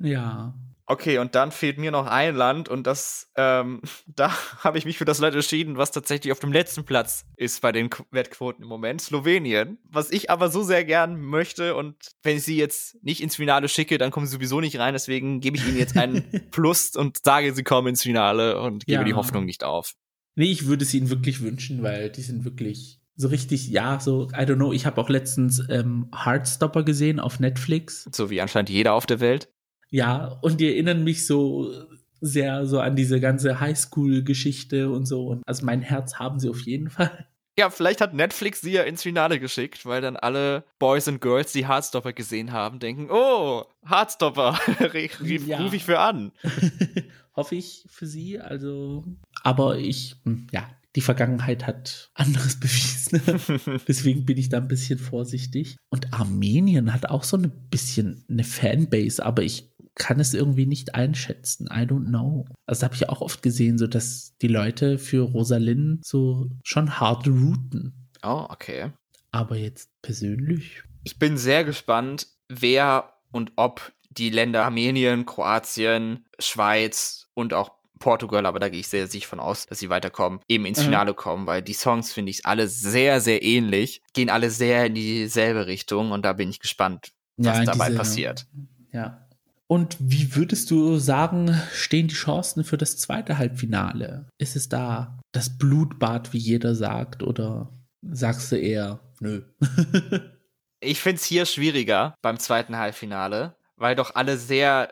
Ja. 0.01 0.55
Okay, 0.91 1.19
und 1.19 1.35
dann 1.35 1.53
fehlt 1.53 1.77
mir 1.77 1.91
noch 1.91 2.07
ein 2.07 2.35
Land 2.35 2.71
und 2.71 2.87
das, 2.87 3.31
ähm, 3.37 3.83
da 4.07 4.33
habe 4.65 4.79
ich 4.79 4.87
mich 4.87 4.97
für 4.97 5.05
das 5.05 5.19
Land 5.19 5.35
entschieden, 5.35 5.77
was 5.77 5.91
tatsächlich 5.91 6.33
auf 6.33 6.39
dem 6.39 6.51
letzten 6.53 6.85
Platz 6.85 7.27
ist 7.37 7.61
bei 7.61 7.73
den 7.73 7.91
Qu- 7.91 8.07
Wettquoten 8.11 8.63
im 8.63 8.69
Moment, 8.71 9.03
Slowenien. 9.03 9.77
Was 9.85 10.11
ich 10.11 10.31
aber 10.31 10.49
so 10.51 10.63
sehr 10.63 10.85
gern 10.87 11.21
möchte 11.21 11.75
und 11.77 11.97
wenn 12.23 12.39
ich 12.39 12.45
sie 12.45 12.57
jetzt 12.57 13.03
nicht 13.05 13.21
ins 13.23 13.37
Finale 13.37 13.69
schicke, 13.69 13.99
dann 13.99 14.11
kommen 14.11 14.25
sie 14.27 14.33
sowieso 14.33 14.61
nicht 14.63 14.79
rein, 14.79 14.95
deswegen 14.95 15.41
gebe 15.41 15.59
ich 15.59 15.67
ihnen 15.69 15.77
jetzt 15.77 15.97
einen 15.99 16.25
Plus 16.51 16.97
und 16.97 17.19
sage, 17.23 17.53
sie 17.55 17.65
kommen 17.65 17.89
ins 17.89 18.03
Finale 18.03 18.59
und 18.63 18.87
gebe 18.87 19.01
Ja. 19.01 19.05
die 19.05 19.15
Hoffnung 19.15 19.45
nicht 19.45 19.65
auf. 19.65 19.93
Nee, 20.39 20.53
ich 20.53 20.67
würde 20.67 20.85
es 20.85 20.95
ihnen 20.95 21.11
wirklich 21.11 21.43
wünschen, 21.43 21.83
weil 21.83 22.11
die 22.11 22.23
sind 22.23 22.45
wirklich 22.45 23.01
so 23.17 23.27
richtig, 23.27 23.69
ja, 23.69 23.99
so, 23.99 24.29
I 24.31 24.43
don't 24.43 24.55
know, 24.55 24.73
ich 24.73 24.87
habe 24.87 25.01
auch 25.01 25.09
letztens 25.09 25.61
ähm, 25.69 26.09
Heartstopper 26.15 26.85
gesehen 26.85 27.19
auf 27.19 27.41
Netflix. 27.41 28.09
So 28.13 28.31
wie 28.31 28.41
anscheinend 28.41 28.71
jeder 28.71 28.95
auf 28.95 29.05
der 29.05 29.19
Welt. 29.19 29.49
Ja, 29.91 30.39
und 30.41 30.61
die 30.61 30.69
erinnern 30.69 31.03
mich 31.03 31.27
so 31.27 31.73
sehr 32.21 32.67
so 32.67 32.79
an 32.79 32.95
diese 32.95 33.19
ganze 33.19 33.59
Highschool-Geschichte 33.59 34.91
und 34.91 35.07
so. 35.07 35.27
Und 35.27 35.43
also 35.45 35.65
mein 35.67 35.83
Herz 35.83 36.15
haben 36.21 36.39
sie 36.39 36.49
auf 36.49 36.61
jeden 36.61 36.91
Fall. 36.91 37.27
Ja, 37.59 37.71
vielleicht 37.71 38.01
hat 38.01 38.15
Netflix 38.15 38.61
sie 38.61 38.71
ja 38.71 38.85
ins 38.85 39.03
Finale 39.03 39.41
geschickt, 39.41 39.85
weil 39.85 40.01
dann 40.01 40.17
alle 40.17 40.63
Boys 40.79 41.09
und 41.09 41.21
Girls, 41.21 41.51
die 41.51 41.67
Heartstopper 41.67 42.13
gesehen 42.13 42.53
haben, 42.53 42.79
denken, 42.79 43.09
oh, 43.11 43.65
Heartstopper, 43.85 44.57
Ja. 45.25 45.59
rufe 45.59 45.75
ich 45.75 45.85
für 45.85 45.99
an. 45.99 46.31
Hoffe 47.35 47.57
ich 47.57 47.85
für 47.89 48.07
sie. 48.07 48.39
Also, 48.39 49.05
aber 49.49 49.79
ich, 49.79 50.15
hm, 50.25 50.47
ja, 50.53 50.69
die 50.95 51.01
Vergangenheit 51.01 51.67
hat 51.67 52.11
anderes 52.13 52.57
bewiesen. 52.61 53.81
Deswegen 53.89 54.27
bin 54.27 54.37
ich 54.37 54.51
da 54.51 54.59
ein 54.59 54.69
bisschen 54.69 54.99
vorsichtig. 54.99 55.79
Und 55.89 56.13
Armenien 56.13 56.93
hat 56.93 57.07
auch 57.07 57.25
so 57.25 57.39
ein 57.39 57.51
bisschen 57.71 58.27
eine 58.29 58.45
Fanbase, 58.45 59.25
aber 59.25 59.43
ich 59.43 59.73
kann 59.95 60.21
es 60.21 60.35
irgendwie 60.35 60.67
nicht 60.67 60.95
einschätzen. 60.95 61.67
I 61.73 61.85
don't 61.87 62.09
know. 62.09 62.45
Also 62.67 62.85
habe 62.85 62.95
ich 62.95 63.09
auch 63.09 63.23
oft 63.23 63.43
gesehen, 63.43 63.79
so 63.79 63.87
dass 63.87 64.37
die 64.43 64.49
Leute 64.49 64.99
für 64.99 65.23
Rosalind 65.23 66.05
so 66.05 66.51
schon 66.63 67.01
hart 67.01 67.27
routen. 67.27 68.11
Oh, 68.23 68.47
okay. 68.51 68.93
Aber 69.31 69.57
jetzt 69.57 69.91
persönlich. 70.03 70.83
Ich 71.05 71.19
bin 71.19 71.39
sehr 71.39 71.65
gespannt, 71.65 72.27
wer 72.51 73.15
und 73.33 73.53
ob 73.57 73.93
die 74.11 74.29
Länder 74.29 74.67
Armenien, 74.67 75.25
Kroatien, 75.25 76.27
Schweiz 76.39 77.31
und 77.33 77.55
auch 77.55 77.78
Portugal, 77.99 78.47
aber 78.47 78.59
da 78.61 78.69
gehe 78.69 78.81
ich 78.81 78.89
sehr 78.89 79.07
sicher 79.07 79.29
von 79.29 79.41
aus, 79.41 79.67
dass 79.67 79.79
sie 79.79 79.91
weiterkommen, 79.91 80.41
eben 80.49 80.65
ins 80.67 80.79
Mhm. 80.81 80.85
Finale 80.85 81.15
kommen, 81.15 81.47
weil 81.47 81.63
die 81.63 81.73
Songs 81.75 82.13
finde 82.13 82.31
ich 82.31 82.47
alle 82.47 82.69
sehr, 82.69 83.21
sehr 83.21 83.43
ähnlich, 83.43 84.03
gehen 84.13 84.31
alle 84.31 84.51
sehr 84.51 84.87
in 84.87 84.95
dieselbe 84.95 85.67
Richtung 85.67 86.11
und 86.13 86.23
da 86.25 86.33
bin 86.33 86.49
ich 86.51 86.61
gespannt, 86.61 87.13
was 87.37 87.59
in 87.61 87.65
dabei 87.67 87.87
diese- 87.87 87.99
passiert. 87.99 88.47
Ja. 88.93 89.25
Und 89.67 89.97
wie 90.01 90.35
würdest 90.35 90.71
du 90.71 90.97
sagen, 90.99 91.55
stehen 91.75 92.09
die 92.09 92.15
Chancen 92.15 92.65
für 92.65 92.79
das 92.79 92.97
zweite 92.97 93.37
Halbfinale? 93.37 94.27
Ist 94.39 94.57
es 94.57 94.71
da 94.71 95.19
das 95.33 95.59
Blutbad, 95.59 96.33
wie 96.33 96.39
jeder 96.39 96.75
sagt, 96.75 97.23
oder 97.23 97.71
sagst 98.03 98.51
du 98.51 98.57
eher, 98.57 99.01
nö? 99.21 99.43
Ich 100.81 101.01
finde 101.01 101.17
es 101.17 101.25
hier 101.25 101.45
schwieriger 101.45 102.15
beim 102.23 102.39
zweiten 102.39 102.77
Halbfinale, 102.77 103.57
weil 103.77 103.97
doch 103.97 104.15
alle 104.15 104.39
sehr, 104.39 104.91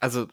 also 0.00 0.26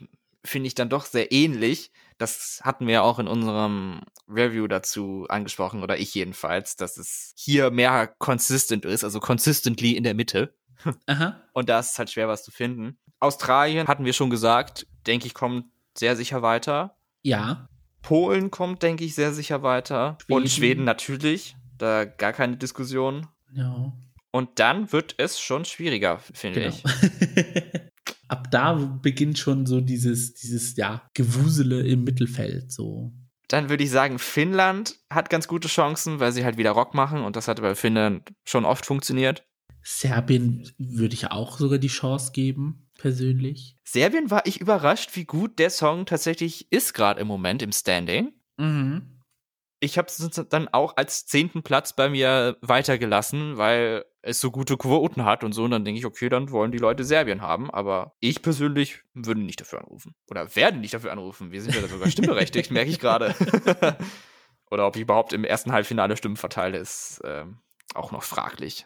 finde 0.46 0.68
ich 0.68 0.76
dann 0.76 0.88
doch 0.90 1.04
sehr 1.06 1.32
ähnlich. 1.34 1.92
Das 2.24 2.62
hatten 2.64 2.88
wir 2.88 3.04
auch 3.04 3.20
in 3.20 3.28
unserem 3.28 4.00
Review 4.30 4.68
dazu 4.68 5.26
angesprochen, 5.28 5.84
oder 5.84 5.98
ich 5.98 6.16
jedenfalls, 6.16 6.78
dass 6.78 6.96
es 6.98 7.34
hier 7.36 7.70
mehr 7.70 8.08
consistent 8.08 8.86
ist, 8.86 9.04
also 9.04 9.20
consistently 9.20 9.92
in 9.92 10.06
der 10.06 10.14
Mitte. 10.14 10.56
Aha. 11.06 11.42
Und 11.52 11.68
da 11.68 11.80
ist 11.80 11.92
es 11.92 12.00
halt 12.00 12.10
schwer, 12.10 12.30
was 12.30 12.44
zu 12.46 12.52
finden. 12.52 12.98
Australien 13.20 13.90
hatten 13.90 14.06
wir 14.06 14.14
schon 14.14 14.30
gesagt, 14.30 14.88
denke 15.06 15.28
ich, 15.28 15.34
kommt 15.34 15.66
sehr 15.98 16.16
sicher 16.16 16.42
weiter. 16.42 16.96
Ja. 17.24 17.68
Polen 18.02 18.52
kommt, 18.52 18.84
denke 18.84 19.04
ich, 19.04 19.16
sehr 19.16 19.34
sicher 19.34 19.62
weiter. 19.62 20.18
Schweden. 20.22 20.34
Und 20.34 20.50
Schweden 20.50 20.84
natürlich. 20.86 21.58
Da 21.78 22.06
gar 22.06 22.32
keine 22.32 22.56
Diskussion. 22.56 23.28
Ja. 23.54 23.92
Und 24.32 24.60
dann 24.60 24.94
wird 24.94 25.16
es 25.18 25.40
schon 25.42 25.66
schwieriger, 25.66 26.20
finde 26.20 26.62
Genau. 26.62 26.76
ich. 26.76 26.84
Da 28.54 28.74
beginnt 28.74 29.40
schon 29.40 29.66
so 29.66 29.82
dieses, 29.82 30.36
dieses, 30.36 30.76
ja, 30.76 31.10
Gewusele 31.16 31.82
im 31.82 32.04
Mittelfeld, 32.04 32.72
so. 32.72 33.12
Dann 33.48 33.70
würde 33.70 33.84
ich 33.84 33.90
sagen, 33.90 34.20
Finnland 34.20 35.00
hat 35.10 35.32
ganz 35.32 35.48
gute 35.48 35.68
Chancen, 35.68 36.20
weil 36.20 36.32
sie 36.32 36.46
halt 36.46 36.58
wieder 36.58 36.72
Rock 36.72 36.94
machen 36.94 37.24
und 37.24 37.36
das 37.36 37.48
hat 37.48 37.62
bei 37.62 37.74
Finnland 37.74 38.32
schon 38.46 38.66
oft 38.66 38.86
funktioniert. 38.86 39.44
Serbien 39.82 40.70
würde 40.78 41.16
ich 41.16 41.32
auch 41.32 41.58
sogar 41.58 41.80
die 41.80 41.88
Chance 41.88 42.32
geben, 42.32 42.90
persönlich. 43.00 43.76
Serbien 43.84 44.30
war 44.30 44.46
ich 44.46 44.62
überrascht, 44.62 45.16
wie 45.16 45.26
gut 45.26 45.58
der 45.58 45.72
Song 45.72 46.06
tatsächlich 46.06 46.72
ist 46.72 46.94
gerade 46.94 47.20
im 47.20 47.28
Moment 47.28 47.64
im 47.64 47.72
Standing. 47.72 48.34
Mhm. 48.58 49.13
Ich 49.84 49.98
habe 49.98 50.08
es 50.08 50.18
dann 50.50 50.70
auch 50.70 50.96
als 50.96 51.26
zehnten 51.26 51.62
Platz 51.62 51.94
bei 51.94 52.08
mir 52.08 52.56
weitergelassen, 52.62 53.58
weil 53.58 54.06
es 54.22 54.40
so 54.40 54.50
gute 54.50 54.78
Quoten 54.78 55.26
hat 55.26 55.44
und 55.44 55.52
so. 55.52 55.66
Und 55.66 55.72
dann 55.72 55.84
denke 55.84 56.00
ich, 56.00 56.06
okay, 56.06 56.30
dann 56.30 56.52
wollen 56.52 56.72
die 56.72 56.78
Leute 56.78 57.04
Serbien 57.04 57.42
haben. 57.42 57.70
Aber 57.70 58.16
ich 58.22 58.42
persönlich 58.42 59.02
würde 59.14 59.42
nicht 59.42 59.60
dafür 59.60 59.80
anrufen. 59.80 60.16
Oder 60.32 60.56
werde 60.56 60.78
nicht 60.78 60.94
dafür 60.94 61.12
anrufen. 61.12 61.52
Wir 61.52 61.62
sind 61.62 61.76
ja 61.76 61.86
sogar 61.86 62.10
stimmberechtigt, 62.10 62.72
merke 62.72 62.92
ich 62.92 63.00
gerade. 63.00 63.36
Oder 64.72 64.88
ob 64.88 64.96
ich 64.96 65.02
überhaupt 65.02 65.34
im 65.34 65.44
ersten 65.44 65.74
Halbfinale 65.74 66.16
Stimmen 66.16 66.38
verteile, 66.38 66.78
ist 66.78 67.20
ähm, 67.26 67.60
auch 67.94 68.14
noch 68.14 68.24
fraglich. 68.24 68.86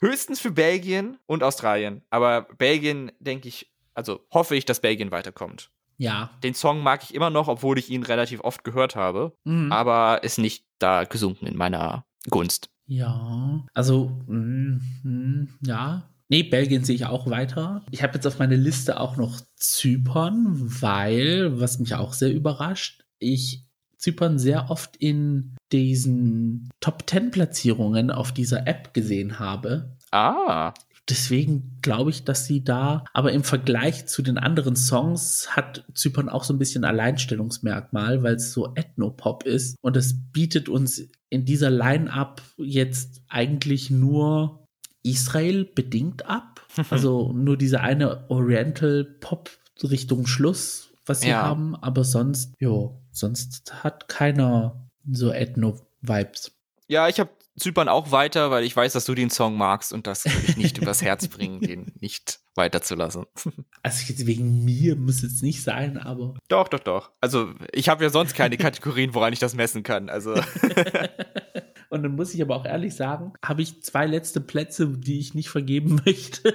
Höchstens 0.00 0.40
für 0.40 0.52
Belgien 0.52 1.18
und 1.26 1.42
Australien. 1.42 2.06
Aber 2.08 2.48
Belgien, 2.56 3.12
denke 3.20 3.48
ich, 3.48 3.70
also 3.92 4.26
hoffe 4.32 4.56
ich, 4.56 4.64
dass 4.64 4.80
Belgien 4.80 5.10
weiterkommt. 5.10 5.70
Ja. 5.98 6.30
Den 6.42 6.54
Song 6.54 6.82
mag 6.82 7.02
ich 7.02 7.14
immer 7.14 7.30
noch, 7.30 7.48
obwohl 7.48 7.78
ich 7.78 7.90
ihn 7.90 8.02
relativ 8.04 8.40
oft 8.40 8.64
gehört 8.64 8.96
habe 8.96 9.32
Mhm. 9.44 9.72
aber 9.72 10.22
ist 10.22 10.38
nicht 10.38 10.64
da 10.78 11.04
gesunken 11.04 11.46
in 11.46 11.56
meiner 11.56 12.04
Gunst. 12.30 12.70
Ja, 12.86 13.66
also, 13.74 14.18
mm, 14.26 14.80
mm, 15.02 15.48
ja, 15.62 16.08
Nee, 16.30 16.42
Belgien 16.42 16.84
sehe 16.84 16.94
ich 16.94 17.06
auch 17.06 17.30
weiter. 17.30 17.82
Ich 17.90 18.02
habe 18.02 18.14
jetzt 18.14 18.26
auf 18.26 18.38
meiner 18.38 18.56
Liste 18.56 19.00
auch 19.00 19.16
noch 19.16 19.40
Zypern, 19.56 20.46
weil, 20.82 21.58
was 21.58 21.78
mich 21.78 21.94
auch 21.94 22.12
sehr 22.12 22.32
überrascht, 22.32 23.02
ich 23.18 23.64
Zypern 23.96 24.38
sehr 24.38 24.70
oft 24.70 24.96
in 24.96 25.56
diesen 25.72 26.68
Top 26.80 27.08
10 27.08 27.30
Platzierungen 27.30 28.10
auf 28.10 28.32
dieser 28.32 28.66
App 28.66 28.92
gesehen 28.94 29.38
habe. 29.38 29.96
Ah. 30.10 30.74
Deswegen 31.08 31.78
glaube 31.82 32.10
ich, 32.10 32.24
dass 32.24 32.44
sie 32.44 32.62
da, 32.62 33.04
aber 33.14 33.32
im 33.32 33.42
Vergleich 33.44 34.06
zu 34.06 34.20
den 34.22 34.36
anderen 34.38 34.76
Songs 34.76 35.48
hat 35.56 35.84
Zypern 35.94 36.28
auch 36.28 36.44
so 36.44 36.52
ein 36.52 36.58
bisschen 36.58 36.84
Alleinstellungsmerkmal, 36.84 38.22
weil 38.22 38.34
es 38.34 38.52
so 38.52 38.74
Ethnopop 38.74 39.44
ist 39.44 39.76
und 39.80 39.96
es 39.96 40.14
bietet 40.32 40.68
uns 40.68 41.02
in 41.30 41.44
dieser 41.44 41.70
Line-up 41.70 42.42
jetzt 42.56 43.22
eigentlich 43.28 43.90
nur 43.90 44.66
Israel 45.02 45.64
bedingt 45.64 46.26
ab. 46.26 46.60
Also 46.90 47.32
nur 47.32 47.56
diese 47.56 47.80
eine 47.80 48.30
Oriental 48.30 49.04
Pop 49.04 49.50
Richtung 49.82 50.26
Schluss, 50.26 50.90
was 51.06 51.22
sie 51.22 51.30
Ja. 51.30 51.42
haben, 51.42 51.74
aber 51.74 52.04
sonst, 52.04 52.54
jo, 52.60 53.00
sonst 53.10 53.82
hat 53.82 54.08
keiner 54.08 54.86
so 55.10 55.32
Ethno-Vibes. 55.32 56.52
Ja, 56.86 57.08
ich 57.08 57.18
habe 57.18 57.30
Zypern 57.58 57.88
auch 57.88 58.10
weiter, 58.12 58.50
weil 58.50 58.64
ich 58.64 58.74
weiß, 58.74 58.92
dass 58.92 59.04
du 59.04 59.14
den 59.14 59.30
Song 59.30 59.56
magst 59.56 59.92
und 59.92 60.06
das 60.06 60.24
will 60.24 60.32
ich 60.46 60.56
nicht 60.56 60.78
übers 60.82 61.02
Herz 61.02 61.28
bringen, 61.28 61.60
den 61.60 61.92
nicht 62.00 62.40
weiterzulassen. 62.54 63.26
Also 63.82 64.04
jetzt 64.08 64.26
wegen 64.26 64.64
mir 64.64 64.96
muss 64.96 65.22
es 65.22 65.40
nicht 65.40 65.62
sein, 65.62 65.98
aber 65.98 66.34
Doch, 66.48 66.68
doch, 66.68 66.80
doch. 66.80 67.12
Also 67.20 67.54
ich 67.72 67.88
habe 67.88 68.02
ja 68.02 68.10
sonst 68.10 68.34
keine 68.34 68.56
Kategorien, 68.56 69.14
woran 69.14 69.32
ich 69.32 69.38
das 69.38 69.54
messen 69.54 69.82
kann. 69.82 70.10
Also 70.10 70.34
Und 71.90 72.02
dann 72.02 72.16
muss 72.16 72.34
ich 72.34 72.42
aber 72.42 72.56
auch 72.56 72.66
ehrlich 72.66 72.94
sagen, 72.94 73.32
habe 73.42 73.62
ich 73.62 73.82
zwei 73.82 74.06
letzte 74.06 74.40
Plätze, 74.40 74.88
die 74.88 75.20
ich 75.20 75.34
nicht 75.34 75.48
vergeben 75.48 76.00
möchte. 76.04 76.54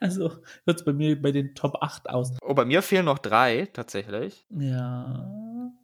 also 0.00 0.30
hört 0.66 0.78
es 0.78 0.84
bei 0.84 0.92
mir 0.92 1.20
bei 1.20 1.32
den 1.32 1.54
Top 1.54 1.76
8 1.80 2.10
aus. 2.10 2.32
oh, 2.42 2.52
bei 2.52 2.64
mir 2.66 2.82
fehlen 2.82 3.06
noch 3.06 3.18
drei 3.18 3.66
tatsächlich. 3.72 4.46
Ja. 4.50 5.26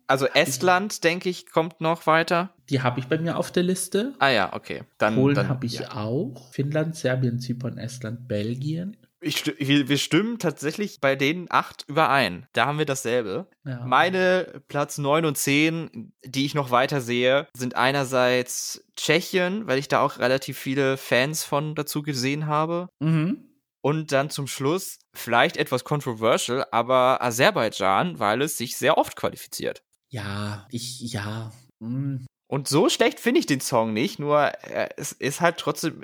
Also 0.06 0.26
Estland, 0.26 1.02
denke 1.04 1.28
ich, 1.28 1.50
kommt 1.50 1.80
noch 1.80 2.06
weiter. 2.06 2.54
Die 2.70 2.82
habe 2.82 3.00
ich 3.00 3.06
bei 3.06 3.18
mir 3.18 3.36
auf 3.36 3.50
der 3.50 3.62
Liste. 3.62 4.14
Ah 4.18 4.28
ja, 4.28 4.52
okay. 4.52 4.82
Dann, 4.98 5.16
Polen 5.16 5.34
dann 5.34 5.48
habe 5.48 5.66
ich 5.66 5.80
ja. 5.80 5.96
auch. 5.96 6.52
Finnland, 6.52 6.96
Serbien, 6.96 7.40
Zypern, 7.40 7.78
Estland, 7.78 8.28
Belgien. 8.28 8.96
Ich, 9.20 9.44
wir, 9.46 9.88
wir 9.88 9.98
stimmen 9.98 10.38
tatsächlich 10.38 11.00
bei 11.00 11.16
den 11.16 11.46
acht 11.50 11.84
überein. 11.88 12.46
Da 12.52 12.66
haben 12.66 12.78
wir 12.78 12.84
dasselbe. 12.84 13.48
Ja. 13.64 13.84
Meine 13.84 14.62
Platz 14.68 14.98
9 14.98 15.24
und 15.24 15.38
10, 15.38 16.12
die 16.24 16.44
ich 16.44 16.54
noch 16.54 16.70
weiter 16.70 17.00
sehe, 17.00 17.48
sind 17.56 17.76
einerseits 17.76 18.84
Tschechien, 18.94 19.66
weil 19.66 19.78
ich 19.78 19.88
da 19.88 20.00
auch 20.00 20.18
relativ 20.18 20.58
viele 20.58 20.96
Fans 20.96 21.44
von 21.44 21.74
dazu 21.74 22.02
gesehen 22.02 22.46
habe. 22.46 22.88
Mhm. 23.00 23.46
Und 23.80 24.12
dann 24.12 24.30
zum 24.30 24.48
Schluss, 24.48 24.98
vielleicht 25.14 25.56
etwas 25.56 25.84
controversial, 25.84 26.66
aber 26.72 27.22
Aserbaidschan, 27.22 28.18
weil 28.18 28.42
es 28.42 28.58
sich 28.58 28.76
sehr 28.76 28.98
oft 28.98 29.16
qualifiziert. 29.16 29.82
Ja, 30.16 30.66
ich, 30.70 31.00
ja. 31.12 31.52
mm. 31.80 32.24
Und 32.48 32.68
so 32.68 32.88
schlecht 32.88 33.20
finde 33.20 33.40
ich 33.40 33.46
den 33.46 33.60
Song 33.60 33.92
nicht, 33.92 34.18
nur 34.18 34.50
äh, 34.64 34.88
es 34.96 35.12
ist 35.12 35.42
halt 35.42 35.58
trotzdem 35.58 36.02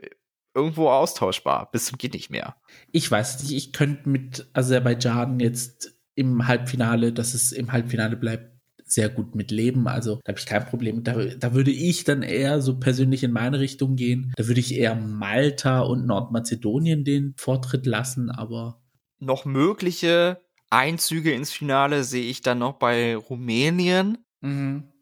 irgendwo 0.54 0.90
austauschbar. 0.90 1.70
Bis 1.72 1.86
zum 1.86 1.96
geht 1.96 2.12
nicht 2.12 2.28
mehr. 2.28 2.56
Ich 2.90 3.10
weiß 3.10 3.42
nicht, 3.42 3.52
ich 3.52 3.72
könnte 3.72 4.08
mit 4.10 4.50
Aserbaidschan 4.52 5.40
jetzt 5.40 5.98
im 6.14 6.46
Halbfinale, 6.46 7.14
dass 7.14 7.32
es 7.32 7.52
im 7.52 7.72
Halbfinale 7.72 8.16
bleibt, 8.16 8.52
sehr 8.84 9.08
gut 9.08 9.34
mit 9.34 9.50
leben. 9.50 9.88
Also 9.88 10.16
da 10.24 10.32
habe 10.32 10.38
ich 10.38 10.44
kein 10.44 10.66
Problem. 10.66 11.04
Da, 11.04 11.14
da 11.24 11.54
würde 11.54 11.70
ich 11.70 12.04
dann 12.04 12.22
eher 12.22 12.60
so 12.60 12.78
persönlich 12.78 13.24
in 13.24 13.32
meine 13.32 13.60
Richtung 13.60 13.96
gehen. 13.96 14.34
Da 14.36 14.46
würde 14.46 14.60
ich 14.60 14.74
eher 14.74 14.94
Malta 14.94 15.80
und 15.80 16.04
Nordmazedonien 16.04 17.04
den 17.04 17.32
Vortritt 17.38 17.86
lassen, 17.86 18.30
aber 18.30 18.82
Noch 19.20 19.46
mögliche 19.46 20.42
Einzüge 20.72 21.32
ins 21.32 21.52
Finale 21.52 22.02
sehe 22.04 22.24
ich 22.30 22.40
dann 22.40 22.58
noch 22.58 22.74
bei 22.74 23.14
Rumänien. 23.16 24.18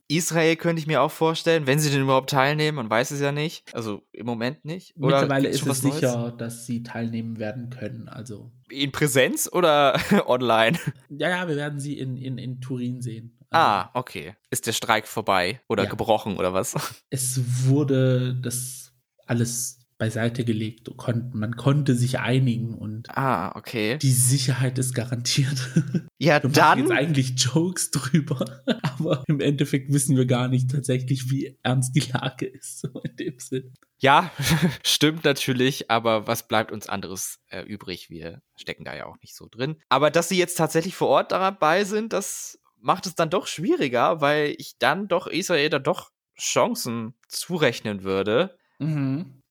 Israel 0.09 0.57
könnte 0.57 0.81
ich 0.81 0.87
mir 0.89 1.01
auch 1.03 1.11
vorstellen, 1.13 1.67
wenn 1.69 1.79
sie 1.79 1.91
denn 1.91 2.03
überhaupt 2.03 2.31
teilnehmen, 2.31 2.77
man 2.77 2.91
weiß 2.91 3.13
es 3.13 3.21
ja 3.21 3.31
nicht. 3.31 3.65
Also 3.73 4.03
im 4.13 4.27
Moment 4.27 4.65
nicht. 4.65 4.95
Oder 4.97 5.21
mittlerweile 5.21 5.49
ist 5.49 5.65
es 5.67 5.83
Neues? 5.83 5.95
sicher, 6.01 6.33
dass 6.37 6.67
sie 6.67 6.83
teilnehmen 6.83 7.39
werden 7.39 7.71
können. 7.71 8.09
Also 8.09 8.51
In 8.69 8.91
Präsenz 8.91 9.49
oder 9.53 9.99
online? 10.27 10.77
ja, 11.09 11.31
ja, 11.31 11.49
wir 11.49 11.55
werden 11.57 11.79
sie 11.79 11.97
in, 11.99 12.17
in, 12.17 12.39
in 12.39 12.61
Turin 12.61 13.01
sehen. 13.01 13.39
Also, 13.51 13.67
Ah, 13.67 13.91
okay. 13.95 14.35
Ist 14.51 14.67
der 14.67 14.73
Streik 14.73 15.07
vorbei 15.07 15.61
oder 15.69 15.85
Ja. 15.85 15.91
gebrochen 15.91 16.37
oder 16.37 16.53
was? 16.53 16.75
es 17.11 17.41
wurde 17.69 18.35
das 18.35 18.93
alles 19.27 19.80
beiseite 20.01 20.45
gelegt. 20.45 20.89
und 20.89 20.97
Kon 20.97 21.31
man 21.33 21.55
konnte 21.57 21.95
sich 21.95 22.19
einigen 22.19 22.75
und 22.75 23.09
Ah, 23.17 23.55
okay. 23.57 23.99
die 23.99 24.11
Sicherheit 24.11 24.77
ist 24.79 24.95
garantiert. 24.95 25.57
Ja, 26.23 26.43
Wir 26.43 26.51
machen 26.51 26.81
jetzt 26.81 26.91
dann. 26.91 26.99
eigentlich 26.99 27.33
Jokes 27.39 27.91
drüber, 27.93 28.45
aber 28.83 29.25
im 29.27 29.41
Endeffekt 29.41 29.91
wissen 29.91 30.17
wir 30.19 30.27
gar 30.27 30.49
nicht 30.49 30.71
tatsächlich, 30.71 31.31
wie 31.31 31.57
ernst 31.63 31.97
die 31.97 32.01
Lage 32.13 32.45
ist, 32.45 32.81
so 32.81 32.89
in 33.05 33.17
dem 33.17 33.39
Sinn. 33.39 33.73
Ja, 34.01 34.31
stimmt 34.85 35.25
natürlich, 35.25 35.91
aber 35.91 36.27
was 36.27 36.47
bleibt 36.47 36.73
uns 36.73 36.89
anderes 36.91 37.39
äh, 37.49 37.63
übrig? 37.63 38.11
Wir 38.11 38.43
stecken 38.57 38.85
da 38.85 38.95
ja 38.95 39.07
auch 39.07 39.17
nicht 39.23 39.35
so 39.35 39.49
drin. 39.51 39.77
Aber 39.89 40.11
dass 40.11 40.29
sie 40.29 40.37
jetzt 40.37 40.57
tatsächlich 40.57 40.95
vor 40.95 41.09
Ort 41.09 41.33
dabei 41.33 41.85
sind, 41.85 42.13
das 42.13 42.59
macht 42.79 43.07
es 43.07 43.15
dann 43.15 43.31
doch 43.31 43.47
schwieriger, 43.47 44.21
weil 44.21 44.55
ich 44.59 44.77
dann 44.79 45.09
doch 45.09 45.27
Israel 45.27 45.71
da 45.71 45.79
doch 45.79 46.11
Chancen 46.39 47.15
zurechnen 47.29 48.03
würde. 48.03 48.59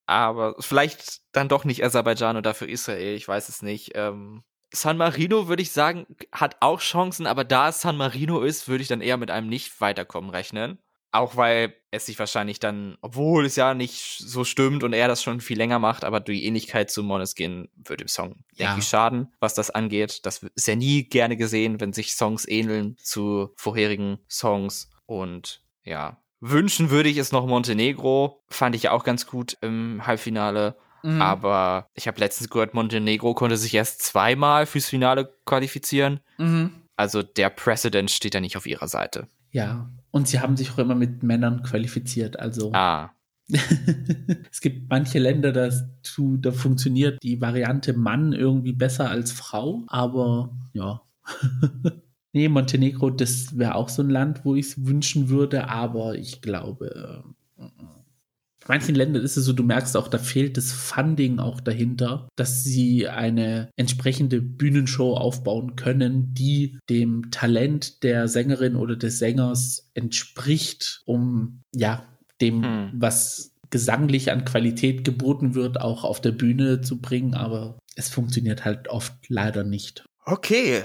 Aber 0.10 0.56
vielleicht 0.60 1.22
dann 1.34 1.50
doch 1.50 1.66
nicht 1.66 1.84
Aserbaidschan 1.84 2.36
und 2.36 2.44
dafür 2.44 2.68
Israel, 2.68 3.14
ich 3.16 3.28
weiß 3.28 3.48
es 3.48 3.62
nicht. 3.62 3.92
Ähm, 3.94 4.44
San 4.74 4.98
Marino, 4.98 5.48
würde 5.48 5.62
ich 5.62 5.72
sagen, 5.72 6.08
hat 6.32 6.58
auch 6.62 6.80
Chancen, 6.80 7.28
aber 7.28 7.44
da 7.44 7.70
es 7.70 7.82
San 7.82 7.96
Marino 7.96 8.42
ist, 8.42 8.68
würde 8.68 8.82
ich 8.82 8.88
dann 8.88 9.02
eher 9.02 9.18
mit 9.18 9.30
einem 9.30 9.48
Nicht-Weiterkommen 9.50 10.32
rechnen. 10.32 10.80
Auch 11.12 11.36
weil 11.36 11.76
es 11.92 12.08
sich 12.08 12.18
wahrscheinlich 12.18 12.60
dann, 12.60 12.98
obwohl 13.02 13.46
es 13.46 13.56
ja 13.56 13.76
nicht 13.76 14.18
so 14.20 14.44
stimmt 14.44 14.84
und 14.84 14.94
er 14.94 15.08
das 15.08 15.22
schon 15.22 15.42
viel 15.42 15.58
länger 15.58 15.78
macht, 15.78 16.04
aber 16.04 16.20
die 16.20 16.44
Ähnlichkeit 16.46 16.90
zu 16.90 17.04
Måneskin 17.04 17.70
würde 17.76 18.04
dem 18.06 18.08
Song, 18.08 18.44
Ja. 18.56 18.68
denke 18.68 18.80
ich, 18.80 18.88
schaden, 18.88 19.32
was 19.40 19.54
das 19.54 19.70
angeht. 19.70 20.26
Das 20.26 20.42
ist 20.56 20.68
ja 20.68 20.76
nie 20.76 21.04
gerne 21.04 21.38
gesehen, 21.38 21.80
wenn 21.80 21.94
sich 21.94 22.14
Songs 22.16 22.48
ähneln 22.48 22.96
zu 22.98 23.52
vorherigen 23.58 24.18
Songs. 24.28 24.90
Und 25.06 25.64
ja, 25.84 26.18
wünschen 26.42 26.90
würde 26.90 27.10
ich 27.10 27.18
es 27.18 27.32
noch 27.32 27.46
Montenegro. 27.46 28.42
Fand 28.48 28.76
ich 28.76 28.84
ja 28.84 28.92
auch 28.92 29.04
ganz 29.04 29.28
gut 29.28 29.58
im 29.62 30.06
Halbfinale. 30.06 30.76
Mhm. 31.04 31.22
Aber 31.22 31.88
ich 31.94 32.08
habe 32.08 32.20
letztens 32.20 32.50
gehört, 32.50 32.74
Montenegro 32.74 33.34
konnte 33.34 33.58
sich 33.58 33.74
erst 33.74 34.02
zweimal 34.04 34.66
fürs 34.66 34.88
Finale 34.88 35.34
qualifizieren. 35.46 36.20
Mhm. 36.38 36.72
Also 36.96 37.24
der 37.24 37.50
Precedent 37.50 38.12
steht 38.12 38.36
da 38.36 38.42
nicht 38.42 38.58
auf 38.58 38.66
ihrer 38.66 38.88
Seite. 38.88 39.28
Ja, 39.52 39.90
und 40.12 40.28
sie 40.28 40.40
haben 40.40 40.58
sich 40.58 40.72
auch 40.72 40.80
immer 40.80 40.96
mit 40.96 41.24
Männern 41.24 41.64
qualifiziert. 41.64 42.38
Also 42.38 42.72
Ah, 42.74 43.12
es 44.52 44.62
gibt 44.62 44.90
manche 44.90 45.18
Länder, 45.18 45.52
dazu, 45.52 46.38
da 46.38 46.52
funktioniert 46.52 47.22
die 47.24 47.42
Variante 47.42 47.94
Mann 47.94 48.32
irgendwie 48.32 48.74
besser 48.74 49.10
als 49.10 49.32
Frau, 49.32 49.84
aber 49.88 50.56
ja. 50.74 51.02
nee, 52.34 52.48
Montenegro, 52.50 53.10
das 53.10 53.58
wäre 53.58 53.76
auch 53.76 53.90
so 53.90 54.02
ein 54.02 54.10
Land, 54.10 54.46
wo 54.46 54.56
ich 54.56 54.68
es 54.68 54.86
wünschen 54.86 55.30
würde, 55.30 55.70
aber 55.70 56.16
ich 56.16 56.42
glaube, 56.42 57.24
äh, 57.58 57.64
in 57.64 58.68
manchen 58.68 58.94
Ländern 58.94 59.24
ist 59.24 59.36
es 59.36 59.46
so, 59.46 59.54
du 59.54 59.64
merkst 59.64 59.98
auch, 59.98 60.08
da 60.08 60.20
fehlt 60.20 60.56
das 60.56 60.72
Funding 60.72 61.40
auch 61.40 61.60
dahinter, 61.60 62.28
dass 62.36 62.64
sie 62.64 63.08
eine 63.08 63.70
entsprechende 63.76 64.42
Bühnenshow 64.44 65.16
aufbauen 65.16 65.76
können, 65.76 66.34
die 66.36 66.78
dem 66.88 67.32
Talent 67.32 68.04
der 68.04 68.28
Sängerin 68.28 68.76
oder 68.76 68.96
des 68.96 69.18
Sängers 69.18 69.90
entspricht, 69.96 71.02
um 71.06 71.62
ja 71.74 72.04
dem, 72.42 72.64
Hm. 72.64 72.92
was 72.94 73.56
gesanglich 73.72 74.32
an 74.32 74.46
Qualität 74.46 75.04
geboten 75.04 75.56
wird, 75.56 75.82
auch 75.82 76.04
auf 76.04 76.22
der 76.22 76.32
Bühne 76.32 76.82
zu 76.82 77.00
bringen, 77.02 77.34
aber 77.34 77.80
es 77.96 78.10
funktioniert 78.10 78.66
halt 78.66 78.88
oft 78.88 79.14
leider 79.30 79.64
nicht. 79.64 80.06
Okay, 80.32 80.84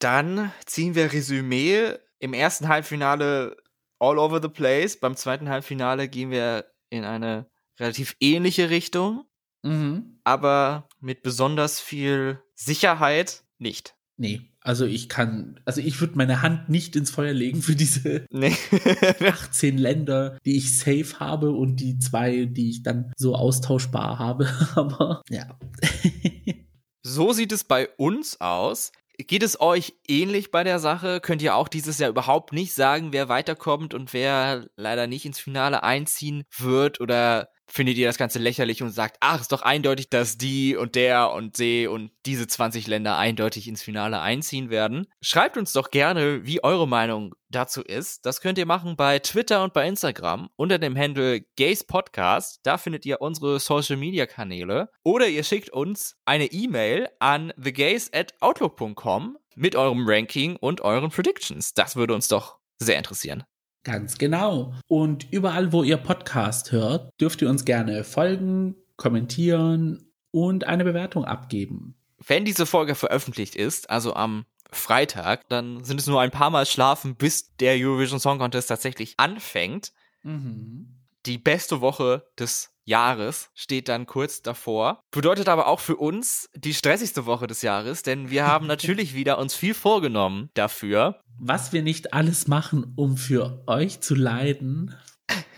dann 0.00 0.52
ziehen 0.66 0.94
wir 0.94 1.10
Resümee. 1.14 1.94
Im 2.18 2.34
ersten 2.34 2.68
Halbfinale 2.68 3.56
all 3.98 4.18
over 4.18 4.42
the 4.42 4.50
place. 4.50 5.00
Beim 5.00 5.16
zweiten 5.16 5.48
Halbfinale 5.48 6.08
gehen 6.08 6.30
wir 6.30 6.66
in 6.90 7.04
eine 7.04 7.46
relativ 7.80 8.16
ähnliche 8.20 8.68
Richtung, 8.68 9.24
aber 10.24 10.88
mit 11.00 11.22
besonders 11.22 11.80
viel 11.80 12.42
Sicherheit 12.54 13.44
nicht. 13.58 13.94
Nee, 14.18 14.42
also 14.60 14.84
ich 14.84 15.08
kann, 15.08 15.58
also 15.64 15.80
ich 15.80 15.98
würde 16.02 16.18
meine 16.18 16.42
Hand 16.42 16.68
nicht 16.68 16.94
ins 16.94 17.10
Feuer 17.10 17.32
legen 17.32 17.62
für 17.62 17.74
diese 17.74 18.26
Nee. 18.30 18.54
18 19.26 19.78
Länder, 19.78 20.38
die 20.44 20.58
ich 20.58 20.78
safe 20.78 21.18
habe 21.18 21.52
und 21.52 21.76
die 21.76 21.98
zwei, 21.98 22.44
die 22.44 22.68
ich 22.68 22.82
dann 22.82 23.10
so 23.16 23.34
austauschbar 23.34 24.18
habe. 24.18 24.52
Aber 24.74 25.22
ja. 25.30 25.58
so 27.02 27.32
sieht 27.32 27.52
es 27.52 27.64
bei 27.64 27.88
uns 27.96 28.40
aus. 28.40 28.92
Geht 29.18 29.42
es 29.42 29.60
euch 29.60 29.94
ähnlich 30.08 30.50
bei 30.50 30.64
der 30.64 30.78
Sache? 30.78 31.20
Könnt 31.20 31.42
ihr 31.42 31.54
auch 31.54 31.68
dieses 31.68 31.98
Jahr 31.98 32.10
überhaupt 32.10 32.52
nicht 32.52 32.74
sagen, 32.74 33.12
wer 33.12 33.28
weiterkommt 33.28 33.94
und 33.94 34.12
wer 34.12 34.66
leider 34.76 35.06
nicht 35.06 35.26
ins 35.26 35.38
Finale 35.38 35.82
einziehen 35.82 36.44
wird? 36.56 37.00
Oder 37.00 37.48
findet 37.66 37.96
ihr 37.96 38.06
das 38.06 38.18
Ganze 38.18 38.38
lächerlich 38.38 38.82
und 38.82 38.90
sagt, 38.90 39.16
ach, 39.20 39.40
ist 39.40 39.52
doch 39.52 39.62
eindeutig, 39.62 40.10
dass 40.10 40.38
die 40.38 40.76
und 40.76 40.94
der 40.94 41.30
und 41.32 41.56
sie 41.56 41.86
und 41.86 42.10
diese 42.26 42.46
20 42.46 42.86
Länder 42.86 43.16
eindeutig 43.16 43.68
ins 43.68 43.82
Finale 43.82 44.20
einziehen 44.20 44.70
werden? 44.70 45.06
Schreibt 45.22 45.56
uns 45.56 45.72
doch 45.72 45.90
gerne, 45.90 46.44
wie 46.44 46.62
eure 46.62 46.86
Meinung 46.86 47.34
dazu 47.50 47.82
ist. 47.82 48.26
Das 48.26 48.40
könnt 48.40 48.58
ihr 48.58 48.66
machen 48.66 48.96
bei 48.96 49.18
Twitter 49.18 49.62
und 49.62 49.72
bei 49.72 49.86
Instagram 49.86 50.48
unter 50.56 50.78
dem 50.78 50.96
Handle 50.96 51.42
Gays 51.56 51.84
Podcast. 51.84 52.60
Da 52.62 52.78
findet 52.78 53.06
ihr 53.06 53.20
unsere 53.20 53.60
Social 53.60 53.96
Media 53.96 54.26
Kanäle. 54.26 54.88
Oder 55.04 55.28
ihr 55.28 55.44
schickt 55.44 55.70
uns 55.70 56.16
eine 56.24 56.46
E-Mail 56.46 57.08
an 57.18 57.52
thegays 57.62 58.10
at 58.12 58.34
outlook.com 58.40 59.38
mit 59.54 59.76
eurem 59.76 60.04
Ranking 60.06 60.56
und 60.56 60.80
euren 60.80 61.10
Predictions. 61.10 61.74
Das 61.74 61.96
würde 61.96 62.14
uns 62.14 62.28
doch 62.28 62.58
sehr 62.78 62.98
interessieren. 62.98 63.44
Ganz 63.84 64.18
genau. 64.18 64.74
Und 64.86 65.26
überall, 65.32 65.72
wo 65.72 65.82
ihr 65.82 65.96
Podcast 65.96 66.70
hört, 66.72 67.10
dürft 67.20 67.42
ihr 67.42 67.50
uns 67.50 67.64
gerne 67.64 68.04
folgen, 68.04 68.76
kommentieren 68.96 70.12
und 70.30 70.64
eine 70.64 70.84
Bewertung 70.84 71.24
abgeben. 71.24 71.96
Wenn 72.24 72.44
diese 72.44 72.66
Folge 72.66 72.94
veröffentlicht 72.94 73.56
ist, 73.56 73.90
also 73.90 74.14
am 74.14 74.44
Freitag, 74.70 75.48
dann 75.48 75.84
sind 75.84 76.00
es 76.00 76.06
nur 76.06 76.20
ein 76.20 76.30
paar 76.30 76.50
Mal 76.50 76.66
schlafen, 76.66 77.16
bis 77.16 77.54
der 77.56 77.74
Eurovision 77.76 78.20
Song 78.20 78.38
Contest 78.38 78.68
tatsächlich 78.68 79.14
anfängt. 79.18 79.92
Mhm. 80.22 80.96
Die 81.26 81.38
beste 81.38 81.80
Woche 81.80 82.24
des 82.38 82.71
Jahres 82.84 83.50
steht 83.54 83.88
dann 83.88 84.06
kurz 84.06 84.42
davor. 84.42 85.02
Bedeutet 85.10 85.48
aber 85.48 85.66
auch 85.66 85.80
für 85.80 85.96
uns 85.96 86.48
die 86.54 86.74
stressigste 86.74 87.26
Woche 87.26 87.46
des 87.46 87.62
Jahres, 87.62 88.02
denn 88.02 88.30
wir 88.30 88.46
haben 88.46 88.66
natürlich 88.68 89.14
wieder 89.14 89.38
uns 89.38 89.54
viel 89.54 89.74
vorgenommen 89.74 90.50
dafür. 90.54 91.20
Was 91.38 91.72
wir 91.72 91.82
nicht 91.82 92.14
alles 92.14 92.48
machen, 92.48 92.92
um 92.96 93.16
für 93.16 93.62
euch 93.66 94.00
zu 94.00 94.14
leiden. 94.14 94.94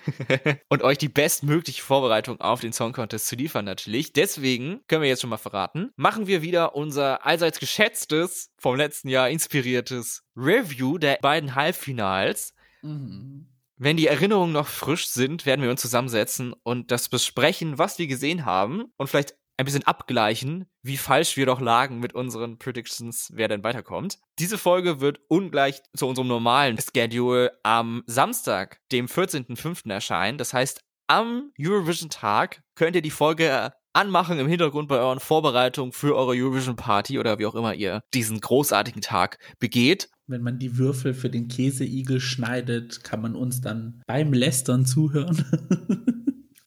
und 0.69 0.83
euch 0.83 0.99
die 0.99 1.09
bestmögliche 1.09 1.83
Vorbereitung 1.83 2.41
auf 2.41 2.61
den 2.61 2.73
Song 2.73 2.93
Contest 2.93 3.27
zu 3.27 3.37
liefern 3.37 3.65
natürlich. 3.65 4.13
Deswegen 4.13 4.81
können 4.87 5.03
wir 5.03 5.09
jetzt 5.09 5.23
schon 5.23 5.31
mal 5.31 5.37
verraten, 5.37 5.91
machen 5.97 6.27
wir 6.27 6.43
wieder 6.43 6.75
unser 6.75 7.25
allseits 7.25 7.59
geschätztes, 7.59 8.51
vom 8.59 8.77
letzten 8.77 9.09
Jahr 9.09 9.31
inspiriertes 9.31 10.23
Review 10.37 10.99
der 10.99 11.19
beiden 11.21 11.55
Halbfinals. 11.55 12.55
Mhm. 12.83 13.49
Wenn 13.85 13.99
die 13.99 14.07
Erinnerungen 14.07 14.55
noch 14.55 14.69
frisch 14.69 15.09
sind, 15.09 15.45
werden 15.45 15.61
wir 15.61 15.71
uns 15.71 15.83
zusammensetzen 15.83 16.55
und 16.63 16.91
das 16.91 17.11
besprechen, 17.11 17.77
was 17.77 17.99
wir 17.99 18.07
gesehen 18.07 18.47
haben 18.47 18.87
und 18.97 19.09
vielleicht 19.09 19.37
ein 19.59 19.67
bisschen 19.67 19.87
abgleichen, 19.87 20.65
wie 20.81 20.97
falsch 20.97 21.37
wir 21.37 21.45
doch 21.45 21.61
lagen 21.61 21.99
mit 22.01 22.15
unseren 22.15 22.59
Predictions, 22.59 23.31
wer 23.35 23.47
denn 23.47 23.63
weiterkommt. 23.63 24.21
Diese 24.39 24.57
Folge 24.57 25.03
wird 25.03 25.21
ungleich 25.29 25.83
zu 25.95 26.07
unserem 26.07 26.29
normalen 26.29 26.79
Schedule 26.79 27.53
am 27.63 28.03
Samstag, 28.07 28.81
dem 28.91 29.05
14.05. 29.05 29.93
erscheinen. 29.93 30.39
Das 30.39 30.55
heißt, 30.55 30.81
am 31.07 31.53
Eurovision-Tag 31.61 32.63
könnt 32.77 32.97
ihr 32.97 33.03
die 33.03 33.11
Folge 33.11 33.75
anmachen 33.95 34.39
im 34.39 34.49
Hintergrund 34.49 34.89
bei 34.89 34.99
euren 34.99 35.21
Vorbereitungen 35.21 35.93
für 35.93 36.17
eure 36.17 36.33
Eurovision 36.33 36.77
Party 36.77 37.19
oder 37.19 37.39
wie 37.39 37.47
auch 37.47 37.55
immer 37.55 37.75
ihr 37.75 38.03
diesen 38.13 38.41
großartigen 38.41 39.01
Tag 39.01 39.39
begeht. 39.59 40.11
Wenn 40.27 40.43
man 40.43 40.59
die 40.59 40.79
Würfel 40.79 41.15
für 41.15 41.31
den 41.31 41.49
Käseigel 41.49 42.21
schneidet, 42.21 43.05
kann 43.05 43.21
man 43.21 43.35
uns 43.37 43.61
dann 43.61 44.03
beim 44.07 44.33
Lästern 44.33 44.85
zuhören. 44.87 45.45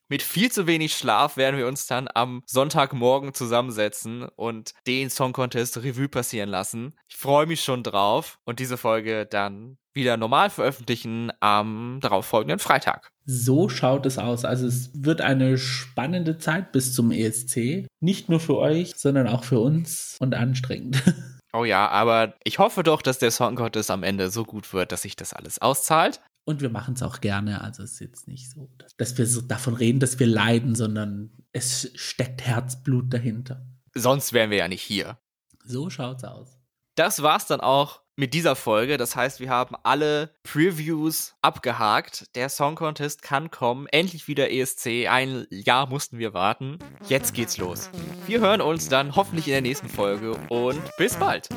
Mit 0.10 0.22
viel 0.22 0.50
zu 0.50 0.68
wenig 0.68 0.94
Schlaf 0.94 1.36
werden 1.36 1.58
wir 1.58 1.68
uns 1.68 1.86
dann 1.86 2.08
am 2.14 2.42
Sonntagmorgen 2.46 3.34
zusammensetzen 3.34 4.24
und 4.24 4.74
den 4.88 5.10
Song 5.10 5.34
Contest 5.34 5.84
Revue 5.84 6.08
passieren 6.08 6.50
lassen. 6.50 6.94
Ich 7.10 7.18
freue 7.18 7.46
mich 7.46 7.62
schon 7.62 7.84
drauf 7.84 8.40
und 8.46 8.60
diese 8.60 8.78
Folge 8.78 9.26
dann 9.26 9.78
wieder 9.98 10.16
normal 10.16 10.50
veröffentlichen 10.50 11.32
am 11.42 12.00
darauffolgenden 12.02 12.60
Freitag. 12.60 13.12
So 13.26 13.68
schaut 13.68 14.06
es 14.06 14.18
aus. 14.18 14.46
Also 14.46 14.66
es 14.66 14.92
wird 14.94 15.20
eine 15.20 15.58
spannende 15.58 16.38
Zeit 16.38 16.72
bis 16.72 16.94
zum 16.94 17.12
ESC. 17.12 17.86
Nicht 18.00 18.30
nur 18.30 18.40
für 18.40 18.58
euch, 18.58 18.96
sondern 18.96 19.28
auch 19.28 19.44
für 19.44 19.60
uns 19.60 20.16
und 20.20 20.34
anstrengend. 20.34 21.04
Oh 21.54 21.64
ja, 21.64 21.88
aber 21.88 22.36
ich 22.44 22.60
hoffe 22.60 22.84
doch, 22.84 23.02
dass 23.02 23.20
der 23.20 23.32
Song 23.32 23.56
Contest 23.56 23.90
am 23.90 24.04
Ende 24.04 24.30
so 24.30 24.44
gut 24.44 24.74
wird, 24.74 24.92
dass 24.92 25.04
sich 25.04 25.16
das 25.16 25.34
alles 25.34 25.60
auszahlt. 25.60 26.20
Und 26.44 26.62
wir 26.62 26.70
machen 26.70 26.94
es 26.94 27.02
auch 27.02 27.20
gerne. 27.20 27.62
Also 27.62 27.84
es 27.84 27.94
ist 27.94 28.00
jetzt 28.00 28.28
nicht 28.28 28.52
so, 28.52 28.70
dass 28.98 29.18
wir 29.18 29.26
so 29.26 29.42
davon 29.42 29.74
reden, 29.74 30.00
dass 30.00 30.20
wir 30.20 30.28
leiden, 30.28 30.76
sondern 30.76 31.32
es 31.54 31.90
steckt 31.96 32.42
Herzblut 32.42 33.12
dahinter. 33.14 33.66
Sonst 33.96 34.34
wären 34.34 34.52
wir 34.52 34.58
ja 34.58 34.68
nicht 34.68 34.84
hier. 34.84 35.18
So 35.66 35.90
schaut's 35.90 36.24
aus. 36.24 36.58
Das 36.96 37.24
war's 37.24 37.48
dann 37.48 37.62
auch 37.62 38.02
mit 38.18 38.34
dieser 38.34 38.56
Folge. 38.56 38.98
Das 38.98 39.16
heißt, 39.16 39.40
wir 39.40 39.50
haben 39.50 39.76
alle 39.84 40.32
Previews 40.44 41.36
abgehakt. 41.42 42.36
Der 42.36 42.50
Song 42.50 42.76
Contest 42.76 43.22
kann 43.22 43.50
kommen. 43.52 43.88
Endlich 43.88 44.28
wieder 44.28 44.52
ESC. 44.52 45.08
Ein 45.08 45.46
Jahr 45.50 45.88
mussten 45.88 46.18
wir 46.18 46.34
warten. 46.34 46.80
Jetzt 47.08 47.34
geht's 47.34 47.58
los. 47.58 47.90
Wir 48.26 48.42
hören 48.42 48.60
uns 48.60 48.90
dann 48.90 49.16
hoffentlich 49.16 49.48
in 49.48 49.54
der 49.54 49.62
nächsten 49.62 49.88
Folge 49.88 50.34
und 50.50 50.82
bis 50.98 51.16
bald. 51.16 51.48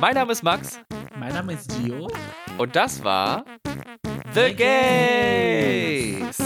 Mein 0.00 0.14
Name 0.14 0.32
ist 0.32 0.42
Max. 0.42 0.80
Mein 1.16 1.34
Name 1.34 1.52
ist 1.52 1.70
Gio. 1.78 2.10
Und 2.58 2.74
das 2.74 3.04
war 3.04 3.44
The 4.34 4.54
Gays. 4.54 6.38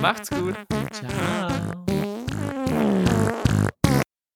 Macht's 0.00 0.30
gut. 0.30 0.56
Ciao. 0.90 1.93